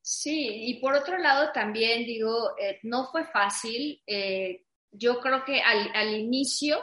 Sí, 0.03 0.65
y 0.67 0.81
por 0.81 0.95
otro 0.95 1.19
lado 1.19 1.53
también 1.53 2.07
digo, 2.07 2.57
eh, 2.59 2.81
no 2.83 3.07
fue 3.11 3.25
fácil. 3.27 4.03
yo 4.91 5.21
creo 5.21 5.45
que 5.45 5.61
al, 5.61 6.17
inicio 6.19 6.83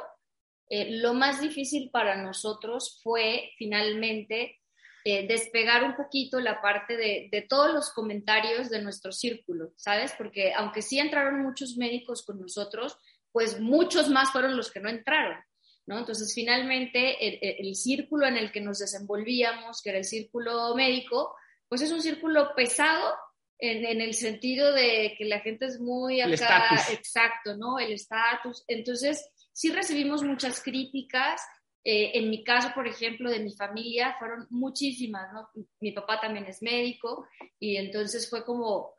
eh, 0.69 0.99
lo 0.99 1.13
más 1.13 1.41
difícil 1.41 1.89
para 1.91 2.21
nosotros 2.21 2.99
fue 3.03 3.51
finalmente 3.57 4.59
eh, 5.07 5.27
despegar 5.27 5.83
un 5.83 5.95
poquito 5.95 6.39
la 6.39 6.59
parte 6.63 6.97
de, 6.97 7.45
todos 7.47 7.71
los 7.71 7.91
comentarios 7.91 8.71
de 8.71 8.81
nuestro 8.81 9.11
círculo, 9.11 9.71
¿sabes? 9.75 10.15
Porque 10.17 10.51
aunque 10.51 10.81
sí 10.81 10.97
entraron 10.97 11.43
muchos 11.43 11.77
médicos 11.77 12.25
con 12.25 12.39
nosotros, 12.39 12.97
pues 13.31 13.59
muchos 13.59 14.09
más 14.09 14.31
fueron 14.31 14.57
los 14.57 14.71
que 14.71 14.79
no 14.79 14.89
entraron, 14.89 15.37
¿no? 15.85 15.99
Entonces, 15.99 16.33
finalmente, 16.33 17.59
el, 17.61 17.75
círculo 17.75 18.25
en 18.25 18.35
el 18.35 18.51
que 18.51 18.61
nos 18.61 18.79
desenvolvíamos, 18.79 19.83
que 19.83 19.91
era 19.91 19.99
el 19.99 20.05
círculo 20.05 20.73
médico, 20.73 21.35
pues 21.69 21.83
es 21.83 21.91
un 21.91 22.01
círculo 22.01 22.55
pesado 22.55 23.13
en, 23.59 23.85
en, 23.85 24.01
el 24.01 24.15
sentido 24.15 24.73
de 24.73 25.13
que 25.19 25.25
la 25.25 25.39
gente 25.41 25.67
es 25.67 25.79
muy 25.79 26.19
acá, 26.19 26.79
exacto, 26.91 27.55
¿no? 27.55 27.77
El 27.77 27.93
estatus. 27.93 28.63
Entonces, 28.67 29.23
sí 29.53 29.71
recibimos 29.71 30.23
muchas 30.23 30.63
críticas. 30.63 31.43
Eh, 31.88 32.17
en 32.17 32.31
mi 32.31 32.43
caso, 32.43 32.71
por 32.73 32.88
ejemplo, 32.88 33.29
de 33.29 33.39
mi 33.39 33.53
familia, 33.55 34.15
fueron 34.17 34.47
muchísimas, 34.49 35.31
¿no? 35.31 35.49
Mi 35.79 35.91
papá 35.91 36.19
también 36.19 36.45
es 36.47 36.63
médico 36.63 37.27
y 37.59 37.77
entonces 37.77 38.27
fue 38.27 38.43
como, 38.43 38.95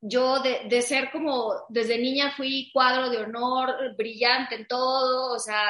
yo 0.00 0.40
de, 0.40 0.62
de, 0.68 0.82
ser 0.82 1.12
como, 1.12 1.54
desde 1.68 1.98
niña 1.98 2.32
fui 2.36 2.70
cuadro 2.72 3.10
de 3.10 3.18
honor, 3.18 3.94
brillante 3.96 4.56
en 4.56 4.66
todo, 4.66 5.32
o 5.34 5.38
sea, 5.38 5.62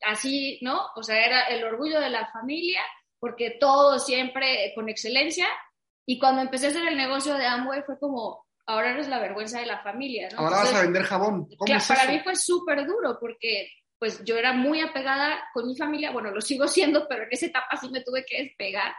así, 0.00 0.58
¿no? 0.62 0.80
O 0.96 1.02
sea, 1.02 1.22
era 1.22 1.42
el 1.48 1.62
orgullo 1.62 2.00
de 2.00 2.08
la 2.08 2.30
familia, 2.32 2.80
porque 3.18 3.58
todo 3.60 3.98
siempre 3.98 4.72
con 4.74 4.88
excelencia. 4.88 5.46
Y 6.06 6.18
cuando 6.18 6.40
empecé 6.40 6.66
a 6.66 6.70
hacer 6.70 6.88
el 6.88 6.96
negocio 6.96 7.34
de 7.34 7.44
Amway 7.44 7.82
fue 7.82 7.98
como, 7.98 8.46
ahora 8.66 8.92
eres 8.92 9.08
la 9.08 9.18
vergüenza 9.18 9.60
de 9.60 9.66
la 9.66 9.82
familia, 9.82 10.30
¿no? 10.32 10.38
Ahora 10.38 10.58
vas 10.58 10.74
a 10.74 10.82
vender 10.82 11.02
jabón. 11.02 11.48
¿Cómo 11.58 11.74
para 11.86 12.10
mí 12.10 12.20
fue 12.20 12.34
súper 12.34 12.86
duro 12.86 13.18
porque 13.20 13.70
pues 13.98 14.24
yo 14.24 14.36
era 14.36 14.52
muy 14.52 14.80
apegada 14.80 15.42
con 15.52 15.66
mi 15.66 15.76
familia, 15.76 16.12
bueno, 16.12 16.30
lo 16.30 16.40
sigo 16.40 16.68
siendo, 16.68 17.06
pero 17.08 17.24
en 17.24 17.28
esa 17.32 17.46
etapa 17.46 17.76
sí 17.76 17.88
me 17.90 18.02
tuve 18.02 18.24
que 18.24 18.42
despegar 18.42 18.94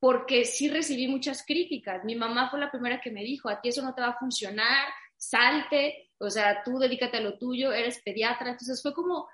porque 0.00 0.44
sí 0.44 0.68
recibí 0.68 1.08
muchas 1.08 1.44
críticas. 1.44 2.04
Mi 2.04 2.14
mamá 2.14 2.48
fue 2.50 2.60
la 2.60 2.70
primera 2.70 3.00
que 3.00 3.10
me 3.10 3.24
dijo, 3.24 3.48
a 3.48 3.60
ti 3.60 3.68
eso 3.68 3.82
no 3.82 3.94
te 3.94 4.00
va 4.00 4.08
a 4.08 4.18
funcionar, 4.18 4.88
salte, 5.16 6.10
o 6.18 6.30
sea, 6.30 6.62
tú 6.62 6.78
dedícate 6.78 7.16
a 7.16 7.20
lo 7.20 7.36
tuyo, 7.36 7.72
eres 7.72 8.00
pediatra. 8.04 8.50
Entonces 8.50 8.80
fue 8.80 8.94
como 8.94 9.28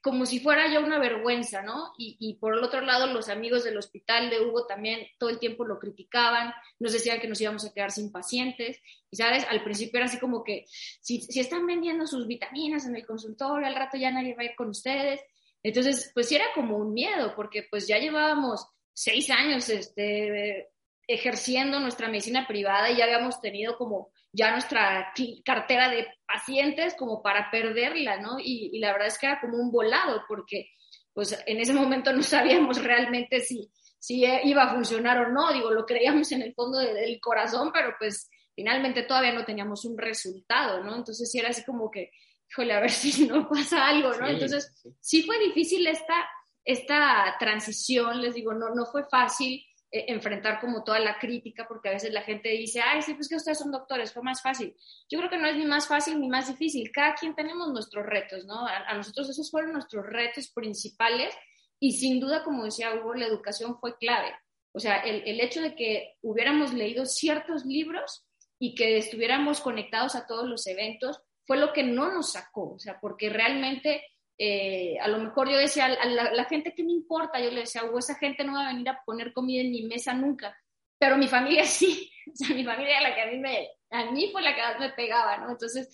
como 0.00 0.26
si 0.26 0.38
fuera 0.40 0.70
ya 0.72 0.80
una 0.80 0.98
vergüenza, 0.98 1.62
¿no? 1.62 1.92
Y, 1.98 2.34
por 2.40 2.56
el 2.56 2.62
otro 2.62 2.80
lado, 2.80 3.06
los 3.08 3.28
amigos 3.28 3.64
del 3.64 3.76
hospital 3.76 4.30
de 4.30 4.40
Hugo 4.40 4.66
también 4.66 5.06
todo 5.18 5.30
el 5.30 5.38
tiempo 5.38 5.64
lo 5.64 5.78
criticaban, 5.78 6.52
nos 6.78 6.92
decían 6.92 7.20
que 7.20 7.28
nos 7.28 7.40
íbamos 7.40 7.64
a 7.64 7.72
quedar 7.72 7.90
sin 7.90 8.12
pacientes, 8.12 8.80
y 9.10 9.16
sabes, 9.16 9.44
al 9.48 9.62
principio 9.64 9.98
era 9.98 10.06
así 10.06 10.18
como 10.18 10.44
que, 10.44 10.66
si, 11.00 11.20
si 11.22 11.40
están 11.40 11.66
vendiendo 11.66 12.06
sus 12.06 12.26
vitaminas 12.26 12.86
en 12.86 12.96
el 12.96 13.06
consultorio, 13.06 13.66
al 13.66 13.74
rato 13.74 13.96
ya 13.96 14.10
nadie 14.10 14.34
va 14.34 14.42
a 14.42 14.46
ir 14.46 14.54
con 14.56 14.68
ustedes. 14.68 15.20
Entonces, 15.62 16.10
pues 16.14 16.28
sí 16.28 16.36
era 16.36 16.46
como 16.54 16.76
un 16.76 16.94
miedo, 16.94 17.34
porque 17.34 17.64
pues 17.68 17.88
ya 17.88 17.98
llevábamos 17.98 18.66
seis 18.92 19.30
años 19.30 19.68
este, 19.68 20.68
ejerciendo 21.08 21.80
nuestra 21.80 22.08
medicina 22.08 22.46
privada 22.46 22.90
y 22.90 22.96
ya 22.96 23.04
habíamos 23.04 23.40
tenido 23.40 23.76
como 23.76 24.10
ya 24.32 24.52
nuestra 24.52 25.12
cartera 25.44 25.88
de 25.88 26.06
pacientes 26.26 26.94
como 26.94 27.22
para 27.22 27.50
perderla, 27.50 28.20
¿no? 28.20 28.38
Y, 28.38 28.78
la 28.78 28.92
verdad 28.92 29.08
es 29.08 29.18
que 29.18 29.26
era 29.26 29.40
como 29.40 29.56
un 29.56 29.70
volado, 29.70 30.22
porque 30.28 30.70
pues 31.12 31.36
en 31.46 31.60
ese 31.60 31.72
momento 31.72 32.12
no 32.12 32.22
sabíamos 32.22 32.82
realmente 32.82 33.40
si, 33.40 33.70
si 33.98 34.24
iba 34.44 34.62
a 34.64 34.74
funcionar 34.74 35.18
o 35.18 35.32
no, 35.32 35.52
digo, 35.52 35.70
lo 35.70 35.86
creíamos 35.86 36.30
en 36.32 36.42
el 36.42 36.54
fondo 36.54 36.78
del 36.78 37.18
corazón, 37.20 37.70
pero 37.72 37.94
pues 37.98 38.30
finalmente 38.54 39.04
todavía 39.04 39.32
no 39.32 39.44
teníamos 39.44 39.84
un 39.84 39.96
resultado, 39.96 40.82
¿no? 40.82 40.96
Entonces 40.96 41.30
sí 41.30 41.38
era 41.38 41.50
así 41.50 41.64
como 41.64 41.90
que, 41.90 42.10
híjole, 42.50 42.74
a 42.74 42.80
ver 42.80 42.90
si 42.90 43.26
no 43.28 43.48
pasa 43.48 43.86
algo, 43.86 44.12
¿no? 44.14 44.26
Entonces 44.26 44.72
sí 45.00 45.22
fue 45.22 45.38
difícil 45.38 45.86
esta, 45.86 46.28
esta 46.64 47.36
transición, 47.38 48.20
les 48.20 48.34
digo, 48.34 48.52
no, 48.52 48.68
no 48.74 48.84
fue 48.86 49.04
fácil. 49.08 49.64
Eh, 49.90 50.04
enfrentar 50.08 50.60
como 50.60 50.84
toda 50.84 51.00
la 51.00 51.18
crítica, 51.18 51.66
porque 51.66 51.88
a 51.88 51.92
veces 51.92 52.12
la 52.12 52.20
gente 52.20 52.50
dice, 52.50 52.82
ay, 52.82 53.00
sí, 53.00 53.14
pues 53.14 53.26
que 53.26 53.36
ustedes 53.36 53.58
son 53.58 53.70
doctores, 53.70 54.12
fue 54.12 54.22
más 54.22 54.42
fácil. 54.42 54.76
Yo 55.08 55.18
creo 55.18 55.30
que 55.30 55.38
no 55.38 55.46
es 55.46 55.56
ni 55.56 55.64
más 55.64 55.88
fácil 55.88 56.20
ni 56.20 56.28
más 56.28 56.46
difícil, 56.46 56.92
cada 56.92 57.14
quien 57.14 57.34
tenemos 57.34 57.72
nuestros 57.72 58.04
retos, 58.04 58.44
¿no? 58.44 58.66
A, 58.66 58.92
nosotros 58.94 59.30
esos 59.30 59.50
fueron 59.50 59.72
nuestros 59.72 60.04
retos 60.04 60.50
principales 60.50 61.34
y 61.80 61.92
sin 61.92 62.20
duda, 62.20 62.44
como 62.44 62.64
decía 62.64 62.94
Hugo, 62.94 63.14
la 63.14 63.24
educación 63.24 63.78
fue 63.80 63.96
clave. 63.96 64.34
O 64.72 64.78
sea, 64.78 64.98
el, 64.98 65.22
el 65.26 65.40
hecho 65.40 65.62
de 65.62 65.74
que 65.74 66.16
hubiéramos 66.20 66.74
leído 66.74 67.06
ciertos 67.06 67.64
libros 67.64 68.26
y 68.58 68.74
que 68.74 68.98
estuviéramos 68.98 69.62
conectados 69.62 70.16
a 70.16 70.26
todos 70.26 70.46
los 70.46 70.66
eventos 70.66 71.22
fue 71.46 71.56
lo 71.56 71.72
que 71.72 71.82
no 71.82 72.12
nos 72.12 72.32
sacó, 72.32 72.74
o 72.74 72.78
sea, 72.78 73.00
porque 73.00 73.30
realmente 73.30 74.04
eh, 74.38 74.96
a 75.00 75.08
lo 75.08 75.18
mejor 75.18 75.50
yo 75.50 75.56
decía, 75.56 75.86
a 75.86 76.06
la, 76.06 76.44
gente 76.44 76.72
que 76.74 76.84
me 76.84 76.92
importa, 76.92 77.40
yo 77.40 77.50
le 77.50 77.60
decía, 77.60 77.82
o 77.84 77.98
esa 77.98 78.14
gente 78.14 78.44
no 78.44 78.54
va 78.54 78.68
a 78.68 78.72
venir 78.72 78.88
a 78.88 79.02
poner 79.04 79.32
comida 79.32 79.62
en 79.62 79.72
mi 79.72 79.82
mesa 79.82 80.14
nunca, 80.14 80.56
pero 80.98 81.16
mi 81.16 81.26
familia 81.26 81.64
sí, 81.66 82.10
o 82.32 82.36
sea, 82.36 82.54
mi 82.54 82.64
familia 82.64 83.00
la 83.00 83.14
que 83.14 83.22
a 83.22 83.26
mí 83.26 83.38
me, 83.38 83.68
a 83.90 84.10
mí 84.10 84.30
fue 84.30 84.42
la 84.42 84.54
que 84.54 84.62
más 84.62 84.78
me 84.78 84.90
pegaba, 84.90 85.38
¿no? 85.38 85.50
Entonces, 85.50 85.88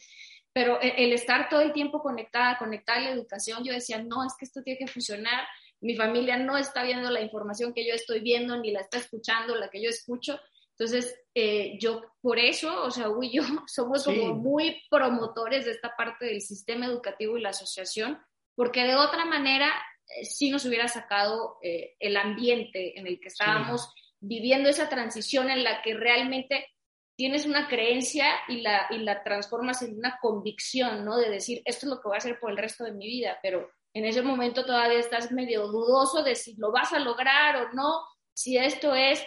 pero 0.53 0.79
el, 0.81 1.13
estar 1.13 1.49
todo 1.49 1.63
el 1.63 1.73
tiempo 1.73 2.01
conectada, 2.01 2.59
conectada 2.59 2.99
a 2.99 3.03
la 3.03 3.11
educación, 3.11 3.65
yo 3.65 3.73
decía, 3.73 4.03
no, 4.03 4.25
es 4.25 4.35
que 4.39 4.45
esto 4.45 4.63
tiene 4.63 4.79
que 4.79 4.87
funcionar, 4.87 5.47
mi 5.81 5.97
familia 5.97 6.37
no 6.37 6.57
está 6.57 6.85
viendo 6.85 7.11
la 7.11 7.21
información 7.21 7.75
que 7.75 7.87
yo 7.87 7.95
estoy 7.95 8.21
viendo, 8.21 8.57
ni 8.59 8.71
la 8.71 8.81
está 8.81 8.99
escuchando, 8.99 9.57
la 9.57 9.69
que 9.69 9.83
yo 9.83 9.91
escucho, 9.91 10.39
entonces, 10.77 11.17
eh, 11.35 11.79
yo 11.79 12.03
por 12.21 12.39
eso, 12.39 12.83
o 12.83 12.91
sea, 12.91 13.09
Hugo 13.09 13.23
y 13.23 13.33
yo 13.33 13.43
somos 13.67 14.05
como 14.05 14.35
muy 14.35 14.83
promotores 14.91 15.65
de 15.65 15.71
esta 15.71 15.95
parte 15.97 16.27
del 16.27 16.41
sistema 16.41 16.87
educativo 16.87 17.39
y 17.39 17.43
la 17.43 17.51
asociación, 17.51 18.19
porque 18.55 18.85
de 18.85 18.95
otra 18.95 19.25
manera 19.25 19.73
eh, 20.09 20.25
sí 20.25 20.51
nos 20.51 20.65
hubiera 20.65 20.89
sacado 20.89 21.59
eh, 21.63 21.95
el 21.99 22.17
ambiente 22.17 22.99
en 22.99 23.07
el 23.07 23.21
que 23.21 23.29
estábamos 23.29 23.89
viviendo 24.21 24.69
esa 24.69 24.89
transición 24.89 25.51
en 25.51 25.65
la 25.65 25.83
que 25.83 25.95
realmente 25.95 26.67
tienes 27.17 27.47
una 27.47 27.69
creencia 27.69 28.27
y 28.49 28.61
la, 28.61 28.87
y 28.91 28.99
la 28.99 29.23
transformas 29.23 29.83
en 29.83 29.97
una 29.99 30.19
convicción, 30.21 31.05
¿no? 31.05 31.17
De 31.17 31.31
decir, 31.31 31.63
esto 31.65 31.87
es 31.87 31.91
lo 31.91 32.01
que 32.01 32.09
voy 32.09 32.17
a 32.17 32.19
hacer 32.19 32.39
por 32.41 32.51
el 32.51 32.57
resto 32.57 32.85
de 32.85 32.93
mi 32.93 33.07
vida, 33.07 33.39
pero 33.43 33.71
en 33.93 34.05
ese 34.05 34.23
momento 34.23 34.65
todavía 34.65 34.99
estás 34.99 35.31
medio 35.31 35.69
dudoso 35.69 36.23
de 36.23 36.35
si 36.35 36.57
lo 36.57 36.73
vas 36.73 36.93
a 36.93 36.99
lograr 36.99 37.57
o 37.57 37.73
no, 37.73 38.03
si 38.33 38.57
esto 38.57 38.95
es 38.95 39.25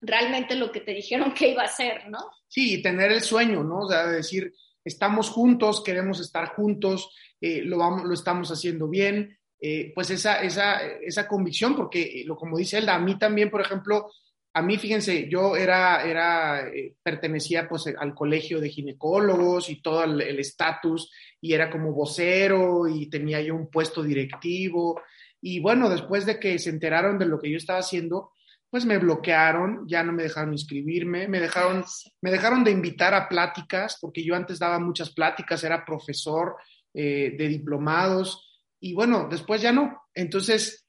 realmente 0.00 0.54
lo 0.54 0.70
que 0.70 0.80
te 0.80 0.92
dijeron 0.94 1.34
que 1.34 1.48
iba 1.48 1.64
a 1.64 1.68
ser, 1.68 2.08
¿no? 2.08 2.30
Sí, 2.48 2.80
tener 2.82 3.10
el 3.10 3.22
sueño, 3.22 3.64
¿no? 3.64 3.80
O 3.80 3.88
sea, 3.88 4.06
decir, 4.06 4.52
estamos 4.86 5.28
juntos, 5.30 5.82
queremos 5.82 6.20
estar 6.20 6.54
juntos, 6.54 7.14
eh, 7.40 7.62
lo, 7.62 7.78
vamos, 7.78 8.04
lo 8.04 8.14
estamos 8.14 8.50
haciendo 8.50 8.88
bien, 8.88 9.36
eh, 9.60 9.92
pues 9.94 10.10
esa, 10.10 10.40
esa, 10.42 10.80
esa 11.02 11.26
convicción, 11.26 11.74
porque 11.74 12.02
eh, 12.02 12.24
lo 12.24 12.36
como 12.36 12.56
dice 12.56 12.78
él, 12.78 12.88
a 12.88 12.98
mí 12.98 13.18
también, 13.18 13.50
por 13.50 13.60
ejemplo, 13.60 14.10
a 14.54 14.62
mí, 14.62 14.78
fíjense, 14.78 15.28
yo 15.28 15.56
era, 15.56 16.02
era 16.02 16.70
pertenecía 17.02 17.68
pues 17.68 17.88
al 17.88 18.14
colegio 18.14 18.58
de 18.58 18.70
ginecólogos 18.70 19.68
y 19.68 19.82
todo 19.82 20.04
el 20.04 20.38
estatus, 20.38 21.10
y 21.42 21.52
era 21.52 21.68
como 21.68 21.92
vocero 21.92 22.88
y 22.88 23.10
tenía 23.10 23.42
yo 23.42 23.54
un 23.54 23.68
puesto 23.68 24.02
directivo. 24.02 25.02
Y 25.42 25.60
bueno, 25.60 25.90
después 25.90 26.24
de 26.24 26.40
que 26.40 26.58
se 26.58 26.70
enteraron 26.70 27.18
de 27.18 27.26
lo 27.26 27.38
que 27.38 27.50
yo 27.50 27.58
estaba 27.58 27.80
haciendo, 27.80 28.30
pues 28.70 28.84
me 28.84 28.98
bloquearon, 28.98 29.86
ya 29.86 30.02
no 30.02 30.12
me 30.12 30.24
dejaron 30.24 30.52
inscribirme, 30.52 31.28
me 31.28 31.40
dejaron, 31.40 31.84
me 32.20 32.30
dejaron 32.30 32.64
de 32.64 32.72
invitar 32.72 33.14
a 33.14 33.28
pláticas, 33.28 33.98
porque 34.00 34.24
yo 34.24 34.34
antes 34.34 34.58
daba 34.58 34.78
muchas 34.78 35.10
pláticas, 35.10 35.62
era 35.64 35.84
profesor 35.84 36.56
eh, 36.92 37.34
de 37.38 37.48
diplomados, 37.48 38.46
y 38.80 38.94
bueno, 38.94 39.28
después 39.30 39.62
ya 39.62 39.72
no. 39.72 40.02
Entonces, 40.14 40.86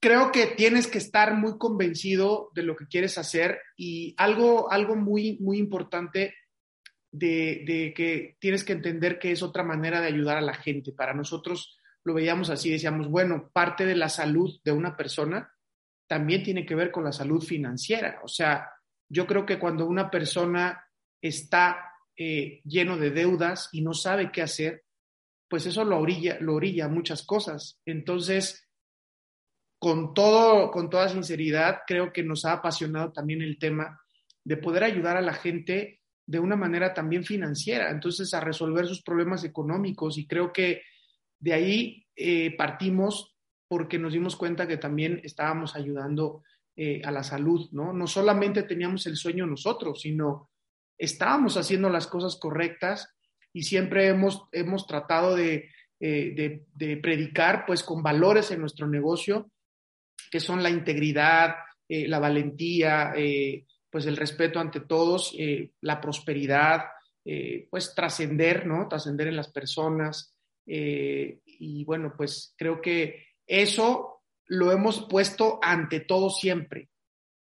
creo 0.00 0.32
que 0.32 0.46
tienes 0.46 0.86
que 0.86 0.98
estar 0.98 1.34
muy 1.34 1.58
convencido 1.58 2.50
de 2.54 2.62
lo 2.62 2.76
que 2.76 2.86
quieres 2.86 3.18
hacer 3.18 3.60
y 3.76 4.14
algo, 4.18 4.70
algo 4.70 4.96
muy, 4.96 5.38
muy 5.40 5.58
importante 5.58 6.34
de, 7.10 7.62
de 7.66 7.92
que 7.94 8.36
tienes 8.38 8.64
que 8.64 8.72
entender 8.72 9.18
que 9.18 9.32
es 9.32 9.42
otra 9.42 9.62
manera 9.62 10.00
de 10.00 10.08
ayudar 10.08 10.38
a 10.38 10.42
la 10.42 10.54
gente. 10.54 10.92
Para 10.92 11.14
nosotros 11.14 11.78
lo 12.04 12.14
veíamos 12.14 12.50
así, 12.50 12.70
decíamos, 12.70 13.08
bueno, 13.08 13.50
parte 13.52 13.86
de 13.86 13.94
la 13.94 14.08
salud 14.08 14.60
de 14.64 14.72
una 14.72 14.96
persona 14.96 15.51
también 16.12 16.42
tiene 16.42 16.66
que 16.66 16.74
ver 16.74 16.90
con 16.90 17.04
la 17.04 17.10
salud 17.10 17.42
financiera. 17.42 18.20
O 18.22 18.28
sea, 18.28 18.70
yo 19.08 19.26
creo 19.26 19.46
que 19.46 19.58
cuando 19.58 19.86
una 19.86 20.10
persona 20.10 20.86
está 21.22 21.90
eh, 22.14 22.60
lleno 22.66 22.98
de 22.98 23.12
deudas 23.12 23.70
y 23.72 23.80
no 23.80 23.94
sabe 23.94 24.30
qué 24.30 24.42
hacer, 24.42 24.84
pues 25.48 25.64
eso 25.64 25.82
lo 25.84 25.98
orilla, 25.98 26.36
lo 26.38 26.56
orilla 26.56 26.86
muchas 26.86 27.22
cosas. 27.22 27.80
Entonces, 27.86 28.68
con 29.78 30.12
todo, 30.12 30.70
con 30.70 30.90
toda 30.90 31.08
sinceridad, 31.08 31.78
creo 31.86 32.12
que 32.12 32.22
nos 32.22 32.44
ha 32.44 32.52
apasionado 32.52 33.10
también 33.10 33.40
el 33.40 33.58
tema 33.58 33.98
de 34.44 34.58
poder 34.58 34.84
ayudar 34.84 35.16
a 35.16 35.22
la 35.22 35.32
gente 35.32 36.02
de 36.26 36.40
una 36.40 36.56
manera 36.56 36.92
también 36.92 37.24
financiera, 37.24 37.90
entonces 37.90 38.34
a 38.34 38.40
resolver 38.40 38.86
sus 38.86 39.02
problemas 39.02 39.44
económicos 39.44 40.18
y 40.18 40.26
creo 40.26 40.52
que 40.52 40.82
de 41.38 41.54
ahí 41.54 42.06
eh, 42.14 42.54
partimos 42.54 43.31
porque 43.72 43.98
nos 43.98 44.12
dimos 44.12 44.36
cuenta 44.36 44.68
que 44.68 44.76
también 44.76 45.22
estábamos 45.24 45.76
ayudando 45.76 46.42
eh, 46.76 47.00
a 47.06 47.10
la 47.10 47.22
salud, 47.22 47.70
¿no? 47.72 47.94
No 47.94 48.06
solamente 48.06 48.64
teníamos 48.64 49.06
el 49.06 49.16
sueño 49.16 49.46
nosotros, 49.46 50.02
sino 50.02 50.50
estábamos 50.98 51.56
haciendo 51.56 51.88
las 51.88 52.06
cosas 52.06 52.36
correctas 52.36 53.16
y 53.50 53.62
siempre 53.62 54.08
hemos, 54.08 54.44
hemos 54.52 54.86
tratado 54.86 55.34
de, 55.34 55.70
eh, 56.00 56.62
de, 56.74 56.96
predicar 56.98 57.64
pues 57.66 57.82
con 57.82 58.02
valores 58.02 58.50
en 58.50 58.60
nuestro 58.60 58.86
negocio, 58.86 59.50
que 60.30 60.38
son 60.38 60.62
la 60.62 60.68
integridad, 60.68 61.54
eh, 61.88 62.06
la 62.06 62.18
valentía, 62.18 63.14
pues 63.88 64.04
el 64.04 64.18
respeto 64.18 64.60
ante 64.60 64.80
todos, 64.80 65.34
la 65.80 65.98
prosperidad, 65.98 66.82
pues 67.70 67.94
trascender, 67.94 68.66
¿no? 68.66 68.86
Trascender 68.86 69.28
en 69.28 69.36
las 69.36 69.50
personas. 69.50 70.36
y 70.66 71.84
bueno, 71.86 72.12
pues 72.14 72.54
creo 72.58 72.78
que 72.82 73.31
eso 73.46 74.22
lo 74.46 74.72
hemos 74.72 75.06
puesto 75.08 75.58
ante 75.62 76.00
todo 76.00 76.30
siempre. 76.30 76.90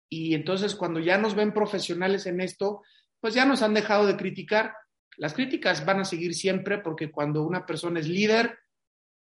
Y 0.09 0.35
entonces 0.35 0.75
cuando 0.75 1.01
ya 1.01 1.19
nos 1.19 1.35
ven 1.35 1.53
profesionales 1.53 2.27
en 2.27 2.41
esto, 2.41 2.83
pues 3.21 3.35
ya 3.35 3.45
nos 3.45 3.63
han 3.63 3.75
dejado 3.75 4.07
de 4.07 4.17
criticar. 4.17 4.75
Las 5.17 5.35
críticas 5.35 5.85
van 5.85 6.01
a 6.01 6.05
seguir 6.05 6.35
siempre 6.35 6.79
porque 6.79 7.11
cuando 7.11 7.43
una 7.43 7.65
persona 7.67 8.01
es 8.01 8.09
líder, 8.09 8.59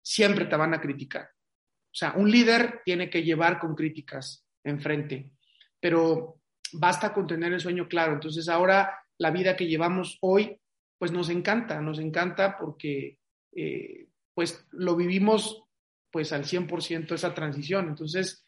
siempre 0.02 0.46
te 0.46 0.56
van 0.56 0.74
a 0.74 0.80
criticar. 0.80 1.24
O 1.24 1.94
sea, 1.94 2.12
un 2.16 2.30
líder 2.30 2.82
tiene 2.84 3.10
que 3.10 3.22
llevar 3.22 3.58
con 3.58 3.74
críticas 3.74 4.46
enfrente, 4.62 5.32
pero 5.80 6.40
basta 6.72 7.12
con 7.12 7.26
tener 7.26 7.52
el 7.52 7.60
sueño 7.60 7.88
claro. 7.88 8.12
Entonces 8.12 8.48
ahora 8.48 8.94
la 9.18 9.30
vida 9.30 9.56
que 9.56 9.66
llevamos 9.66 10.18
hoy, 10.20 10.58
pues 10.98 11.12
nos 11.12 11.28
encanta, 11.30 11.80
nos 11.80 11.98
encanta 11.98 12.56
porque 12.58 13.18
eh, 13.52 14.08
pues 14.34 14.66
lo 14.70 14.96
vivimos 14.96 15.64
pues 16.10 16.32
al 16.32 16.44
100% 16.44 17.12
esa 17.12 17.34
transición. 17.34 17.88
Entonces, 17.88 18.46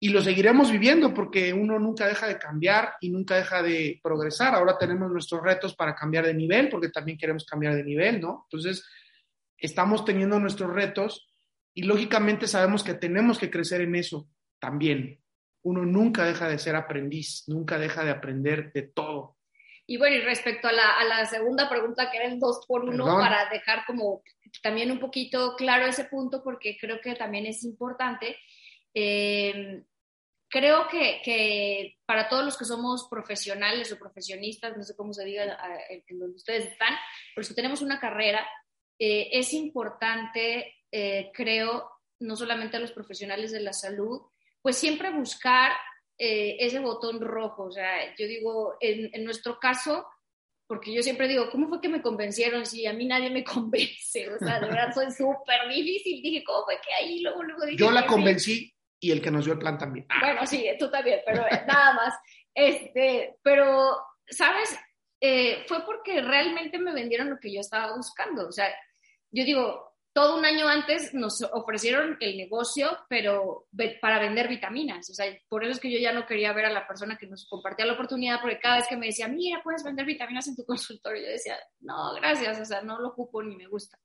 y 0.00 0.10
lo 0.10 0.20
seguiremos 0.20 0.70
viviendo 0.70 1.14
porque 1.14 1.52
uno 1.52 1.78
nunca 1.78 2.06
deja 2.06 2.26
de 2.26 2.38
cambiar 2.38 2.94
y 3.00 3.10
nunca 3.10 3.36
deja 3.36 3.62
de 3.62 4.00
progresar. 4.02 4.54
Ahora 4.54 4.76
tenemos 4.76 5.10
nuestros 5.10 5.42
retos 5.42 5.74
para 5.74 5.94
cambiar 5.94 6.26
de 6.26 6.34
nivel 6.34 6.68
porque 6.68 6.90
también 6.90 7.16
queremos 7.16 7.46
cambiar 7.46 7.74
de 7.74 7.84
nivel, 7.84 8.20
¿no? 8.20 8.46
Entonces, 8.50 8.86
estamos 9.56 10.04
teniendo 10.04 10.38
nuestros 10.38 10.72
retos 10.72 11.26
y 11.72 11.84
lógicamente 11.84 12.46
sabemos 12.46 12.84
que 12.84 12.94
tenemos 12.94 13.38
que 13.38 13.50
crecer 13.50 13.80
en 13.80 13.94
eso 13.96 14.28
también. 14.58 15.20
Uno 15.62 15.86
nunca 15.86 16.24
deja 16.24 16.48
de 16.48 16.58
ser 16.58 16.76
aprendiz, 16.76 17.44
nunca 17.46 17.78
deja 17.78 18.04
de 18.04 18.10
aprender 18.10 18.72
de 18.72 18.82
todo. 18.82 19.38
Y 19.86 19.96
bueno, 19.96 20.16
y 20.16 20.20
respecto 20.20 20.68
a 20.68 20.72
la, 20.72 21.26
segunda 21.26 21.68
pregunta, 21.68 22.10
que 22.10 22.18
era 22.18 22.26
el 22.26 22.38
dos 22.38 22.64
por 22.66 22.84
uno, 22.84 23.04
para 23.06 23.48
dejar 23.50 23.84
como 23.86 24.22
también 24.62 24.90
un 24.90 25.00
poquito 25.00 25.54
claro 25.56 25.86
ese 25.86 26.04
punto, 26.04 26.42
porque 26.42 26.76
creo 26.78 27.00
que 27.00 27.14
también 27.14 27.46
es 27.46 27.64
importante. 27.64 28.36
Eh, 28.92 29.82
creo 30.48 30.86
que, 30.88 31.96
para 32.06 32.28
todos 32.28 32.44
los 32.44 32.56
que 32.56 32.64
somos 32.64 33.08
profesionales 33.10 33.90
o 33.92 33.98
profesionistas, 33.98 34.76
no 34.76 34.84
sé 34.84 34.94
cómo 34.94 35.12
se 35.12 35.24
diga 35.24 35.58
en 35.88 36.18
donde 36.18 36.36
ustedes 36.36 36.66
están, 36.66 36.94
pero 37.34 37.44
si 37.44 37.54
tenemos 37.54 37.82
una 37.82 37.98
carrera, 37.98 38.46
eh, 38.98 39.30
es 39.32 39.52
importante, 39.52 40.74
eh, 40.92 41.30
creo, 41.34 41.90
no 42.20 42.36
solamente 42.36 42.76
a 42.76 42.80
los 42.80 42.92
profesionales 42.92 43.50
de 43.50 43.60
la 43.60 43.72
salud, 43.72 44.22
pues 44.62 44.76
siempre 44.76 45.10
buscar 45.10 45.72
eh, 46.16 46.56
ese 46.60 46.78
botón 46.78 47.20
rojo. 47.20 47.64
O 47.64 47.72
sea, 47.72 48.14
yo 48.16 48.26
digo, 48.26 48.76
en, 48.80 49.24
nuestro 49.24 49.58
caso, 49.58 50.06
porque 50.66 50.94
yo 50.94 51.02
siempre 51.02 51.28
digo, 51.28 51.50
¿cómo 51.50 51.68
fue 51.68 51.80
que 51.80 51.88
me 51.88 52.02
convencieron 52.02 52.64
si 52.66 52.86
a 52.86 52.92
mí 52.92 53.06
nadie 53.06 53.30
me 53.30 53.44
convence? 53.44 54.28
O 54.30 54.38
sea, 54.38 54.60
de 54.60 54.66
verdad 54.66 54.94
soy 54.94 55.10
súper 55.10 55.68
difícil. 55.68 56.22
Dije, 56.22 56.44
¿cómo 56.44 56.64
fue 56.64 56.76
que 56.86 56.94
ahí 56.94 57.20
luego, 57.20 57.42
luego 57.42 57.64
dije... 57.64 57.76
Yo 57.76 57.90
la 57.90 58.06
convencí 58.06 58.74
y 59.00 59.10
el 59.10 59.20
que 59.20 59.30
nos 59.30 59.44
dio 59.44 59.54
el 59.54 59.58
plan 59.58 59.78
también. 59.78 60.06
Ah. 60.08 60.20
Bueno, 60.20 60.46
sí, 60.46 60.66
tú 60.78 60.90
también, 60.90 61.20
pero 61.26 61.42
nada 61.66 61.94
más. 61.94 62.14
Este, 62.54 63.36
pero, 63.42 63.98
¿sabes? 64.26 64.78
Eh, 65.20 65.64
fue 65.66 65.84
porque 65.84 66.22
realmente 66.22 66.78
me 66.78 66.92
vendieron 66.92 67.30
lo 67.30 67.38
que 67.38 67.52
yo 67.52 67.60
estaba 67.60 67.94
buscando. 67.96 68.48
O 68.48 68.52
sea, 68.52 68.74
yo 69.30 69.44
digo, 69.44 69.93
todo 70.14 70.38
un 70.38 70.44
año 70.44 70.68
antes 70.68 71.12
nos 71.12 71.42
ofrecieron 71.42 72.16
el 72.20 72.36
negocio, 72.36 72.96
pero 73.08 73.66
para 74.00 74.20
vender 74.20 74.46
vitaminas. 74.46 75.10
O 75.10 75.12
sea, 75.12 75.26
por 75.48 75.64
eso 75.64 75.72
es 75.72 75.80
que 75.80 75.90
yo 75.90 75.98
ya 75.98 76.12
no 76.12 76.24
quería 76.24 76.52
ver 76.52 76.66
a 76.66 76.72
la 76.72 76.86
persona 76.86 77.18
que 77.18 77.26
nos 77.26 77.48
compartía 77.48 77.84
la 77.84 77.94
oportunidad, 77.94 78.40
porque 78.40 78.60
cada 78.60 78.76
vez 78.76 78.86
que 78.86 78.96
me 78.96 79.06
decía, 79.06 79.26
mira, 79.26 79.60
puedes 79.64 79.82
vender 79.82 80.06
vitaminas 80.06 80.46
en 80.46 80.54
tu 80.54 80.64
consultorio, 80.66 81.20
yo 81.20 81.28
decía, 81.28 81.58
no, 81.80 82.14
gracias, 82.14 82.60
o 82.60 82.64
sea, 82.64 82.82
no 82.82 83.00
lo 83.00 83.08
ocupo 83.08 83.42
ni 83.42 83.56
me 83.56 83.66
gusta, 83.66 83.98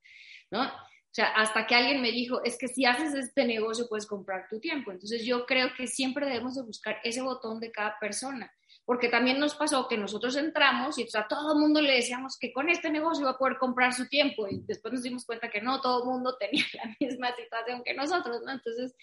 ¿no? 0.50 0.64
O 0.64 1.14
sea, 1.14 1.28
hasta 1.36 1.68
que 1.68 1.76
alguien 1.76 2.02
me 2.02 2.12
dijo, 2.12 2.44
es 2.44 2.58
que 2.58 2.68
si 2.68 2.86
haces 2.86 3.14
este 3.14 3.46
negocio 3.46 3.88
puedes 3.88 4.08
comprar 4.08 4.48
tu 4.48 4.60
tiempo. 4.60 4.92
Entonces 4.92 5.26
yo 5.26 5.46
creo 5.46 5.70
que 5.76 5.88
siempre 5.88 6.28
debemos 6.28 6.56
de 6.56 6.62
buscar 6.62 6.98
ese 7.04 7.22
botón 7.22 7.60
de 7.60 7.72
cada 7.72 7.98
persona 8.00 8.52
porque 8.90 9.08
también 9.08 9.38
nos 9.38 9.54
pasó 9.54 9.88
que 9.88 9.98
nosotros 9.98 10.36
entramos 10.36 10.98
y 10.98 11.06
a 11.14 11.28
todo 11.28 11.54
el 11.54 11.60
mundo 11.60 11.80
le 11.80 11.94
decíamos 11.94 12.40
que 12.40 12.52
con 12.52 12.70
este 12.70 12.90
negocio 12.90 13.22
iba 13.22 13.30
a 13.30 13.38
poder 13.38 13.60
comprar 13.60 13.94
su 13.94 14.08
tiempo 14.08 14.48
y 14.48 14.62
después 14.66 14.92
nos 14.92 15.04
dimos 15.04 15.26
cuenta 15.26 15.48
que 15.48 15.62
no, 15.62 15.80
todo 15.80 16.02
el 16.02 16.10
mundo 16.10 16.36
tenía 16.40 16.66
la 16.74 16.96
misma 17.00 17.36
situación 17.36 17.84
que 17.86 17.94
nosotros, 17.94 18.42
¿no? 18.44 18.52
Entonces, 18.52 18.96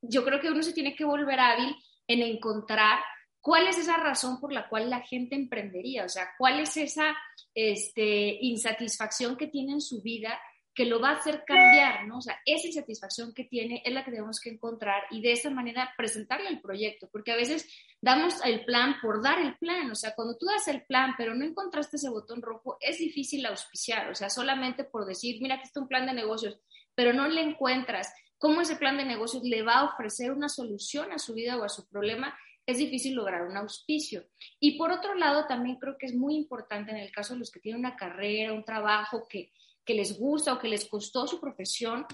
yo 0.00 0.24
creo 0.24 0.40
que 0.40 0.48
uno 0.48 0.62
se 0.62 0.72
tiene 0.72 0.96
que 0.96 1.04
volver 1.04 1.38
hábil 1.38 1.76
en 2.06 2.22
encontrar 2.22 2.98
¿cuál 3.42 3.66
es 3.66 3.76
esa 3.76 3.98
razón 3.98 4.40
por 4.40 4.54
la 4.54 4.70
cual 4.70 4.88
la 4.88 5.02
gente 5.02 5.36
emprendería? 5.36 6.06
O 6.06 6.08
sea, 6.08 6.30
¿cuál 6.38 6.58
es 6.58 6.74
esa 6.78 7.14
este, 7.54 8.38
insatisfacción 8.40 9.36
que 9.36 9.48
tiene 9.48 9.72
en 9.72 9.82
su 9.82 10.00
vida 10.00 10.40
que 10.76 10.84
lo 10.84 11.00
va 11.00 11.08
a 11.08 11.16
hacer 11.16 11.42
cambiar, 11.46 12.06
¿no? 12.06 12.18
O 12.18 12.20
sea, 12.20 12.38
esa 12.44 12.66
insatisfacción 12.66 13.32
que 13.32 13.44
tiene 13.44 13.82
es 13.82 13.94
la 13.94 14.04
que 14.04 14.10
tenemos 14.10 14.38
que 14.38 14.50
encontrar 14.50 15.04
y 15.10 15.22
de 15.22 15.32
esa 15.32 15.48
manera 15.48 15.94
presentarle 15.96 16.50
el 16.50 16.60
proyecto, 16.60 17.08
porque 17.10 17.32
a 17.32 17.36
veces 17.36 17.66
damos 18.02 18.34
el 18.44 18.62
plan 18.66 18.96
por 19.00 19.22
dar 19.22 19.40
el 19.40 19.56
plan, 19.56 19.90
o 19.90 19.94
sea, 19.94 20.14
cuando 20.14 20.36
tú 20.36 20.44
das 20.44 20.68
el 20.68 20.84
plan 20.84 21.14
pero 21.16 21.34
no 21.34 21.46
encontraste 21.46 21.96
ese 21.96 22.10
botón 22.10 22.42
rojo, 22.42 22.76
es 22.78 22.98
difícil 22.98 23.46
auspiciar, 23.46 24.10
o 24.10 24.14
sea, 24.14 24.28
solamente 24.28 24.84
por 24.84 25.06
decir, 25.06 25.40
mira, 25.40 25.54
aquí 25.54 25.64
está 25.64 25.80
un 25.80 25.88
plan 25.88 26.04
de 26.04 26.12
negocios, 26.12 26.58
pero 26.94 27.14
no 27.14 27.26
le 27.26 27.40
encuentras 27.40 28.12
cómo 28.36 28.60
ese 28.60 28.76
plan 28.76 28.98
de 28.98 29.06
negocios 29.06 29.44
le 29.44 29.62
va 29.62 29.76
a 29.76 29.84
ofrecer 29.84 30.30
una 30.30 30.50
solución 30.50 31.10
a 31.10 31.18
su 31.18 31.32
vida 31.32 31.56
o 31.56 31.64
a 31.64 31.70
su 31.70 31.88
problema, 31.88 32.36
es 32.66 32.76
difícil 32.76 33.14
lograr 33.14 33.46
un 33.46 33.56
auspicio. 33.56 34.26
Y 34.60 34.76
por 34.76 34.92
otro 34.92 35.14
lado, 35.14 35.46
también 35.46 35.76
creo 35.76 35.96
que 35.96 36.06
es 36.06 36.14
muy 36.14 36.34
importante 36.34 36.90
en 36.90 36.98
el 36.98 37.12
caso 37.12 37.32
de 37.32 37.38
los 37.38 37.50
que 37.50 37.60
tienen 37.60 37.78
una 37.78 37.96
carrera, 37.96 38.52
un 38.52 38.64
trabajo 38.64 39.26
que 39.26 39.52
que 39.86 39.94
les 39.94 40.18
gusta 40.18 40.52
o 40.52 40.58
que 40.58 40.68
les 40.68 40.84
costó 40.84 41.26
su 41.26 41.40
profesión, 41.40 42.04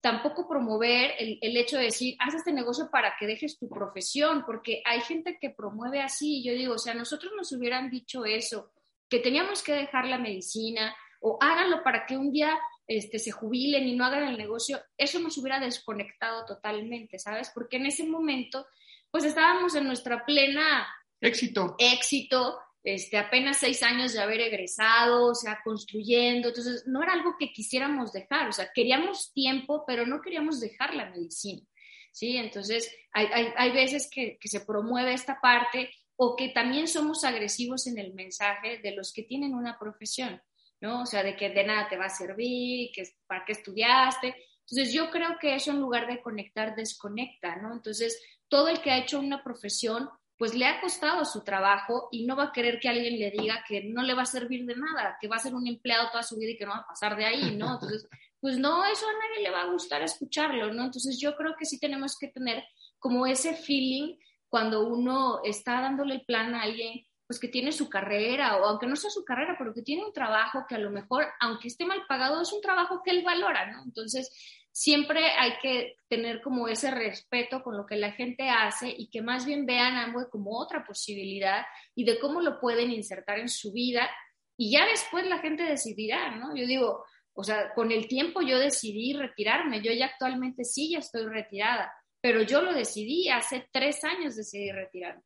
tampoco 0.00 0.48
promover 0.48 1.12
el, 1.18 1.38
el, 1.40 1.56
hecho 1.56 1.78
de 1.78 1.84
decir, 1.84 2.16
haz 2.18 2.34
este 2.34 2.52
negocio 2.52 2.90
para 2.90 3.14
que 3.18 3.26
dejes 3.26 3.58
tu 3.58 3.68
profesión, 3.68 4.44
porque 4.44 4.82
hay 4.84 5.00
gente 5.00 5.38
que 5.40 5.50
promueve 5.50 6.00
así. 6.00 6.44
Yo 6.44 6.52
digo, 6.52 6.74
o 6.74 6.78
sea, 6.78 6.92
nosotros 6.92 7.32
nos 7.36 7.50
hubieran 7.52 7.88
dicho 7.88 8.24
eso, 8.24 8.72
que 9.08 9.20
teníamos 9.20 9.62
que 9.62 9.72
dejar 9.72 10.06
la 10.06 10.18
medicina 10.18 10.94
o 11.20 11.38
háganlo 11.40 11.82
para 11.82 12.04
que 12.04 12.16
un 12.16 12.32
día 12.32 12.58
este, 12.86 13.18
se 13.18 13.30
jubilen 13.30 13.86
y 13.86 13.94
no 13.94 14.04
hagan 14.04 14.24
el 14.24 14.36
negocio, 14.36 14.80
eso 14.98 15.20
nos 15.20 15.38
hubiera 15.38 15.60
desconectado 15.60 16.44
totalmente, 16.44 17.18
¿sabes? 17.18 17.50
Porque 17.54 17.76
en 17.76 17.86
ese 17.86 18.04
momento, 18.04 18.66
pues 19.10 19.24
estábamos 19.24 19.74
en 19.76 19.86
nuestra 19.86 20.24
plena 20.26 20.86
éxito. 21.20 21.76
Éxito 21.78 22.58
este, 22.84 23.16
apenas 23.16 23.58
seis 23.58 23.82
años 23.82 24.12
de 24.12 24.20
haber 24.20 24.40
egresado, 24.40 25.26
o 25.26 25.34
sea, 25.34 25.60
construyendo, 25.62 26.48
entonces 26.48 26.84
no 26.86 27.02
era 27.02 27.12
algo 27.12 27.36
que 27.38 27.52
quisiéramos 27.52 28.12
dejar, 28.12 28.48
o 28.48 28.52
sea, 28.52 28.70
queríamos 28.74 29.32
tiempo, 29.32 29.84
pero 29.86 30.04
no 30.06 30.20
queríamos 30.20 30.60
dejar 30.60 30.94
la 30.94 31.10
medicina, 31.10 31.62
¿sí? 32.10 32.36
Entonces, 32.36 32.92
hay, 33.12 33.26
hay, 33.32 33.52
hay 33.56 33.72
veces 33.72 34.08
que, 34.10 34.36
que, 34.40 34.48
se 34.48 34.60
promueve 34.60 35.14
esta 35.14 35.40
parte 35.40 35.90
o 36.16 36.34
que 36.34 36.48
también 36.48 36.88
somos 36.88 37.24
agresivos 37.24 37.86
en 37.86 37.98
el 37.98 38.14
mensaje 38.14 38.78
de 38.78 38.96
los 38.96 39.12
que 39.12 39.22
tienen 39.22 39.54
una 39.54 39.78
profesión, 39.78 40.42
¿no? 40.80 41.02
O 41.02 41.06
sea, 41.06 41.22
de 41.22 41.36
que 41.36 41.50
de 41.50 41.64
nada 41.64 41.88
te 41.88 41.96
va 41.96 42.06
a 42.06 42.10
servir, 42.10 42.90
que 42.92 43.04
para 43.28 43.44
qué 43.44 43.52
estudiaste. 43.52 44.34
Entonces, 44.68 44.92
yo 44.92 45.10
creo 45.10 45.38
que 45.40 45.54
eso 45.54 45.70
en 45.70 45.80
lugar 45.80 46.08
de 46.08 46.20
conectar, 46.20 46.74
desconecta, 46.74 47.56
¿no? 47.56 47.72
Entonces, 47.72 48.20
todo 48.48 48.68
el 48.68 48.80
que 48.82 48.90
ha 48.90 48.98
hecho 48.98 49.20
una 49.20 49.42
profesión 49.42 50.10
pues 50.42 50.56
le 50.56 50.66
ha 50.66 50.80
costado 50.80 51.24
su 51.24 51.44
trabajo 51.44 52.08
y 52.10 52.26
no 52.26 52.34
va 52.34 52.46
a 52.46 52.52
querer 52.52 52.80
que 52.80 52.88
alguien 52.88 53.16
le 53.16 53.30
diga 53.30 53.64
que 53.64 53.84
no 53.84 54.02
le 54.02 54.12
va 54.12 54.22
a 54.22 54.26
servir 54.26 54.66
de 54.66 54.74
nada, 54.74 55.16
que 55.20 55.28
va 55.28 55.36
a 55.36 55.38
ser 55.38 55.54
un 55.54 55.68
empleado 55.68 56.10
toda 56.10 56.24
su 56.24 56.36
vida 56.36 56.50
y 56.50 56.56
que 56.56 56.66
no 56.66 56.72
va 56.72 56.78
a 56.78 56.86
pasar 56.88 57.14
de 57.14 57.24
ahí, 57.24 57.54
¿no? 57.54 57.74
Entonces, 57.74 58.08
pues 58.40 58.58
no, 58.58 58.84
eso 58.84 59.06
a 59.06 59.12
nadie 59.12 59.44
le 59.44 59.50
va 59.50 59.62
a 59.62 59.70
gustar 59.70 60.02
escucharlo, 60.02 60.74
¿no? 60.74 60.86
Entonces 60.86 61.20
yo 61.20 61.36
creo 61.36 61.54
que 61.56 61.64
sí 61.64 61.78
tenemos 61.78 62.18
que 62.18 62.26
tener 62.26 62.64
como 62.98 63.24
ese 63.24 63.54
feeling 63.54 64.16
cuando 64.48 64.84
uno 64.84 65.42
está 65.44 65.80
dándole 65.80 66.16
el 66.16 66.24
plan 66.24 66.56
a 66.56 66.62
alguien, 66.62 67.06
pues 67.28 67.38
que 67.38 67.46
tiene 67.46 67.70
su 67.70 67.88
carrera, 67.88 68.56
o 68.56 68.64
aunque 68.64 68.88
no 68.88 68.96
sea 68.96 69.10
su 69.10 69.24
carrera, 69.24 69.54
pero 69.56 69.72
que 69.72 69.82
tiene 69.82 70.04
un 70.04 70.12
trabajo 70.12 70.64
que 70.68 70.74
a 70.74 70.78
lo 70.78 70.90
mejor, 70.90 71.24
aunque 71.38 71.68
esté 71.68 71.86
mal 71.86 72.02
pagado, 72.08 72.42
es 72.42 72.52
un 72.52 72.60
trabajo 72.60 73.00
que 73.04 73.12
él 73.12 73.22
valora, 73.22 73.70
¿no? 73.70 73.84
Entonces, 73.84 74.61
siempre 74.72 75.30
hay 75.38 75.52
que 75.60 75.96
tener 76.08 76.40
como 76.40 76.66
ese 76.66 76.90
respeto 76.90 77.62
con 77.62 77.76
lo 77.76 77.86
que 77.86 77.96
la 77.96 78.12
gente 78.12 78.48
hace 78.48 78.88
y 78.88 79.08
que 79.08 79.22
más 79.22 79.44
bien 79.44 79.66
vean 79.66 79.96
Amway 79.96 80.26
como 80.30 80.58
otra 80.58 80.84
posibilidad 80.84 81.64
y 81.94 82.04
de 82.04 82.18
cómo 82.18 82.40
lo 82.40 82.58
pueden 82.58 82.90
insertar 82.90 83.38
en 83.38 83.48
su 83.48 83.72
vida. 83.72 84.10
Y 84.56 84.72
ya 84.72 84.86
después 84.86 85.26
la 85.26 85.38
gente 85.38 85.62
decidirá, 85.62 86.36
¿no? 86.36 86.56
Yo 86.56 86.66
digo, 86.66 87.04
o 87.34 87.44
sea, 87.44 87.72
con 87.74 87.90
el 87.90 88.08
tiempo 88.08 88.42
yo 88.42 88.58
decidí 88.58 89.14
retirarme, 89.14 89.82
yo 89.82 89.92
ya 89.92 90.06
actualmente 90.06 90.64
sí 90.64 90.90
ya 90.90 90.98
estoy 90.98 91.26
retirada, 91.26 91.92
pero 92.20 92.42
yo 92.42 92.60
lo 92.60 92.72
decidí, 92.74 93.28
hace 93.28 93.68
tres 93.72 94.04
años 94.04 94.36
decidí 94.36 94.70
retirarme, 94.70 95.22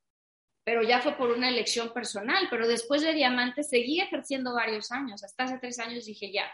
pero 0.65 0.83
ya 0.83 1.01
fue 1.01 1.17
por 1.17 1.31
una 1.31 1.49
elección 1.49 1.93
personal, 1.93 2.47
pero 2.49 2.69
después 2.69 3.03
de 3.03 3.13
Diamante 3.13 3.65
seguí 3.65 4.01
ejerciendo 4.01 4.55
varios 4.55 4.93
años, 4.93 5.25
hasta 5.25 5.45
hace 5.45 5.59
tres 5.59 5.79
años 5.81 6.07
dije 6.07 6.31
ya, 6.33 6.49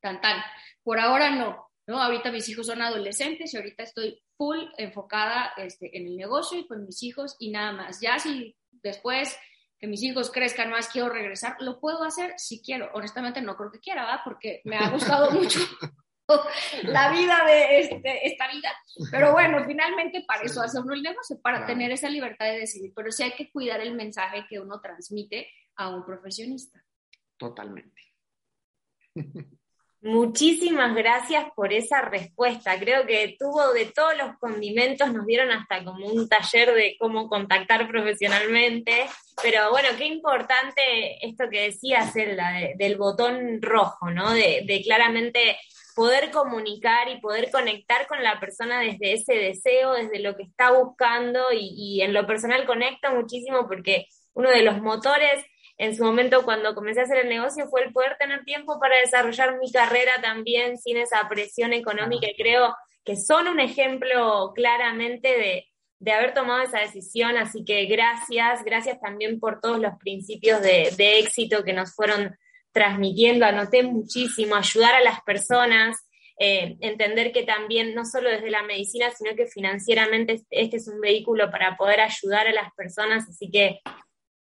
tan 0.00 0.20
tan, 0.20 0.42
por 0.82 0.98
ahora 0.98 1.30
no, 1.30 1.67
¿no? 1.88 2.00
Ahorita 2.00 2.30
mis 2.30 2.48
hijos 2.50 2.66
son 2.66 2.82
adolescentes 2.82 3.52
y 3.52 3.56
ahorita 3.56 3.82
estoy 3.82 4.22
full 4.36 4.58
enfocada 4.76 5.52
este, 5.56 5.96
en 5.96 6.06
el 6.06 6.16
negocio 6.16 6.58
y 6.58 6.66
con 6.66 6.84
mis 6.84 7.02
hijos 7.02 7.34
y 7.40 7.50
nada 7.50 7.72
más. 7.72 8.00
Ya 8.00 8.18
si 8.18 8.54
después 8.70 9.36
que 9.78 9.86
mis 9.86 10.02
hijos 10.02 10.30
crezcan 10.30 10.70
más 10.70 10.88
quiero 10.88 11.08
regresar, 11.08 11.56
lo 11.60 11.80
puedo 11.80 12.04
hacer 12.04 12.34
si 12.36 12.60
quiero. 12.60 12.90
Honestamente 12.92 13.40
no 13.40 13.56
creo 13.56 13.72
que 13.72 13.80
quiera, 13.80 14.04
¿va? 14.04 14.20
Porque 14.22 14.60
me 14.64 14.76
ha 14.76 14.90
gustado 14.90 15.30
mucho 15.32 15.60
la 16.82 17.10
vida 17.10 17.42
de 17.46 17.80
este, 17.80 18.26
esta 18.26 18.52
vida. 18.52 18.70
Pero 19.10 19.32
bueno, 19.32 19.64
finalmente 19.64 20.24
para 20.26 20.42
eso 20.42 20.60
hace 20.60 20.78
uno 20.78 20.92
el 20.92 21.02
negocio, 21.02 21.40
para 21.40 21.64
tener 21.64 21.90
esa 21.90 22.10
libertad 22.10 22.46
de 22.46 22.58
decidir. 22.58 22.92
Pero 22.94 23.10
sí 23.10 23.22
hay 23.22 23.32
que 23.32 23.50
cuidar 23.50 23.80
el 23.80 23.94
mensaje 23.94 24.44
que 24.46 24.60
uno 24.60 24.78
transmite 24.82 25.48
a 25.76 25.88
un 25.88 26.04
profesionista. 26.04 26.84
Totalmente. 27.38 28.02
Muchísimas 30.00 30.94
gracias 30.94 31.46
por 31.56 31.72
esa 31.72 32.02
respuesta. 32.02 32.78
Creo 32.78 33.04
que 33.04 33.34
tuvo 33.36 33.72
de 33.72 33.86
todos 33.86 34.16
los 34.16 34.38
condimentos, 34.38 35.12
nos 35.12 35.26
dieron 35.26 35.50
hasta 35.50 35.84
como 35.84 36.06
un 36.06 36.28
taller 36.28 36.72
de 36.72 36.96
cómo 37.00 37.28
contactar 37.28 37.88
profesionalmente. 37.88 39.06
Pero 39.42 39.70
bueno, 39.70 39.88
qué 39.98 40.04
importante 40.04 41.26
esto 41.26 41.50
que 41.50 41.62
decía 41.62 42.06
Zelda, 42.06 42.52
del 42.76 42.96
botón 42.96 43.60
rojo, 43.60 44.10
¿no? 44.10 44.32
De, 44.32 44.80
claramente 44.84 45.58
poder 45.96 46.30
comunicar 46.30 47.08
y 47.08 47.20
poder 47.20 47.50
conectar 47.50 48.06
con 48.06 48.22
la 48.22 48.38
persona 48.38 48.80
desde 48.80 49.14
ese 49.14 49.34
deseo, 49.34 49.94
desde 49.94 50.20
lo 50.20 50.36
que 50.36 50.44
está 50.44 50.70
buscando 50.70 51.50
y, 51.52 51.74
y 51.76 52.02
en 52.02 52.12
lo 52.12 52.24
personal 52.24 52.66
conecta 52.66 53.12
muchísimo 53.12 53.66
porque 53.66 54.06
uno 54.34 54.48
de 54.50 54.62
los 54.62 54.80
motores 54.80 55.44
en 55.78 55.96
su 55.96 56.04
momento 56.04 56.42
cuando 56.44 56.74
comencé 56.74 57.00
a 57.00 57.04
hacer 57.04 57.18
el 57.18 57.28
negocio 57.28 57.68
fue 57.68 57.84
el 57.84 57.92
poder 57.92 58.16
tener 58.18 58.44
tiempo 58.44 58.78
para 58.80 58.98
desarrollar 58.98 59.58
mi 59.58 59.70
carrera 59.70 60.12
también 60.20 60.76
sin 60.76 60.96
esa 60.96 61.26
presión 61.28 61.72
económica. 61.72 62.26
Y 62.28 62.36
creo 62.36 62.76
que 63.04 63.16
son 63.16 63.46
un 63.46 63.60
ejemplo 63.60 64.52
claramente 64.54 65.28
de, 65.28 65.68
de 66.00 66.12
haber 66.12 66.34
tomado 66.34 66.62
esa 66.62 66.80
decisión, 66.80 67.36
así 67.36 67.64
que 67.64 67.86
gracias, 67.86 68.64
gracias 68.64 69.00
también 69.00 69.38
por 69.38 69.60
todos 69.60 69.78
los 69.78 69.94
principios 69.98 70.60
de, 70.62 70.92
de 70.96 71.20
éxito 71.20 71.62
que 71.62 71.72
nos 71.72 71.94
fueron 71.94 72.36
transmitiendo, 72.72 73.46
anoté 73.46 73.82
muchísimo, 73.82 74.56
ayudar 74.56 74.94
a 74.94 75.00
las 75.00 75.20
personas, 75.22 75.96
eh, 76.38 76.76
entender 76.80 77.32
que 77.32 77.42
también 77.42 77.94
no 77.94 78.04
solo 78.04 78.30
desde 78.30 78.50
la 78.50 78.62
medicina, 78.62 79.10
sino 79.10 79.34
que 79.34 79.46
financieramente 79.46 80.42
este 80.50 80.76
es 80.76 80.86
un 80.86 81.00
vehículo 81.00 81.50
para 81.50 81.76
poder 81.76 82.00
ayudar 82.00 82.46
a 82.46 82.52
las 82.52 82.72
personas, 82.74 83.28
así 83.28 83.50
que 83.50 83.80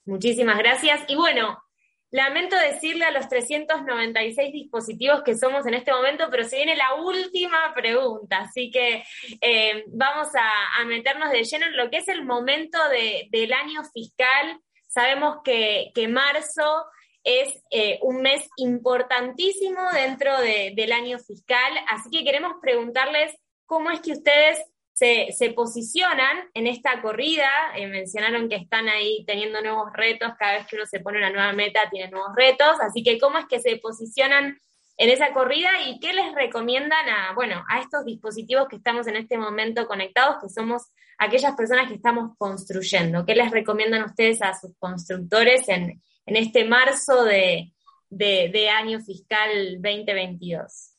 Muchísimas 0.09 0.56
gracias. 0.56 1.02
Y 1.06 1.16
bueno, 1.16 1.62
lamento 2.11 2.56
decirle 2.56 3.04
a 3.04 3.11
los 3.11 3.28
396 3.28 4.52
dispositivos 4.54 5.22
que 5.22 5.36
somos 5.36 5.66
en 5.66 5.74
este 5.74 5.92
momento, 5.92 6.28
pero 6.30 6.44
se 6.44 6.56
viene 6.56 6.76
la 6.76 6.94
última 6.94 7.74
pregunta, 7.74 8.38
así 8.38 8.70
que 8.70 9.04
eh, 9.42 9.84
vamos 9.88 10.28
a, 10.34 10.82
meternos 10.86 11.30
de 11.30 11.44
lleno 11.44 11.66
en 11.66 11.76
lo 11.76 11.90
que 11.90 11.98
es 11.98 12.09
el 12.09 12.24
momento 12.24 12.78
de, 12.88 13.28
del 13.30 13.52
año 13.52 13.82
fiscal. 13.92 14.59
Sabemos 14.86 15.42
que, 15.44 15.90
que 15.94 16.09
marzo 16.09 16.86
es 17.22 17.62
eh, 17.70 17.98
un 18.00 18.22
mes 18.22 18.48
importantísimo 18.56 19.82
dentro 19.92 20.40
de, 20.40 20.72
del 20.74 20.92
año 20.92 21.18
fiscal, 21.18 21.74
así 21.86 22.09
que 22.09 22.24
queremos 22.24 22.54
preguntarles 22.62 23.36
cómo 23.66 23.90
es 23.90 24.00
que 24.00 24.12
ustedes 24.12 24.59
se, 24.99 25.53
posicionan 25.55 26.49
en 26.55 26.66
esta 26.66 27.01
corrida, 27.01 27.49
eh, 27.76 27.86
mencionaron 27.86 28.49
que 28.49 28.57
están 28.57 28.88
ahí 28.88 29.24
teniendo 29.26 29.61
nuevos 29.61 29.92
retos, 29.92 30.32
cada 30.38 30.59
vez 30.59 30.66
que 30.66 30.76
uno 30.76 30.86
se 30.86 31.01
pone 31.01 31.18
una 31.18 31.30
nueva 31.30 31.53
meta 31.53 31.88
tiene 31.90 32.11
nuevos 32.11 32.34
retos, 32.36 32.80
así 32.80 33.03
que 33.03 33.18
cómo 33.18 33.38
es 33.38 33.46
que 33.46 33.61
se 33.61 33.76
posicionan 33.76 34.59
en 34.96 35.11
esa 35.11 35.32
corrida 35.32 35.70
y 35.86 36.01
qué 36.01 36.12
les 36.12 36.34
recomiendan 36.34 37.09
a, 37.09 37.32
bueno, 37.34 37.64
a 37.68 37.78
estos 37.78 38.05
dispositivos 38.05 38.66
que 38.68 38.76
estamos 38.76 39.07
en 39.07 39.14
este 39.14 39.38
momento 39.38 39.86
conectados, 39.86 40.38
que 40.42 40.49
somos 40.49 40.82
aquellas 41.18 41.55
personas 41.55 41.86
que 41.86 41.94
estamos 41.94 42.32
construyendo. 42.36 43.24
¿Qué 43.24 43.36
les 43.36 43.53
recomiendan 43.53 44.03
ustedes 44.03 44.42
a 44.42 44.55
sus 44.55 44.72
constructores 44.80 45.68
en, 45.68 46.03
en 46.26 46.36
este 46.36 46.64
marzo 46.64 47.22
de, 47.22 47.72
de, 48.11 48.51
de 48.53 48.70
año 48.70 48.99
fiscal 49.01 49.80
2022? 49.80 50.97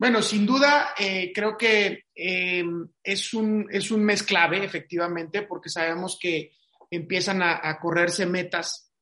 Bueno, 0.00 0.22
sin 0.22 0.46
duda, 0.46 0.94
eh, 0.98 1.30
creo 1.30 1.58
que 1.58 2.04
eh, 2.14 2.64
es, 3.04 3.34
un, 3.34 3.66
es 3.70 3.90
un 3.90 4.02
mes 4.02 4.22
clave, 4.22 4.64
efectivamente, 4.64 5.42
porque 5.42 5.68
sabemos 5.68 6.16
que 6.18 6.52
empiezan 6.90 7.42
a, 7.42 7.60
a 7.62 7.78
correrse 7.78 8.24
metas. 8.24 8.94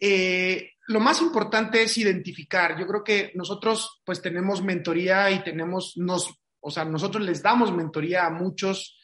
Eh, 0.00 0.74
lo 0.86 1.00
más 1.00 1.20
importante 1.22 1.82
es 1.82 1.98
identificar. 1.98 2.78
Yo 2.78 2.86
creo 2.86 3.02
que 3.02 3.32
nosotros, 3.34 4.00
pues, 4.04 4.22
tenemos 4.22 4.62
mentoría 4.62 5.28
y 5.32 5.42
tenemos, 5.42 5.94
nos, 5.96 6.32
o 6.60 6.70
sea, 6.70 6.84
nosotros 6.84 7.24
les 7.24 7.42
damos 7.42 7.74
mentoría 7.74 8.24
a 8.24 8.30
muchos 8.30 8.96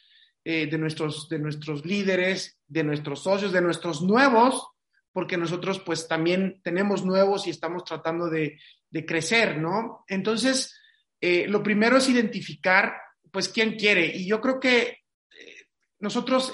eh, 0.45 0.67
de, 0.67 0.77
nuestros, 0.77 1.27
de 1.27 1.39
nuestros 1.39 1.85
líderes, 1.85 2.61
de 2.65 2.85
nuestros 2.85 3.23
socios, 3.23 3.51
de 3.51 3.59
nuestros 3.59 4.01
nuevos, 4.01 4.69
porque 5.11 5.35
nosotros 5.35 5.81
pues 5.85 6.07
también 6.07 6.61
tenemos 6.63 7.03
nuevos 7.03 7.45
y 7.45 7.49
estamos 7.49 7.83
tratando 7.83 8.29
de, 8.29 8.57
de 8.89 9.05
crecer, 9.05 9.57
¿no? 9.57 10.05
Entonces, 10.07 10.79
eh, 11.21 11.47
lo 11.47 11.63
primero 11.63 11.97
es 11.97 12.09
identificar 12.09 12.95
pues 13.31 13.49
quién 13.49 13.75
quiere. 13.75 14.05
Y 14.15 14.27
yo 14.27 14.39
creo 14.41 14.59
que 14.59 14.81
eh, 14.81 15.67
nosotros 15.99 16.53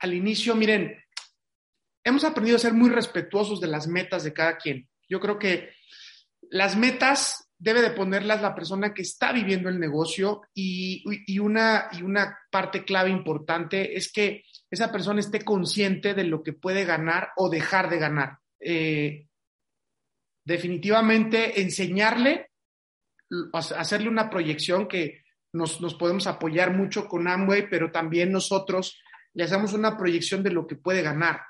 al 0.00 0.14
inicio, 0.14 0.54
miren, 0.54 0.96
hemos 2.02 2.24
aprendido 2.24 2.56
a 2.56 2.60
ser 2.60 2.72
muy 2.72 2.90
respetuosos 2.90 3.60
de 3.60 3.68
las 3.68 3.86
metas 3.86 4.24
de 4.24 4.32
cada 4.32 4.56
quien. 4.56 4.88
Yo 5.08 5.20
creo 5.20 5.38
que 5.38 5.70
las 6.50 6.76
metas 6.76 7.50
debe 7.58 7.82
de 7.82 7.90
ponerlas 7.90 8.40
la 8.40 8.54
persona 8.54 8.94
que 8.94 9.02
está 9.02 9.32
viviendo 9.32 9.68
el 9.68 9.78
negocio 9.78 10.42
y, 10.54 11.04
una, 11.38 11.88
y 11.92 12.02
una 12.02 12.38
parte 12.50 12.84
clave 12.84 13.10
importante 13.10 13.96
es 13.96 14.10
que 14.10 14.44
esa 14.70 14.90
persona 14.90 15.20
esté 15.20 15.44
consciente 15.44 16.14
de 16.14 16.24
lo 16.24 16.42
que 16.42 16.54
puede 16.54 16.84
ganar 16.84 17.30
o 17.36 17.50
dejar 17.50 17.90
de 17.90 17.98
ganar. 17.98 18.38
Eh, 18.58 19.26
definitivamente 20.42 21.60
enseñarle, 21.60 22.49
hacerle 23.52 24.08
una 24.08 24.30
proyección 24.30 24.88
que 24.88 25.22
nos, 25.52 25.78
podemos 25.94 26.26
apoyar 26.26 26.76
mucho 26.76 27.08
con 27.08 27.28
Amway, 27.28 27.68
pero 27.68 27.90
también 27.90 28.32
nosotros 28.32 29.00
le 29.34 29.44
hacemos 29.44 29.72
una 29.72 29.96
proyección 29.96 30.42
de 30.42 30.50
lo 30.50 30.66
que 30.66 30.76
puede 30.76 31.02
ganar. 31.02 31.40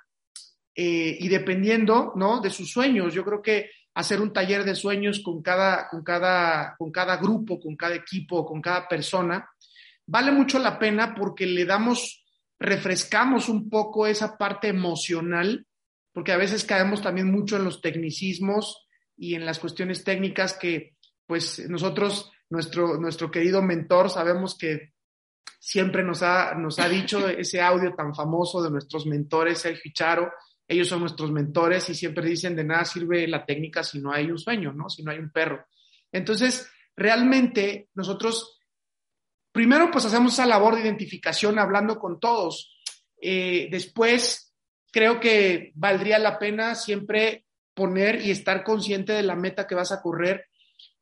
Eh, 0.74 1.16
y 1.18 1.28
dependiendo, 1.28 2.12
¿no? 2.16 2.40
De 2.40 2.50
sus 2.50 2.70
sueños. 2.70 3.12
Yo 3.12 3.24
creo 3.24 3.42
que 3.42 3.70
hacer 3.94 4.20
un 4.20 4.32
taller 4.32 4.64
de 4.64 4.74
sueños 4.74 5.20
con 5.20 5.42
cada, 5.42 5.88
con 5.88 6.02
cada, 6.02 6.76
con 6.76 6.90
cada 6.90 7.16
grupo, 7.16 7.58
con 7.60 7.76
cada 7.76 7.94
equipo, 7.94 8.46
con 8.46 8.60
cada 8.60 8.88
persona, 8.88 9.48
vale 10.06 10.32
mucho 10.32 10.58
la 10.58 10.78
pena 10.78 11.14
porque 11.14 11.46
le 11.46 11.64
damos, 11.64 12.24
refrescamos 12.58 13.48
un 13.48 13.68
poco 13.68 14.06
esa 14.06 14.38
parte 14.38 14.68
emocional, 14.68 15.66
porque 16.12 16.32
a 16.32 16.36
veces 16.36 16.64
caemos 16.64 17.02
también 17.02 17.30
mucho 17.30 17.56
en 17.56 17.64
los 17.64 17.80
tecnicismos 17.80 18.86
y 19.16 19.34
en 19.34 19.44
las 19.44 19.58
cuestiones 19.58 20.04
técnicas 20.04 20.54
que, 20.54 20.94
pues, 21.30 21.68
nosotros, 21.70 22.32
nuestro, 22.48 22.98
nuestro 22.98 23.30
querido 23.30 23.62
mentor, 23.62 24.10
sabemos 24.10 24.58
que 24.58 24.94
siempre 25.60 26.02
nos 26.02 26.24
ha, 26.24 26.54
nos 26.56 26.80
ha 26.80 26.88
dicho 26.88 27.28
ese 27.28 27.60
audio 27.60 27.94
tan 27.94 28.16
famoso 28.16 28.60
de 28.60 28.68
nuestros 28.68 29.06
mentores, 29.06 29.60
Sergio 29.60 29.92
Charo, 29.94 30.32
ellos 30.66 30.88
son 30.88 30.98
nuestros 30.98 31.30
mentores 31.30 31.88
y 31.88 31.94
siempre 31.94 32.26
dicen 32.26 32.56
de 32.56 32.64
nada 32.64 32.84
sirve 32.84 33.28
la 33.28 33.46
técnica 33.46 33.84
si 33.84 34.00
no 34.00 34.12
hay 34.12 34.28
un 34.28 34.38
sueño, 34.38 34.72
¿no? 34.72 34.90
Si 34.90 35.04
no 35.04 35.12
hay 35.12 35.20
un 35.20 35.30
perro. 35.30 35.66
Entonces, 36.10 36.68
realmente 36.96 37.90
nosotros, 37.94 38.58
primero 39.52 39.88
pues 39.92 40.06
hacemos 40.06 40.32
esa 40.32 40.46
labor 40.46 40.74
de 40.74 40.80
identificación 40.80 41.60
hablando 41.60 42.00
con 42.00 42.18
todos. 42.18 42.76
Eh, 43.22 43.68
después, 43.70 44.52
creo 44.90 45.20
que 45.20 45.70
valdría 45.76 46.18
la 46.18 46.40
pena 46.40 46.74
siempre 46.74 47.46
poner 47.72 48.20
y 48.20 48.32
estar 48.32 48.64
consciente 48.64 49.12
de 49.12 49.22
la 49.22 49.36
meta 49.36 49.68
que 49.68 49.76
vas 49.76 49.92
a 49.92 50.02
correr 50.02 50.49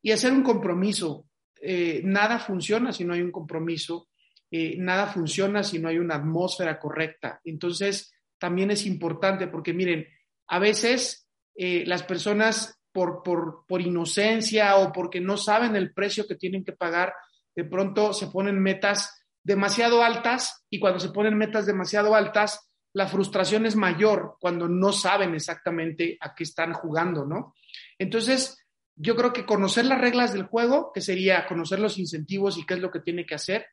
y 0.02 0.12
hacer 0.12 0.32
un 0.32 0.42
compromiso. 0.42 1.26
Eh, 1.60 2.02
nada 2.04 2.38
funciona 2.38 2.92
si 2.92 3.04
no 3.04 3.14
hay 3.14 3.20
un 3.20 3.32
compromiso, 3.32 4.08
eh, 4.50 4.76
nada 4.78 5.06
funciona 5.06 5.62
si 5.62 5.78
no 5.78 5.88
hay 5.88 5.98
una 5.98 6.16
atmósfera 6.16 6.78
correcta. 6.78 7.40
Entonces, 7.44 8.12
también 8.38 8.70
es 8.70 8.86
importante 8.86 9.48
porque 9.48 9.72
miren, 9.72 10.06
a 10.46 10.58
veces 10.58 11.28
eh, 11.54 11.84
las 11.86 12.02
personas 12.02 12.80
por, 12.92 13.22
por, 13.22 13.64
por 13.66 13.80
inocencia 13.80 14.76
o 14.76 14.92
porque 14.92 15.20
no 15.20 15.36
saben 15.36 15.76
el 15.76 15.92
precio 15.92 16.26
que 16.26 16.36
tienen 16.36 16.64
que 16.64 16.72
pagar, 16.72 17.12
de 17.54 17.64
pronto 17.64 18.12
se 18.12 18.28
ponen 18.28 18.60
metas 18.60 19.24
demasiado 19.42 20.02
altas 20.02 20.64
y 20.70 20.78
cuando 20.78 21.00
se 21.00 21.10
ponen 21.10 21.36
metas 21.36 21.66
demasiado 21.66 22.14
altas, 22.14 22.68
la 22.94 23.06
frustración 23.06 23.66
es 23.66 23.76
mayor 23.76 24.36
cuando 24.40 24.68
no 24.68 24.92
saben 24.92 25.34
exactamente 25.34 26.16
a 26.20 26.34
qué 26.34 26.44
están 26.44 26.72
jugando, 26.72 27.26
¿no? 27.26 27.54
Entonces, 27.98 28.58
yo 29.00 29.14
creo 29.14 29.32
que 29.32 29.46
conocer 29.46 29.86
las 29.86 30.00
reglas 30.00 30.32
del 30.32 30.42
juego, 30.44 30.90
que 30.92 31.00
sería 31.00 31.46
conocer 31.46 31.78
los 31.78 31.98
incentivos 31.98 32.58
y 32.58 32.66
qué 32.66 32.74
es 32.74 32.80
lo 32.80 32.90
que 32.90 33.00
tiene 33.00 33.24
que 33.24 33.36
hacer, 33.36 33.66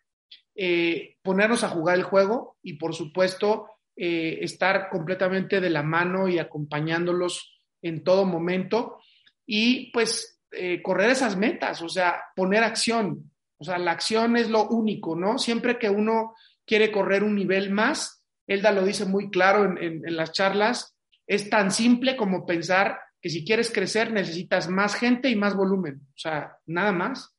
eh, 0.55 1.17
ponernos 1.23 1.63
a 1.63 1.69
jugar 1.69 1.97
el 1.97 2.03
juego 2.03 2.57
y, 2.61 2.73
por 2.73 2.93
supuesto, 2.93 3.67
eh, 3.95 4.39
estar 4.41 4.89
completamente 4.89 5.59
de 5.59 5.69
la 5.69 5.82
mano 5.82 6.28
y 6.28 6.38
acompañándolos 6.38 7.59
en 7.82 8.03
todo 8.03 8.26
momento 8.26 8.99
y 9.45 9.91
pues 9.91 10.41
eh, 10.51 10.82
correr 10.82 11.09
esas 11.09 11.36
metas, 11.36 11.82
o 11.82 11.89
sea, 11.89 12.21
poner 12.36 12.63
acción. 12.63 13.32
O 13.57 13.63
sea, 13.63 13.78
la 13.80 13.91
acción 13.91 14.38
es 14.38 14.49
lo 14.49 14.67
único, 14.67 15.15
¿no? 15.15 15.39
Siempre 15.39 15.80
que 15.80 15.89
uno 15.89 16.36
quiere 16.65 16.91
correr 16.91 17.23
un 17.23 17.36
nivel 17.36 17.71
más, 17.71 18.23
Elda 18.47 18.71
lo 18.71 18.86
dice 18.86 19.05
muy 19.05 19.32
claro 19.32 19.65
en, 19.65 20.05
en 20.05 20.15
las 20.15 20.34
charlas, 20.34 20.95
es 21.26 21.49
tan 21.49 21.71
simple 21.71 22.15
como 22.15 22.45
pensar 22.45 22.99
que 23.26 23.32
si 23.32 23.43
quieres 23.43 23.71
crecer 23.71 24.11
necesitas 24.11 24.69
más 24.69 24.93
gente 24.93 25.32
y 25.32 25.36
más 25.36 25.55
volumen, 25.55 25.99
o 26.09 26.15
sea, 26.15 26.59
nada 26.67 26.91
más, 26.91 27.36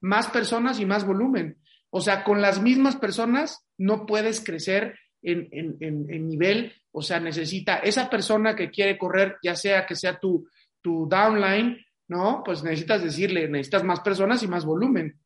más 0.00 0.28
personas 0.28 0.80
y 0.80 0.86
más 0.86 1.04
volumen. 1.06 1.58
O 1.90 2.00
sea, 2.00 2.24
con 2.24 2.40
las 2.40 2.62
mismas 2.62 2.96
personas 2.96 3.66
no 3.76 4.06
puedes 4.06 4.42
crecer 4.42 4.98
en, 5.20 6.26
nivel, 6.26 6.72
o 6.90 7.02
sea, 7.02 7.20
necesita 7.20 7.80
esa 7.80 8.08
persona 8.08 8.56
que 8.56 8.70
quiere 8.70 8.96
correr, 8.96 9.36
ya 9.42 9.54
sea 9.54 9.84
que 9.84 9.94
sea 9.94 10.18
tu, 10.18 10.48
tu 10.80 11.06
downline, 11.06 11.84
¿no? 12.08 12.40
Pues 12.42 12.62
necesitas 12.62 13.04
decirle, 13.04 13.46
necesitas 13.46 13.84
más 13.84 14.00
personas 14.00 14.42
y 14.42 14.48
más 14.48 14.64
volumen. 14.64 15.20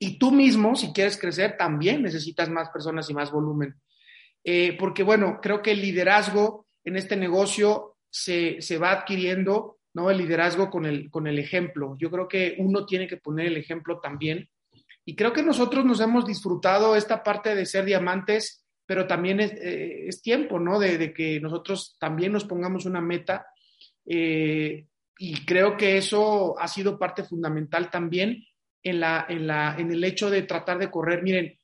Y 0.00 0.18
tú 0.18 0.32
mismo, 0.32 0.74
si 0.74 0.92
quieres 0.92 1.16
crecer, 1.16 1.56
también 1.56 2.02
necesitas 2.02 2.50
más 2.50 2.70
personas 2.70 3.08
y 3.08 3.14
más 3.14 3.30
volumen. 3.30 3.76
Eh, 4.42 4.76
porque, 4.76 5.04
bueno, 5.04 5.38
creo 5.40 5.62
que 5.62 5.70
el 5.70 5.80
liderazgo 5.80 6.66
en 6.82 6.96
este 6.96 7.14
negocio 7.14 7.97
se, 8.10 8.60
se, 8.60 8.78
va 8.78 8.92
adquiriendo, 8.92 9.78
¿no? 9.94 10.10
El 10.10 10.18
liderazgo 10.18 10.70
con 10.70 10.86
el, 10.86 11.10
con 11.10 11.26
el 11.26 11.38
ejemplo. 11.38 11.96
Yo 11.98 12.10
creo 12.10 12.28
que 12.28 12.56
uno 12.58 12.86
tiene 12.86 13.06
que 13.06 13.16
poner 13.16 13.46
el 13.46 13.56
ejemplo 13.56 14.00
también. 14.00 14.48
Y 15.04 15.16
creo 15.16 15.32
que 15.32 15.42
nosotros 15.42 15.84
nos 15.84 16.00
hemos 16.00 16.26
disfrutado 16.26 16.96
esta 16.96 17.22
parte 17.22 17.54
de 17.54 17.66
ser 17.66 17.84
diamantes 17.84 18.64
pero 18.88 19.06
también 19.06 19.38
es, 19.38 19.52
eh, 19.60 20.08
tiempo, 20.22 20.58
¿no? 20.58 20.78
De, 20.78 21.12
que 21.12 21.38
nosotros 21.40 21.98
también 22.00 22.32
nos 22.32 22.46
pongamos 22.46 22.86
una 22.86 23.02
meta. 23.02 23.46
Eh, 24.06 24.86
y 25.18 25.44
creo 25.44 25.76
que 25.76 25.98
eso 25.98 26.58
ha 26.58 26.66
sido 26.68 26.98
parte 26.98 27.22
fundamental 27.22 27.90
también 27.90 28.46
en, 28.82 29.00
la, 29.00 29.26
en, 29.28 29.46
la, 29.46 29.76
en 29.76 29.92
el 29.92 30.02
hecho 30.04 30.30
de 30.30 30.40
tratar 30.40 30.78
de 30.78 30.90
correr. 30.90 31.22
Miren, 31.22 31.58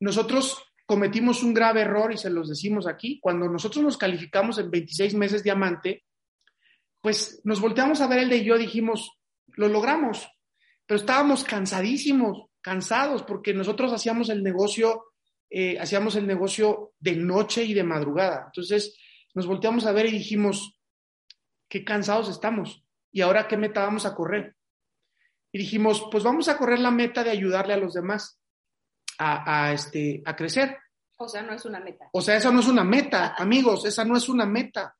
nosotros 0.00 0.60
cometimos 0.86 1.42
un 1.42 1.54
grave 1.54 1.82
error 1.82 2.12
y 2.12 2.18
se 2.18 2.30
los 2.30 2.48
decimos 2.48 2.86
aquí. 2.86 3.18
Cuando 3.20 3.48
nosotros 3.48 3.84
nos 3.84 3.96
calificamos 3.96 4.58
en 4.58 4.70
26 4.70 5.14
meses 5.14 5.42
diamante, 5.42 6.04
pues 7.00 7.40
nos 7.44 7.60
volteamos 7.60 8.00
a 8.00 8.06
ver 8.06 8.20
el 8.20 8.28
de 8.28 8.44
yo, 8.44 8.56
dijimos, 8.56 9.18
lo 9.48 9.68
logramos, 9.68 10.28
pero 10.86 10.98
estábamos 10.98 11.44
cansadísimos, 11.44 12.46
cansados, 12.60 13.22
porque 13.22 13.52
nosotros 13.52 13.92
hacíamos 13.92 14.30
el 14.30 14.42
negocio 14.42 15.04
eh, 15.56 15.78
hacíamos 15.78 16.16
el 16.16 16.26
negocio 16.26 16.94
de 16.98 17.14
noche 17.14 17.62
y 17.62 17.74
de 17.74 17.84
madrugada. 17.84 18.44
Entonces 18.46 18.98
nos 19.34 19.46
volteamos 19.46 19.86
a 19.86 19.92
ver 19.92 20.06
y 20.06 20.10
dijimos, 20.10 20.80
qué 21.68 21.84
cansados 21.84 22.28
estamos. 22.28 22.84
¿Y 23.12 23.20
ahora 23.20 23.46
qué 23.46 23.56
meta 23.56 23.84
vamos 23.84 24.04
a 24.04 24.16
correr? 24.16 24.56
Y 25.52 25.58
dijimos, 25.58 26.08
pues 26.10 26.24
vamos 26.24 26.48
a 26.48 26.58
correr 26.58 26.80
la 26.80 26.90
meta 26.90 27.22
de 27.22 27.30
ayudarle 27.30 27.74
a 27.74 27.76
los 27.76 27.94
demás 27.94 28.40
a, 29.18 29.72
este, 29.72 30.22
a 30.24 30.34
crecer. 30.36 30.78
O 31.16 31.28
sea, 31.28 31.42
no 31.42 31.54
es 31.54 31.64
una 31.64 31.80
meta. 31.80 32.08
O 32.12 32.20
sea, 32.20 32.36
esa 32.36 32.50
no 32.50 32.60
es 32.60 32.66
una 32.66 32.84
meta, 32.84 33.34
amigos, 33.38 33.84
esa 33.84 34.04
no 34.04 34.16
es 34.16 34.28
una 34.28 34.46
meta. 34.46 34.96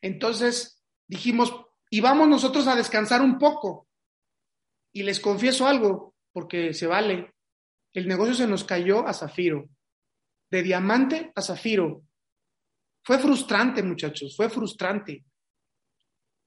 Entonces 0.00 0.82
dijimos, 1.06 1.54
y 1.90 2.00
vamos 2.00 2.28
nosotros 2.28 2.66
a 2.66 2.76
descansar 2.76 3.22
un 3.22 3.38
poco. 3.38 3.88
Y 4.92 5.02
les 5.02 5.20
confieso 5.20 5.66
algo, 5.66 6.14
porque 6.32 6.72
se 6.72 6.86
vale 6.86 7.36
el 7.96 8.06
negocio 8.06 8.34
se 8.34 8.46
nos 8.46 8.62
cayó 8.62 9.08
a 9.08 9.14
zafiro, 9.14 9.70
de 10.50 10.62
diamante 10.62 11.32
a 11.34 11.40
zafiro. 11.40 12.02
Fue 13.02 13.18
frustrante, 13.18 13.82
muchachos, 13.82 14.36
fue 14.36 14.50
frustrante. 14.50 15.24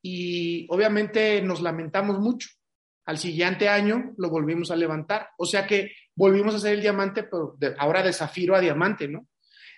Y 0.03 0.67
obviamente 0.69 1.41
nos 1.41 1.61
lamentamos 1.61 2.19
mucho. 2.19 2.49
Al 3.05 3.17
siguiente 3.17 3.67
año 3.67 4.13
lo 4.17 4.29
volvimos 4.29 4.69
a 4.69 4.75
levantar. 4.75 5.29
O 5.39 5.45
sea 5.47 5.65
que 5.65 5.91
volvimos 6.19 6.53
a 6.53 6.57
hacer 6.57 6.73
el 6.73 6.81
diamante, 6.81 7.23
pero 7.23 7.55
ahora 7.77 8.03
de 8.03 8.11
zafiro 8.11 8.53
a 8.53 8.59
diamante, 8.59 9.07
¿no? 9.07 9.25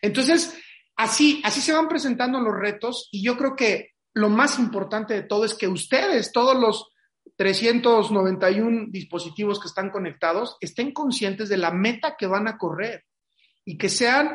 Entonces, 0.01 0.57
así, 0.95 1.39
así 1.45 1.61
se 1.61 1.71
van 1.71 1.87
presentando 1.87 2.39
los 2.39 2.55
retos 2.55 3.09
y 3.11 3.23
yo 3.23 3.37
creo 3.37 3.55
que 3.55 3.91
lo 4.15 4.27
más 4.27 4.57
importante 4.57 5.13
de 5.13 5.21
todo 5.21 5.45
es 5.45 5.53
que 5.53 5.67
ustedes, 5.67 6.31
todos 6.31 6.59
los 6.59 6.89
391 7.37 8.87
dispositivos 8.89 9.59
que 9.59 9.67
están 9.67 9.91
conectados 9.91 10.57
estén 10.59 10.91
conscientes 10.91 11.47
de 11.47 11.57
la 11.57 11.69
meta 11.69 12.15
que 12.17 12.25
van 12.25 12.47
a 12.47 12.57
correr 12.57 13.05
y 13.63 13.77
que 13.77 13.87
sean 13.87 14.31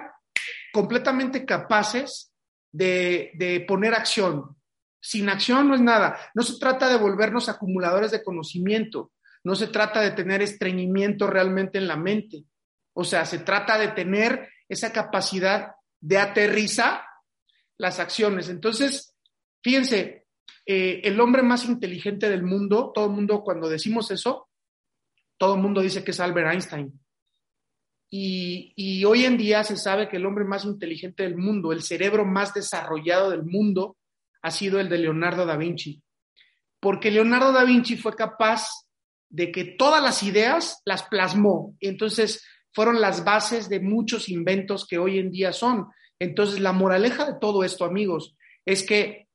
completamente 0.73 1.45
capaces 1.45 2.33
de, 2.71 3.65
poner 3.67 3.95
acción. 3.95 4.57
Sin 5.01 5.29
acción 5.29 5.69
no 5.69 5.75
es 5.75 5.81
nada. 5.81 6.17
No 6.35 6.45
se 6.45 6.59
trata 6.59 6.89
de 6.89 6.99
volvernos 6.99 7.49
acumuladores 7.49 8.13
de 8.13 8.23
conocimiento, 8.23 9.11
no 9.47 9.55
se 9.55 9.69
trata 9.69 10.01
de 10.01 10.11
tener 10.11 10.43
estreñimiento 10.43 11.29
realmente 11.29 11.79
en 11.79 11.87
la 11.87 11.97
mente. 11.97 12.43
O 12.95 13.05
sea, 13.05 13.25
se 13.25 13.39
trata 13.39 13.79
de 13.79 13.87
tener 13.87 14.49
esa 14.69 14.93
capacidad 14.93 15.77
de 16.01 16.19
aterrizar 16.19 17.03
las 17.79 18.01
acciones. 18.01 18.49
Entonces, 18.49 19.15
fíjense, 19.63 20.27
eh, 20.67 21.01
el 21.05 21.21
hombre 21.21 21.45
más 21.45 21.65
inteligente 21.65 22.29
del 22.29 22.43
mundo, 22.43 22.91
todo 22.93 23.07
el 23.07 23.13
mundo 23.13 23.45
cuando 23.45 23.69
decimos 23.69 24.11
eso, 24.11 24.49
todo 25.39 25.55
el 25.55 25.61
mundo 25.61 25.81
dice 25.81 26.03
que 26.03 26.11
es 26.11 26.19
Albert 26.19 26.51
Einstein. 26.51 27.01
Y, 28.11 28.73
y, 28.75 29.05
hoy 29.05 29.27
en 29.27 29.39
día 29.39 29.63
se 29.63 29.77
sabe 29.77 30.09
que 30.09 30.17
el 30.17 30.27
hombre 30.27 30.45
más 30.45 30.65
inteligente 30.65 31.23
del 31.23 31.37
mundo, 31.37 31.71
el 31.71 31.83
cerebro 31.83 32.25
más 32.25 32.53
desarrollado 32.53 33.31
del 33.31 33.45
mundo, 33.45 33.97
ha 34.43 34.51
sido 34.51 34.81
el 34.81 34.89
de 34.89 34.99
Leonardo 34.99 35.47
da 35.47 35.57
Vinci. 35.57 36.03
Porque 36.81 37.13
Leonardo 37.13 37.53
da 37.53 37.63
Vinci 37.63 37.97
fue 37.97 38.17
capaz 38.17 38.86
de 39.29 39.53
que 39.53 39.65
todas 39.65 40.03
las 40.03 40.23
ideas 40.23 40.83
las 40.85 41.03
plasmó. 41.05 41.75
Entonces 41.81 42.45
fueron 42.73 43.01
las 43.01 43.25
bases 43.25 43.69
de 43.69 43.81
muchos 43.81 44.29
inventos 44.29 44.87
que 44.87 44.99
hoy 44.99 45.19
en 45.19 45.31
día 45.31 45.53
son. 45.53 45.87
Entonces, 46.19 46.61
la 46.61 46.73
moraleja 46.73 47.25
de 47.25 47.39
todo 47.41 47.65
esto, 47.65 47.85
amigos, 47.85 48.37
es 48.65 48.83
que 48.83 49.29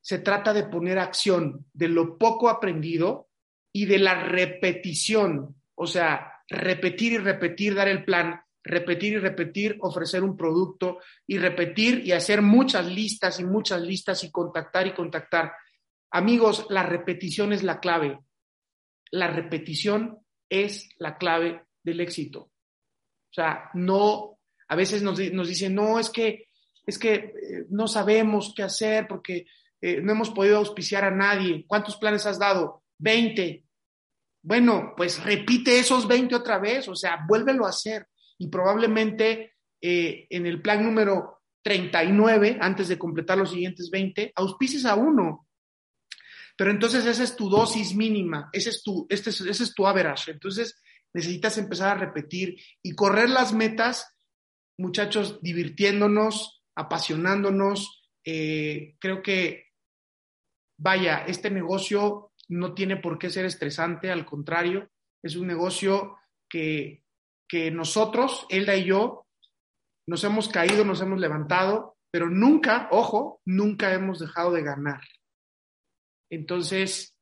se 0.00 0.18
trata 0.18 0.52
de 0.52 0.64
poner 0.64 0.98
acción 0.98 1.66
de 1.72 1.88
lo 1.88 2.18
poco 2.18 2.48
aprendido 2.48 3.28
y 3.72 3.86
de 3.86 3.98
la 3.98 4.14
repetición. 4.14 5.56
O 5.74 5.86
sea, 5.86 6.32
repetir 6.48 7.14
y 7.14 7.18
repetir, 7.18 7.74
dar 7.74 7.88
el 7.88 8.04
plan, 8.04 8.40
repetir 8.62 9.14
y 9.14 9.18
repetir, 9.18 9.76
ofrecer 9.80 10.22
un 10.22 10.36
producto 10.36 10.98
y 11.26 11.38
repetir 11.38 12.06
y 12.06 12.12
hacer 12.12 12.42
muchas 12.42 12.86
listas 12.86 13.40
y 13.40 13.44
muchas 13.44 13.80
listas 13.80 14.24
y 14.24 14.30
contactar 14.30 14.86
y 14.86 14.94
contactar. 14.94 15.52
Amigos, 16.10 16.66
la 16.70 16.82
repetición 16.82 17.52
es 17.52 17.62
la 17.62 17.80
clave. 17.80 18.18
La 19.14 19.28
repetición 19.28 20.18
es 20.48 20.88
la 20.98 21.16
clave 21.16 21.62
del 21.84 22.00
éxito. 22.00 22.40
O 22.40 23.32
sea, 23.32 23.70
no, 23.74 24.38
a 24.68 24.76
veces 24.76 25.02
nos, 25.02 25.18
dicen, 25.18 25.74
no, 25.74 26.00
es 26.00 26.10
que, 26.10 26.48
es 26.84 26.98
que 26.98 27.14
eh, 27.14 27.32
no 27.70 27.86
sabemos 27.86 28.52
qué 28.56 28.64
hacer 28.64 29.06
porque 29.08 29.46
eh, 29.80 30.00
no 30.02 30.12
hemos 30.12 30.30
podido 30.30 30.56
auspiciar 30.56 31.04
a 31.04 31.10
nadie. 31.10 31.64
¿Cuántos 31.66 31.96
planes 31.96 32.26
has 32.26 32.38
dado? 32.38 32.82
20. 32.98 33.64
Bueno, 34.42 34.94
pues 34.96 35.22
repite 35.22 35.78
esos 35.78 36.08
20 36.08 36.34
otra 36.34 36.58
vez, 36.58 36.88
o 36.88 36.96
sea, 36.96 37.24
vuélvelo 37.28 37.66
a 37.66 37.70
hacer. 37.70 38.08
Y 38.38 38.48
probablemente 38.48 39.54
eh, 39.80 40.26
en 40.28 40.46
el 40.46 40.60
plan 40.60 40.84
número 40.84 41.42
39, 41.62 42.58
antes 42.60 42.88
de 42.88 42.98
completar 42.98 43.38
los 43.38 43.52
siguientes 43.52 43.90
20, 43.90 44.32
auspices 44.34 44.84
a 44.84 44.96
uno. 44.96 45.46
Pero 46.56 46.70
entonces 46.70 47.04
esa 47.06 47.24
es 47.24 47.36
tu 47.36 47.48
dosis 47.48 47.94
mínima, 47.94 48.48
ese 48.52 48.70
es 48.70 48.82
tu, 48.82 49.06
este 49.08 49.30
ese 49.30 49.50
es 49.50 49.74
tu 49.74 49.86
average. 49.86 50.30
Entonces 50.30 50.80
necesitas 51.12 51.58
empezar 51.58 51.96
a 51.96 52.00
repetir 52.00 52.56
y 52.82 52.94
correr 52.94 53.30
las 53.30 53.52
metas, 53.52 54.16
muchachos, 54.78 55.40
divirtiéndonos, 55.42 56.62
apasionándonos. 56.76 58.02
Eh, 58.24 58.96
creo 58.98 59.22
que, 59.22 59.72
vaya, 60.78 61.24
este 61.26 61.50
negocio 61.50 62.32
no 62.48 62.74
tiene 62.74 62.96
por 62.96 63.18
qué 63.18 63.30
ser 63.30 63.46
estresante, 63.46 64.10
al 64.10 64.24
contrario, 64.24 64.90
es 65.22 65.36
un 65.36 65.46
negocio 65.46 66.18
que, 66.48 67.04
que 67.48 67.70
nosotros, 67.70 68.46
Elda 68.50 68.76
y 68.76 68.84
yo, 68.84 69.26
nos 70.06 70.22
hemos 70.24 70.48
caído, 70.48 70.84
nos 70.84 71.00
hemos 71.00 71.18
levantado, 71.18 71.96
pero 72.10 72.28
nunca, 72.28 72.88
ojo, 72.90 73.40
nunca 73.44 73.92
hemos 73.94 74.18
dejado 74.18 74.52
de 74.52 74.62
ganar. 74.62 75.00
Entonces, 76.30 77.16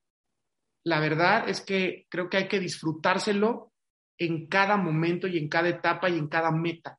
la 0.85 1.01
verdad 1.01 1.49
es 1.49 1.61
que 1.61 2.07
creo 2.09 2.29
que 2.29 2.39
hay 2.39 2.49
que 2.49 2.61
disfrutárselo 2.61 3.73
en 4.19 4.47
cada 4.47 4.77
momento 4.77 5.27
y 5.27 5.39
en 5.39 5.49
cada 5.49 5.69
etapa 5.69 6.09
y 6.09 6.19
en 6.19 6.29
cada 6.29 6.51
meta. 6.51 6.99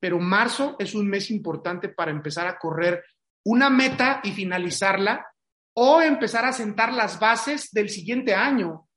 Pero 0.00 0.18
marzo 0.18 0.76
es 0.78 0.94
un 0.94 1.08
mes 1.08 1.30
importante 1.30 1.88
para 1.88 2.10
empezar 2.10 2.46
a 2.46 2.58
correr 2.58 3.04
una 3.44 3.70
meta 3.70 4.20
y 4.24 4.32
finalizarla 4.32 5.26
o 5.74 6.00
empezar 6.00 6.44
a 6.44 6.52
sentar 6.52 6.92
las 6.92 7.20
bases 7.20 7.70
del 7.72 7.88
siguiente 7.88 8.34
año. 8.34 8.88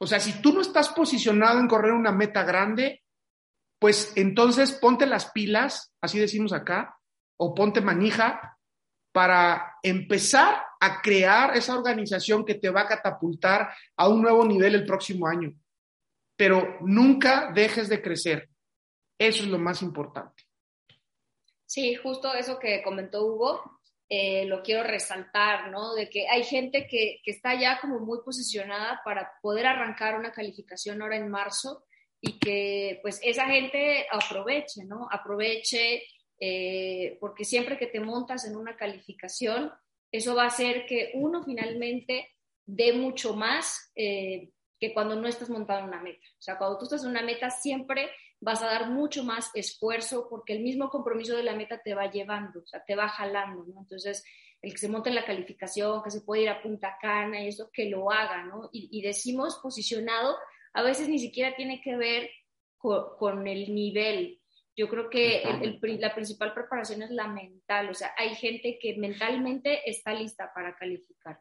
O 0.00 0.06
sea, 0.06 0.20
si 0.20 0.40
tú 0.40 0.52
no 0.52 0.60
estás 0.60 0.88
posicionado 0.90 1.58
en 1.60 1.68
correr 1.68 1.92
una 1.92 2.12
meta 2.12 2.44
grande, 2.44 3.02
pues 3.80 4.12
entonces 4.16 4.72
ponte 4.72 5.06
las 5.06 5.30
pilas, 5.32 5.92
así 6.00 6.18
decimos 6.18 6.52
acá, 6.52 6.96
o 7.36 7.54
ponte 7.54 7.80
manija 7.80 8.57
para 9.12 9.78
empezar 9.82 10.62
a 10.80 11.00
crear 11.00 11.56
esa 11.56 11.76
organización 11.76 12.44
que 12.44 12.54
te 12.54 12.70
va 12.70 12.82
a 12.82 12.88
catapultar 12.88 13.70
a 13.96 14.08
un 14.08 14.22
nuevo 14.22 14.44
nivel 14.44 14.74
el 14.74 14.86
próximo 14.86 15.26
año. 15.26 15.52
Pero 16.36 16.78
nunca 16.80 17.50
dejes 17.52 17.88
de 17.88 18.00
crecer. 18.00 18.48
Eso 19.18 19.42
es 19.42 19.48
lo 19.48 19.58
más 19.58 19.82
importante. 19.82 20.44
Sí, 21.66 21.96
justo 21.96 22.32
eso 22.32 22.58
que 22.58 22.82
comentó 22.82 23.26
Hugo, 23.26 23.80
eh, 24.08 24.46
lo 24.46 24.62
quiero 24.62 24.84
resaltar, 24.84 25.70
¿no? 25.70 25.94
De 25.94 26.08
que 26.08 26.26
hay 26.28 26.44
gente 26.44 26.86
que, 26.88 27.20
que, 27.22 27.30
está 27.30 27.60
ya 27.60 27.78
como 27.80 27.98
muy 27.98 28.20
posicionada 28.24 29.02
para 29.04 29.32
poder 29.42 29.66
arrancar 29.66 30.18
una 30.18 30.32
calificación 30.32 31.02
ahora 31.02 31.16
en 31.16 31.28
marzo 31.28 31.84
y 32.20 32.38
que 32.38 33.00
pues 33.02 33.20
esa 33.22 33.46
gente 33.46 34.06
aproveche, 34.10 34.84
¿no? 34.86 35.08
Aproveche 35.10 36.02
eh, 36.40 37.16
porque 37.20 37.44
siempre 37.44 37.78
que 37.78 37.86
te 37.86 38.00
montas 38.00 38.46
en 38.46 38.56
una 38.56 38.76
calificación, 38.76 39.72
eso 40.10 40.34
va 40.34 40.44
a 40.44 40.48
hacer 40.48 40.86
que 40.86 41.12
uno 41.14 41.42
finalmente 41.44 42.28
dé 42.64 42.92
mucho 42.92 43.34
más 43.34 43.92
eh, 43.94 44.50
que 44.78 44.94
cuando 44.94 45.16
no 45.16 45.28
estás 45.28 45.50
montado 45.50 45.80
en 45.80 45.86
una 45.86 46.02
meta. 46.02 46.26
O 46.38 46.42
sea, 46.42 46.58
cuando 46.58 46.78
tú 46.78 46.84
estás 46.84 47.02
en 47.04 47.10
una 47.10 47.22
meta 47.22 47.50
siempre 47.50 48.10
vas 48.40 48.62
a 48.62 48.66
dar 48.66 48.90
mucho 48.90 49.24
más 49.24 49.50
esfuerzo 49.54 50.28
porque 50.30 50.52
el 50.52 50.62
mismo 50.62 50.90
compromiso 50.90 51.36
de 51.36 51.42
la 51.42 51.56
meta 51.56 51.80
te 51.82 51.94
va 51.94 52.10
llevando, 52.10 52.60
o 52.60 52.66
sea, 52.66 52.84
te 52.84 52.94
va 52.94 53.08
jalando, 53.08 53.64
¿no? 53.64 53.80
Entonces, 53.80 54.24
el 54.60 54.72
que 54.72 54.78
se 54.78 54.88
monte 54.88 55.08
en 55.08 55.14
la 55.14 55.24
calificación, 55.24 56.02
que 56.02 56.10
se 56.10 56.20
puede 56.20 56.42
ir 56.42 56.48
a 56.48 56.62
Punta 56.62 56.96
Cana 57.00 57.42
y 57.42 57.48
eso, 57.48 57.70
que 57.72 57.88
lo 57.88 58.10
haga, 58.10 58.44
¿no? 58.44 58.68
Y, 58.72 59.00
decimos 59.02 59.58
posicionado, 59.62 60.36
a 60.72 60.82
veces 60.82 61.08
ni 61.08 61.18
siquiera 61.18 61.54
tiene 61.56 61.80
que 61.80 61.96
ver 61.96 62.30
con, 62.76 63.46
el 63.46 63.74
nivel. 63.74 64.37
Yo 64.78 64.88
creo 64.88 65.10
que 65.10 65.42
la 65.98 66.14
principal 66.14 66.54
preparación 66.54 67.02
es 67.02 67.10
la 67.10 67.26
mental, 67.26 67.90
o 67.90 67.94
sea, 67.94 68.14
hay 68.16 68.36
gente 68.36 68.78
que 68.80 68.96
mentalmente 68.96 69.90
está 69.90 70.14
lista 70.14 70.52
para 70.54 70.76
calificar 70.76 71.40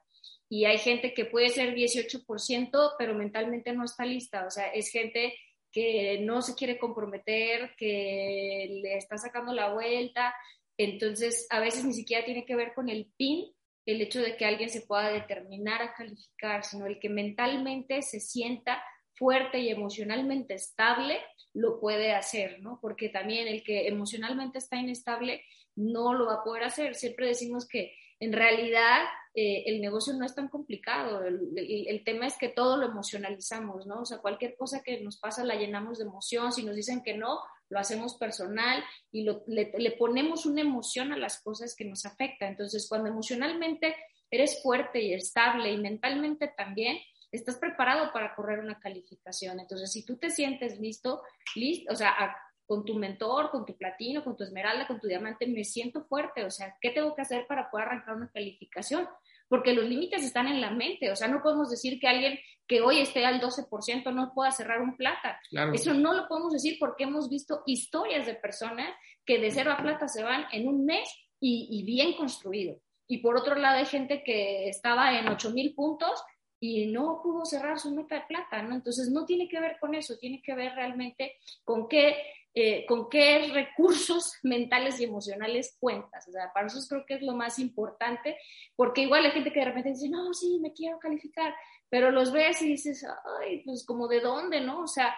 y 0.49 0.65
hay 0.65 0.79
gente 0.79 1.13
que 1.13 1.25
puede 1.25 1.49
ser 1.49 1.75
18%, 1.75 2.95
pero 2.97 3.13
mentalmente 3.13 3.73
no 3.73 3.85
está 3.85 4.05
lista, 4.05 4.47
o 4.47 4.49
sea, 4.49 4.67
es 4.73 4.89
gente 4.89 5.35
que 5.71 6.19
no 6.21 6.41
se 6.41 6.55
quiere 6.55 6.79
comprometer, 6.79 7.75
que 7.77 8.79
le 8.81 8.97
está 8.97 9.17
sacando 9.17 9.53
la 9.53 9.71
vuelta. 9.71 10.33
Entonces, 10.75 11.45
a 11.51 11.59
veces 11.59 11.85
ni 11.85 11.93
siquiera 11.93 12.25
tiene 12.25 12.43
que 12.43 12.55
ver 12.55 12.73
con 12.73 12.89
el 12.89 13.11
PIN, 13.17 13.53
el 13.85 14.01
hecho 14.01 14.19
de 14.21 14.35
que 14.35 14.45
alguien 14.45 14.69
se 14.69 14.81
pueda 14.81 15.11
determinar 15.11 15.83
a 15.83 15.93
calificar, 15.93 16.63
sino 16.63 16.87
el 16.87 16.99
que 16.99 17.09
mentalmente 17.09 18.01
se 18.01 18.19
sienta 18.19 18.81
fuerte 19.17 19.59
y 19.59 19.69
emocionalmente 19.69 20.53
estable, 20.53 21.19
lo 21.53 21.79
puede 21.79 22.13
hacer, 22.13 22.61
¿no? 22.61 22.79
Porque 22.81 23.09
también 23.09 23.47
el 23.47 23.63
que 23.63 23.87
emocionalmente 23.87 24.59
está 24.59 24.77
inestable 24.77 25.43
no 25.75 26.13
lo 26.13 26.27
va 26.27 26.35
a 26.35 26.43
poder 26.43 26.63
hacer. 26.63 26.95
Siempre 26.95 27.27
decimos 27.27 27.67
que 27.67 27.93
en 28.19 28.33
realidad 28.33 29.03
eh, 29.33 29.63
el 29.67 29.81
negocio 29.81 30.13
no 30.13 30.25
es 30.25 30.33
tan 30.33 30.47
complicado. 30.47 31.23
El, 31.23 32.03
tema 32.03 32.25
es 32.25 32.37
que 32.37 32.49
todo 32.49 32.77
lo 32.77 32.87
emocionalizamos, 32.87 33.85
¿no? 33.85 34.01
O 34.01 34.05
sea, 34.05 34.17
cualquier 34.17 34.55
cosa 34.55 34.81
que 34.83 34.99
nos 35.01 35.17
pasa 35.19 35.43
la 35.43 35.55
llenamos 35.55 35.99
de 35.99 36.05
emoción. 36.05 36.51
Si 36.51 36.63
nos 36.63 36.75
dicen 36.75 37.03
que 37.03 37.15
no, 37.15 37.39
lo 37.69 37.79
hacemos 37.79 38.15
personal 38.17 38.83
y 39.11 39.23
le, 39.23 39.71
le, 39.77 39.91
ponemos 39.91 40.45
una 40.45 40.61
emoción 40.61 41.11
a 41.11 41.17
las 41.17 41.41
cosas 41.43 41.75
que 41.75 41.85
nos 41.85 42.05
afectan. 42.05 42.49
Entonces, 42.49 42.87
cuando 42.89 43.09
emocionalmente 43.09 43.95
eres 44.31 44.61
fuerte 44.63 45.01
y 45.01 45.13
estable 45.13 45.71
y 45.71 45.77
mentalmente 45.77 46.51
también, 46.57 46.97
estás 47.31 47.57
preparado 47.57 48.11
para 48.13 48.35
correr 48.35 48.59
una 48.59 48.79
calificación. 48.79 49.59
Entonces, 49.59 49.91
si 49.91 50.05
tú 50.05 50.17
te 50.17 50.29
sientes 50.29 50.79
listo, 50.79 51.21
listo, 51.55 51.91
o 51.91 51.95
sea, 51.95 52.35
con 52.67 52.83
tu 52.83 52.95
mentor, 52.95 53.49
con 53.49 53.65
tu 53.65 53.77
platino, 53.77 54.23
con 54.23 54.35
tu 54.35 54.43
esmeralda, 54.43 54.87
con 54.87 54.99
tu 54.99 55.07
diamante, 55.07 55.47
me 55.47 55.63
siento 55.63 56.03
fuerte, 56.03 56.43
o 56.43 56.51
sea, 56.51 56.75
¿qué 56.81 56.91
tengo 56.91 57.15
que 57.15 57.21
hacer 57.21 57.47
para 57.47 57.71
poder 57.71 57.87
arrancar 57.87 58.15
una 58.15 58.29
calificación? 58.29 59.07
Porque 59.47 59.71
los 59.71 59.85
límites 59.85 60.23
están 60.23 60.47
en 60.47 60.59
la 60.59 60.71
mente, 60.71 61.09
o 61.09 61.15
sea, 61.15 61.29
no 61.29 61.41
podemos 61.41 61.69
decir 61.69 61.97
que 61.99 62.09
alguien 62.09 62.37
que 62.67 62.81
hoy 62.81 62.99
esté 62.99 63.25
al 63.25 63.39
12% 63.39 64.13
no 64.13 64.33
pueda 64.33 64.51
cerrar 64.51 64.81
un 64.81 64.97
plata. 64.97 65.39
Eso 65.73 65.93
no 65.93 66.11
lo 66.11 66.27
podemos 66.27 66.51
decir 66.51 66.75
porque 66.77 67.05
hemos 67.05 67.29
visto 67.29 67.63
historias 67.65 68.25
de 68.25 68.33
personas 68.33 68.93
que 69.25 69.39
de 69.39 69.49
cero 69.51 69.71
a 69.71 69.81
plata 69.81 70.09
se 70.09 70.21
van 70.21 70.45
en 70.51 70.67
un 70.67 70.85
mes 70.85 71.09
y, 71.39 71.69
y 71.71 71.83
bien 71.85 72.17
construido. 72.17 72.81
Y 73.07 73.19
por 73.19 73.37
otro 73.37 73.55
lado 73.55 73.77
hay 73.77 73.85
gente 73.85 74.21
que 74.21 74.67
estaba 74.67 75.17
en 75.17 75.29
8 75.29 75.51
mil 75.51 75.73
puntos 75.73 76.21
y 76.59 76.87
no 76.87 77.21
pudo 77.21 77.45
cerrar 77.45 77.79
su 77.79 77.93
meta 77.93 78.15
de 78.15 78.25
plata, 78.27 78.61
¿no? 78.63 78.75
Entonces 78.75 79.09
no 79.09 79.25
tiene 79.25 79.47
que 79.47 79.59
ver 79.59 79.77
con 79.79 79.93
eso, 79.95 80.17
tiene 80.17 80.41
que 80.41 80.55
ver 80.55 80.73
realmente 80.73 81.35
con 81.63 81.87
qué, 81.87 82.15
eh, 82.53 82.85
con 82.87 83.09
qué 83.09 83.49
recursos 83.53 84.33
mentales 84.43 84.99
y 84.99 85.03
emocionales 85.03 85.77
cuentas. 85.79 86.27
O 86.27 86.31
sea, 86.31 86.51
para 86.53 86.67
eso 86.67 86.79
creo 86.89 87.05
que 87.05 87.15
es 87.15 87.21
lo 87.21 87.33
más 87.33 87.59
importante, 87.59 88.37
porque 88.75 89.01
igual 89.01 89.25
hay 89.25 89.31
gente 89.31 89.51
que 89.51 89.59
de 89.59 89.65
repente 89.65 89.89
dice, 89.89 90.09
no, 90.09 90.33
sí, 90.33 90.59
me 90.59 90.73
quiero 90.73 90.97
calificar, 90.99 91.53
pero 91.89 92.11
los 92.11 92.31
ves 92.31 92.61
y 92.61 92.69
dices, 92.69 93.05
ay, 93.41 93.61
pues 93.63 93.85
como 93.85 94.07
de 94.07 94.19
dónde, 94.19 94.59
¿no? 94.59 94.83
O 94.83 94.87
sea, 94.87 95.15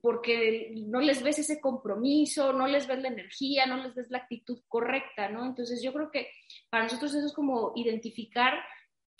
porque 0.00 0.72
no 0.86 1.00
les 1.00 1.22
ves 1.22 1.38
ese 1.38 1.60
compromiso, 1.60 2.52
no 2.52 2.66
les 2.66 2.86
ves 2.86 3.00
la 3.00 3.08
energía, 3.08 3.66
no 3.66 3.78
les 3.78 3.94
ves 3.94 4.10
la 4.10 4.18
actitud 4.18 4.60
correcta, 4.68 5.28
¿no? 5.28 5.44
Entonces 5.46 5.82
yo 5.82 5.92
creo 5.92 6.10
que 6.10 6.28
para 6.70 6.84
nosotros 6.84 7.14
eso 7.14 7.26
es 7.26 7.32
como 7.32 7.72
identificar 7.74 8.54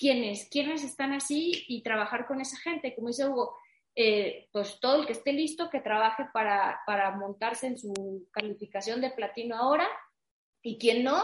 quiénes, 0.02 0.48
quiénes 0.50 0.82
están 0.82 1.12
así 1.12 1.64
y 1.68 1.80
trabajar 1.80 2.26
con 2.26 2.40
esa 2.40 2.56
gente. 2.56 2.92
Como 2.92 3.06
dice 3.06 3.28
Hugo, 3.28 3.56
eh, 3.94 4.48
pues 4.50 4.80
todo 4.80 4.96
el 4.96 5.06
que 5.06 5.12
esté 5.12 5.32
listo, 5.32 5.70
que 5.70 5.78
trabaje 5.78 6.24
para, 6.32 6.80
para 6.84 7.12
montarse 7.12 7.68
en 7.68 7.78
su 7.78 8.26
calificación 8.32 9.00
de 9.00 9.10
platino 9.10 9.56
ahora. 9.56 9.86
Y 10.60 10.76
quien 10.76 11.04
no, 11.04 11.22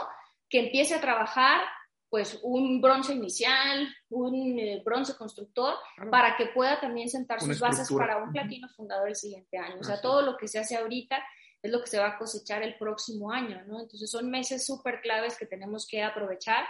que 0.49 0.61
empiece 0.61 0.95
a 0.95 1.01
trabajar 1.01 1.63
pues 2.09 2.39
un 2.45 2.81
bronce 2.81 3.15
inicial, 3.15 3.93
un 4.11 4.59
eh, 4.61 4.81
bronce 4.85 5.17
constructor, 5.17 5.75
para 6.11 6.37
que 6.37 6.47
pueda 6.47 6.81
también 6.81 7.09
sentar 7.09 7.41
sus 7.41 7.59
bases 7.59 7.93
para 7.93 8.23
un 8.23 8.31
platino 8.31 8.69
fundador 8.69 9.09
el 9.09 9.17
siguiente 9.17 9.59
año. 9.59 9.81
O 9.81 9.85
sea, 9.85 10.01
todo 10.01 10.23
lo 10.23 10.37
que 10.37 10.47
se 10.47 10.61
hace 10.61 10.77
ahorita 10.77 11.23
es 11.61 11.73
lo 11.73 11.81
que 11.81 11.89
se 11.89 11.99
va 11.99 12.07
a 12.07 12.19
cosechar 12.19 12.63
el 12.63 12.79
próximo 12.79 13.33
año, 13.33 13.61
¿no? 13.67 13.81
Entonces 13.81 14.09
son 14.09 14.31
meses 14.31 14.65
súper 14.65 15.01
claves 15.01 15.37
que 15.37 15.47
tenemos 15.47 15.87
que 15.87 16.03
aprovechar 16.03 16.65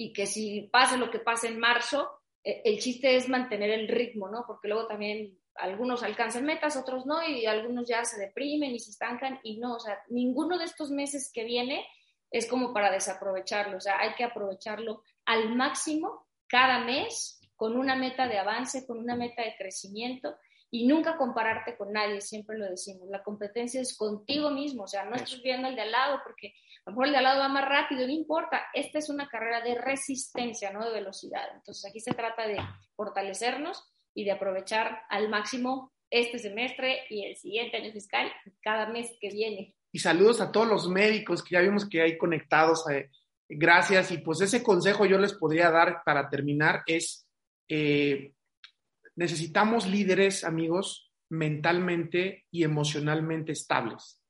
y 0.00 0.14
que 0.14 0.24
si 0.24 0.62
pase 0.72 0.96
lo 0.96 1.10
que 1.10 1.18
pase 1.18 1.48
en 1.48 1.60
marzo, 1.60 2.08
eh, 2.42 2.62
el 2.64 2.78
chiste 2.78 3.16
es 3.16 3.28
mantener 3.28 3.68
el 3.68 3.86
ritmo, 3.86 4.30
¿no? 4.30 4.44
Porque 4.46 4.66
luego 4.66 4.86
también 4.86 5.38
algunos 5.56 6.02
alcanzan 6.02 6.46
metas, 6.46 6.78
otros 6.78 7.04
no, 7.04 7.22
y 7.22 7.44
algunos 7.44 7.86
ya 7.86 8.02
se 8.06 8.18
deprimen 8.18 8.70
y 8.70 8.78
se 8.78 8.92
estancan, 8.92 9.40
y 9.42 9.58
no, 9.58 9.74
o 9.74 9.78
sea, 9.78 10.02
ninguno 10.08 10.56
de 10.56 10.64
estos 10.64 10.90
meses 10.90 11.30
que 11.34 11.44
viene 11.44 11.86
es 12.30 12.46
como 12.46 12.72
para 12.72 12.90
desaprovecharlo, 12.90 13.76
o 13.76 13.80
sea, 13.80 14.00
hay 14.00 14.14
que 14.14 14.24
aprovecharlo 14.24 15.02
al 15.26 15.54
máximo 15.54 16.26
cada 16.46 16.82
mes 16.82 17.38
con 17.54 17.76
una 17.76 17.94
meta 17.94 18.26
de 18.26 18.38
avance, 18.38 18.86
con 18.86 19.00
una 19.00 19.16
meta 19.16 19.42
de 19.42 19.54
crecimiento 19.58 20.34
y 20.70 20.86
nunca 20.86 21.16
compararte 21.16 21.76
con 21.76 21.92
nadie, 21.92 22.20
siempre 22.20 22.56
lo 22.56 22.66
decimos, 22.66 23.08
la 23.08 23.22
competencia 23.22 23.80
es 23.80 23.96
contigo 23.96 24.50
mismo, 24.50 24.84
o 24.84 24.86
sea, 24.86 25.04
no 25.04 25.16
estás 25.16 25.42
viendo 25.42 25.68
el 25.68 25.74
de 25.74 25.82
al 25.82 25.90
lado 25.90 26.20
porque 26.24 26.54
a 26.86 26.90
lo 26.90 26.92
mejor 26.92 27.06
el 27.06 27.12
de 27.12 27.18
al 27.18 27.24
lado 27.24 27.40
va 27.40 27.48
más 27.48 27.68
rápido, 27.68 28.06
no 28.06 28.12
importa, 28.12 28.62
esta 28.72 28.98
es 28.98 29.08
una 29.10 29.28
carrera 29.28 29.60
de 29.62 29.74
resistencia, 29.74 30.72
no 30.72 30.84
de 30.84 30.92
velocidad. 30.92 31.42
Entonces 31.54 31.84
aquí 31.88 32.00
se 32.00 32.12
trata 32.12 32.46
de 32.46 32.58
fortalecernos 32.94 33.84
y 34.14 34.24
de 34.24 34.32
aprovechar 34.32 35.02
al 35.08 35.28
máximo 35.28 35.92
este 36.10 36.38
semestre 36.38 37.04
y 37.08 37.24
el 37.24 37.36
siguiente 37.36 37.76
año 37.76 37.92
fiscal, 37.92 38.30
cada 38.62 38.86
mes 38.88 39.16
que 39.20 39.30
viene. 39.30 39.74
Y 39.92 39.98
saludos 39.98 40.40
a 40.40 40.52
todos 40.52 40.68
los 40.68 40.88
médicos 40.88 41.42
que 41.42 41.54
ya 41.54 41.60
vimos 41.60 41.88
que 41.88 42.02
hay 42.02 42.18
conectados. 42.18 42.88
Eh, 42.90 43.10
gracias. 43.48 44.10
Y 44.10 44.18
pues 44.18 44.40
ese 44.40 44.62
consejo 44.62 45.06
yo 45.06 45.18
les 45.18 45.34
podría 45.34 45.70
dar 45.70 46.02
para 46.04 46.28
terminar 46.28 46.82
es, 46.86 47.26
eh, 47.68 48.32
necesitamos 49.16 49.86
líderes, 49.86 50.44
amigos, 50.44 51.12
mentalmente 51.30 52.46
y 52.50 52.64
emocionalmente 52.64 53.52
estables. 53.52 54.20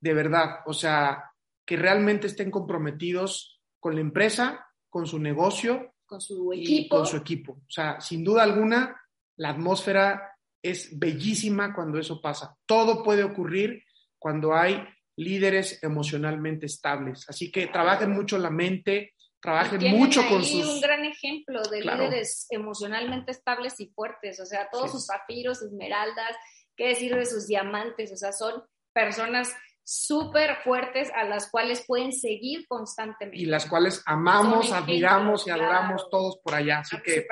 De 0.00 0.14
verdad, 0.14 0.60
o 0.66 0.72
sea, 0.72 1.32
que 1.66 1.76
realmente 1.76 2.26
estén 2.26 2.50
comprometidos 2.50 3.60
con 3.78 3.94
la 3.94 4.00
empresa, 4.00 4.66
con 4.88 5.06
su 5.06 5.18
negocio, 5.18 5.94
con 6.06 6.20
su 6.20 6.52
equipo. 6.52 6.72
Y 6.72 6.88
con 6.88 7.06
su 7.06 7.16
equipo. 7.16 7.52
O 7.52 7.70
sea, 7.70 8.00
sin 8.00 8.24
duda 8.24 8.42
alguna, 8.42 9.00
la 9.36 9.50
atmósfera 9.50 10.36
es 10.62 10.98
bellísima 10.98 11.74
cuando 11.74 11.98
eso 11.98 12.20
pasa. 12.20 12.56
Todo 12.66 13.02
puede 13.02 13.22
ocurrir 13.22 13.84
cuando 14.18 14.54
hay 14.54 14.84
líderes 15.16 15.82
emocionalmente 15.82 16.66
estables. 16.66 17.26
Así 17.28 17.50
que 17.52 17.68
trabajen 17.68 18.10
mucho 18.10 18.38
la 18.38 18.50
mente, 18.50 19.14
trabajen 19.40 19.96
mucho 19.96 20.26
con 20.28 20.44
sus... 20.44 20.66
un 20.66 20.80
gran 20.80 21.04
ejemplo 21.04 21.62
de 21.62 21.80
líderes 21.80 22.46
emocionalmente 22.50 23.32
estables 23.32 23.80
y 23.80 23.88
fuertes, 23.88 24.40
o 24.40 24.46
sea, 24.46 24.68
todos 24.70 24.92
sus 24.92 25.06
zafiros, 25.06 25.62
esmeraldas, 25.62 26.36
qué 26.76 26.88
decir 26.88 27.14
de 27.14 27.26
sus 27.26 27.46
diamantes, 27.46 28.12
o 28.12 28.16
sea, 28.16 28.32
son 28.32 28.62
personas 28.92 29.54
súper 29.82 30.56
fuertes 30.62 31.10
a 31.14 31.24
las 31.24 31.50
cuales 31.50 31.84
pueden 31.86 32.12
seguir 32.12 32.66
constantemente. 32.68 33.42
Y 33.42 33.46
las 33.46 33.66
cuales 33.66 34.02
amamos, 34.06 34.72
admiramos 34.72 35.46
y 35.46 35.50
adoramos 35.50 36.08
todos 36.10 36.38
por 36.44 36.54
allá. 36.54 36.78
Así 36.80 36.96
que 37.02 37.26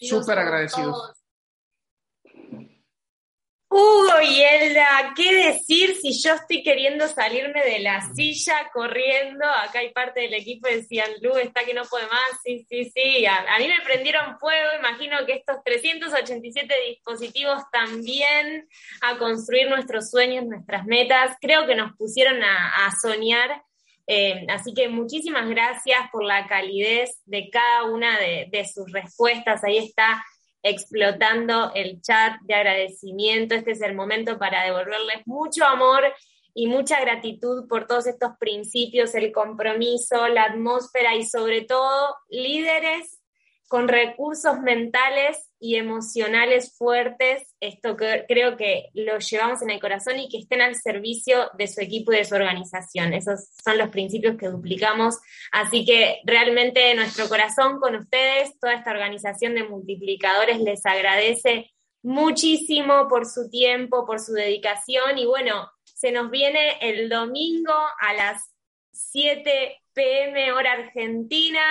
súper 0.00 0.38
agradecidos. 0.38 1.15
Hugo 3.68 4.20
y 4.22 4.42
Elda, 4.42 5.12
¿qué 5.16 5.34
decir 5.34 5.96
si 5.96 6.12
yo 6.22 6.34
estoy 6.34 6.62
queriendo 6.62 7.08
salirme 7.08 7.64
de 7.64 7.80
la 7.80 8.00
silla 8.14 8.70
corriendo? 8.72 9.44
Acá 9.44 9.80
hay 9.80 9.92
parte 9.92 10.20
del 10.20 10.34
equipo 10.34 10.68
que 10.68 10.76
decían, 10.76 11.10
Lu, 11.20 11.36
está 11.36 11.64
que 11.64 11.74
no 11.74 11.82
puede 11.84 12.06
más, 12.06 12.40
sí, 12.44 12.64
sí, 12.68 12.92
sí. 12.94 13.26
A, 13.26 13.58
mí 13.58 13.66
me 13.66 13.84
prendieron 13.84 14.38
fuego, 14.38 14.70
imagino 14.78 15.16
que 15.26 15.32
estos 15.32 15.56
387 15.64 16.74
dispositivos 16.90 17.64
también 17.72 18.68
a 19.00 19.18
construir 19.18 19.68
nuestros 19.68 20.10
sueños, 20.10 20.44
nuestras 20.44 20.86
metas, 20.86 21.36
creo 21.40 21.66
que 21.66 21.74
nos 21.74 21.92
pusieron 21.96 22.40
a, 22.44 22.94
soñar. 23.02 23.62
Eh, 24.06 24.46
así 24.48 24.72
que 24.72 24.88
muchísimas 24.88 25.48
gracias 25.48 25.98
por 26.12 26.22
la 26.22 26.46
calidez 26.46 27.20
de 27.24 27.50
cada 27.50 27.82
una 27.82 28.16
de, 28.20 28.46
de 28.48 28.64
sus 28.64 28.92
respuestas. 28.92 29.64
Ahí 29.64 29.78
está 29.78 30.24
explotando 30.62 31.72
el 31.74 32.00
chat 32.00 32.40
de 32.42 32.54
agradecimiento. 32.54 33.54
Este 33.54 33.72
es 33.72 33.82
el 33.82 33.94
momento 33.94 34.38
para 34.38 34.64
devolverles 34.64 35.26
mucho 35.26 35.64
amor 35.64 36.02
y 36.54 36.66
mucha 36.68 37.00
gratitud 37.00 37.68
por 37.68 37.86
todos 37.86 38.06
estos 38.06 38.32
principios, 38.38 39.14
el 39.14 39.30
compromiso, 39.30 40.26
la 40.28 40.44
atmósfera 40.44 41.14
y 41.14 41.24
sobre 41.24 41.62
todo 41.62 42.16
líderes 42.30 43.15
con 43.68 43.88
recursos 43.88 44.60
mentales 44.60 45.50
y 45.58 45.76
emocionales 45.76 46.76
fuertes, 46.76 47.54
esto 47.60 47.96
creo 47.96 48.56
que 48.56 48.90
lo 48.94 49.18
llevamos 49.18 49.62
en 49.62 49.70
el 49.70 49.80
corazón 49.80 50.18
y 50.18 50.28
que 50.28 50.38
estén 50.38 50.60
al 50.60 50.76
servicio 50.76 51.50
de 51.58 51.66
su 51.66 51.80
equipo 51.80 52.12
y 52.12 52.18
de 52.18 52.24
su 52.24 52.36
organización. 52.36 53.12
Esos 53.12 53.48
son 53.64 53.78
los 53.78 53.88
principios 53.88 54.36
que 54.36 54.48
duplicamos. 54.48 55.18
Así 55.50 55.84
que 55.84 56.20
realmente 56.24 56.94
nuestro 56.94 57.28
corazón 57.28 57.80
con 57.80 57.96
ustedes, 57.96 58.58
toda 58.60 58.74
esta 58.74 58.92
organización 58.92 59.54
de 59.54 59.64
multiplicadores 59.64 60.60
les 60.60 60.86
agradece 60.86 61.72
muchísimo 62.02 63.08
por 63.08 63.26
su 63.26 63.50
tiempo, 63.50 64.06
por 64.06 64.20
su 64.20 64.32
dedicación 64.32 65.18
y 65.18 65.26
bueno, 65.26 65.68
se 65.82 66.12
nos 66.12 66.30
viene 66.30 66.78
el 66.80 67.08
domingo 67.08 67.72
a 68.00 68.12
las 68.12 68.42
7 68.92 69.82
pm 69.92 70.52
hora 70.52 70.72
argentina 70.72 71.62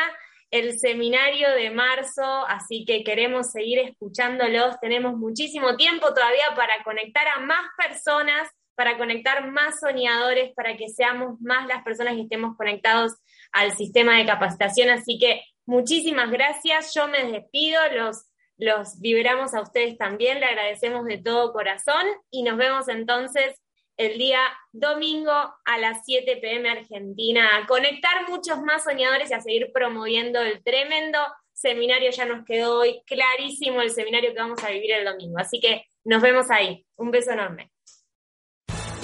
el 0.52 0.80
seminario 0.80 1.52
de 1.52 1.70
marzo, 1.70 2.46
así 2.48 2.86
que 2.86 3.04
queremos 3.04 3.52
seguir 3.52 3.80
escuchándolos. 3.80 4.80
Tenemos 4.80 5.18
muchísimo 5.18 5.76
tiempo 5.76 6.14
todavía 6.14 6.56
para 6.56 6.84
conectar 6.84 7.28
a 7.28 7.40
más 7.40 7.66
personas, 7.78 8.50
para 8.76 8.98
conectar 8.98 9.50
más 9.52 9.80
soñadores, 9.80 10.54
para 10.54 10.78
que 10.78 10.90
seamos 10.90 11.40
más 11.42 11.68
las 11.68 11.84
personas 11.84 12.16
que 12.16 12.22
estemos 12.22 12.56
conectados 12.58 13.14
al 13.52 13.72
sistema 13.76 14.18
de 14.18 14.26
capacitación. 14.26 14.90
Así 14.90 15.18
que 15.18 15.44
muchísimas 15.66 16.32
gracias. 16.32 16.94
Yo 16.94 17.08
me 17.08 17.24
despido, 17.32 17.82
los, 17.94 18.26
los 18.58 19.00
liberamos 19.00 19.54
a 19.54 19.62
ustedes 19.62 19.98
también, 19.98 20.40
le 20.40 20.46
agradecemos 20.46 21.06
de 21.06 21.18
todo 21.18 21.54
corazón 21.54 22.06
y 22.30 22.44
nos 22.44 22.58
vemos 22.58 22.88
entonces 22.88 23.60
el 23.98 24.18
día 24.18 24.40
domingo 24.72 25.32
a 25.32 25.78
las 25.80 26.06
7 26.06 26.38
pm 26.38 26.70
Argentina, 26.70 27.58
a 27.58 27.66
conectar 27.66 28.28
muchos 28.30 28.62
más 28.62 28.84
soñadores 28.84 29.32
y 29.32 29.34
a 29.34 29.42
seguir 29.42 29.72
promoviendo 29.74 30.42
el 30.42 30.64
tremendo 30.64 31.20
seminario. 31.54 32.12
Ya 32.12 32.26
nos 32.26 32.46
quedó 32.46 32.80
hoy 32.80 33.02
clarísimo 33.06 33.82
el 33.82 33.92
seminario 33.92 34.34
que 34.34 34.40
vamos 34.40 34.64
a 34.64 34.70
vivir 34.70 34.92
el 34.92 35.06
domingo. 35.06 35.38
Así 35.40 35.60
que 35.60 35.86
nos 36.04 36.22
vemos 36.22 36.50
ahí. 36.52 36.86
Un 36.96 37.12
beso 37.12 37.32
enorme. 37.32 37.72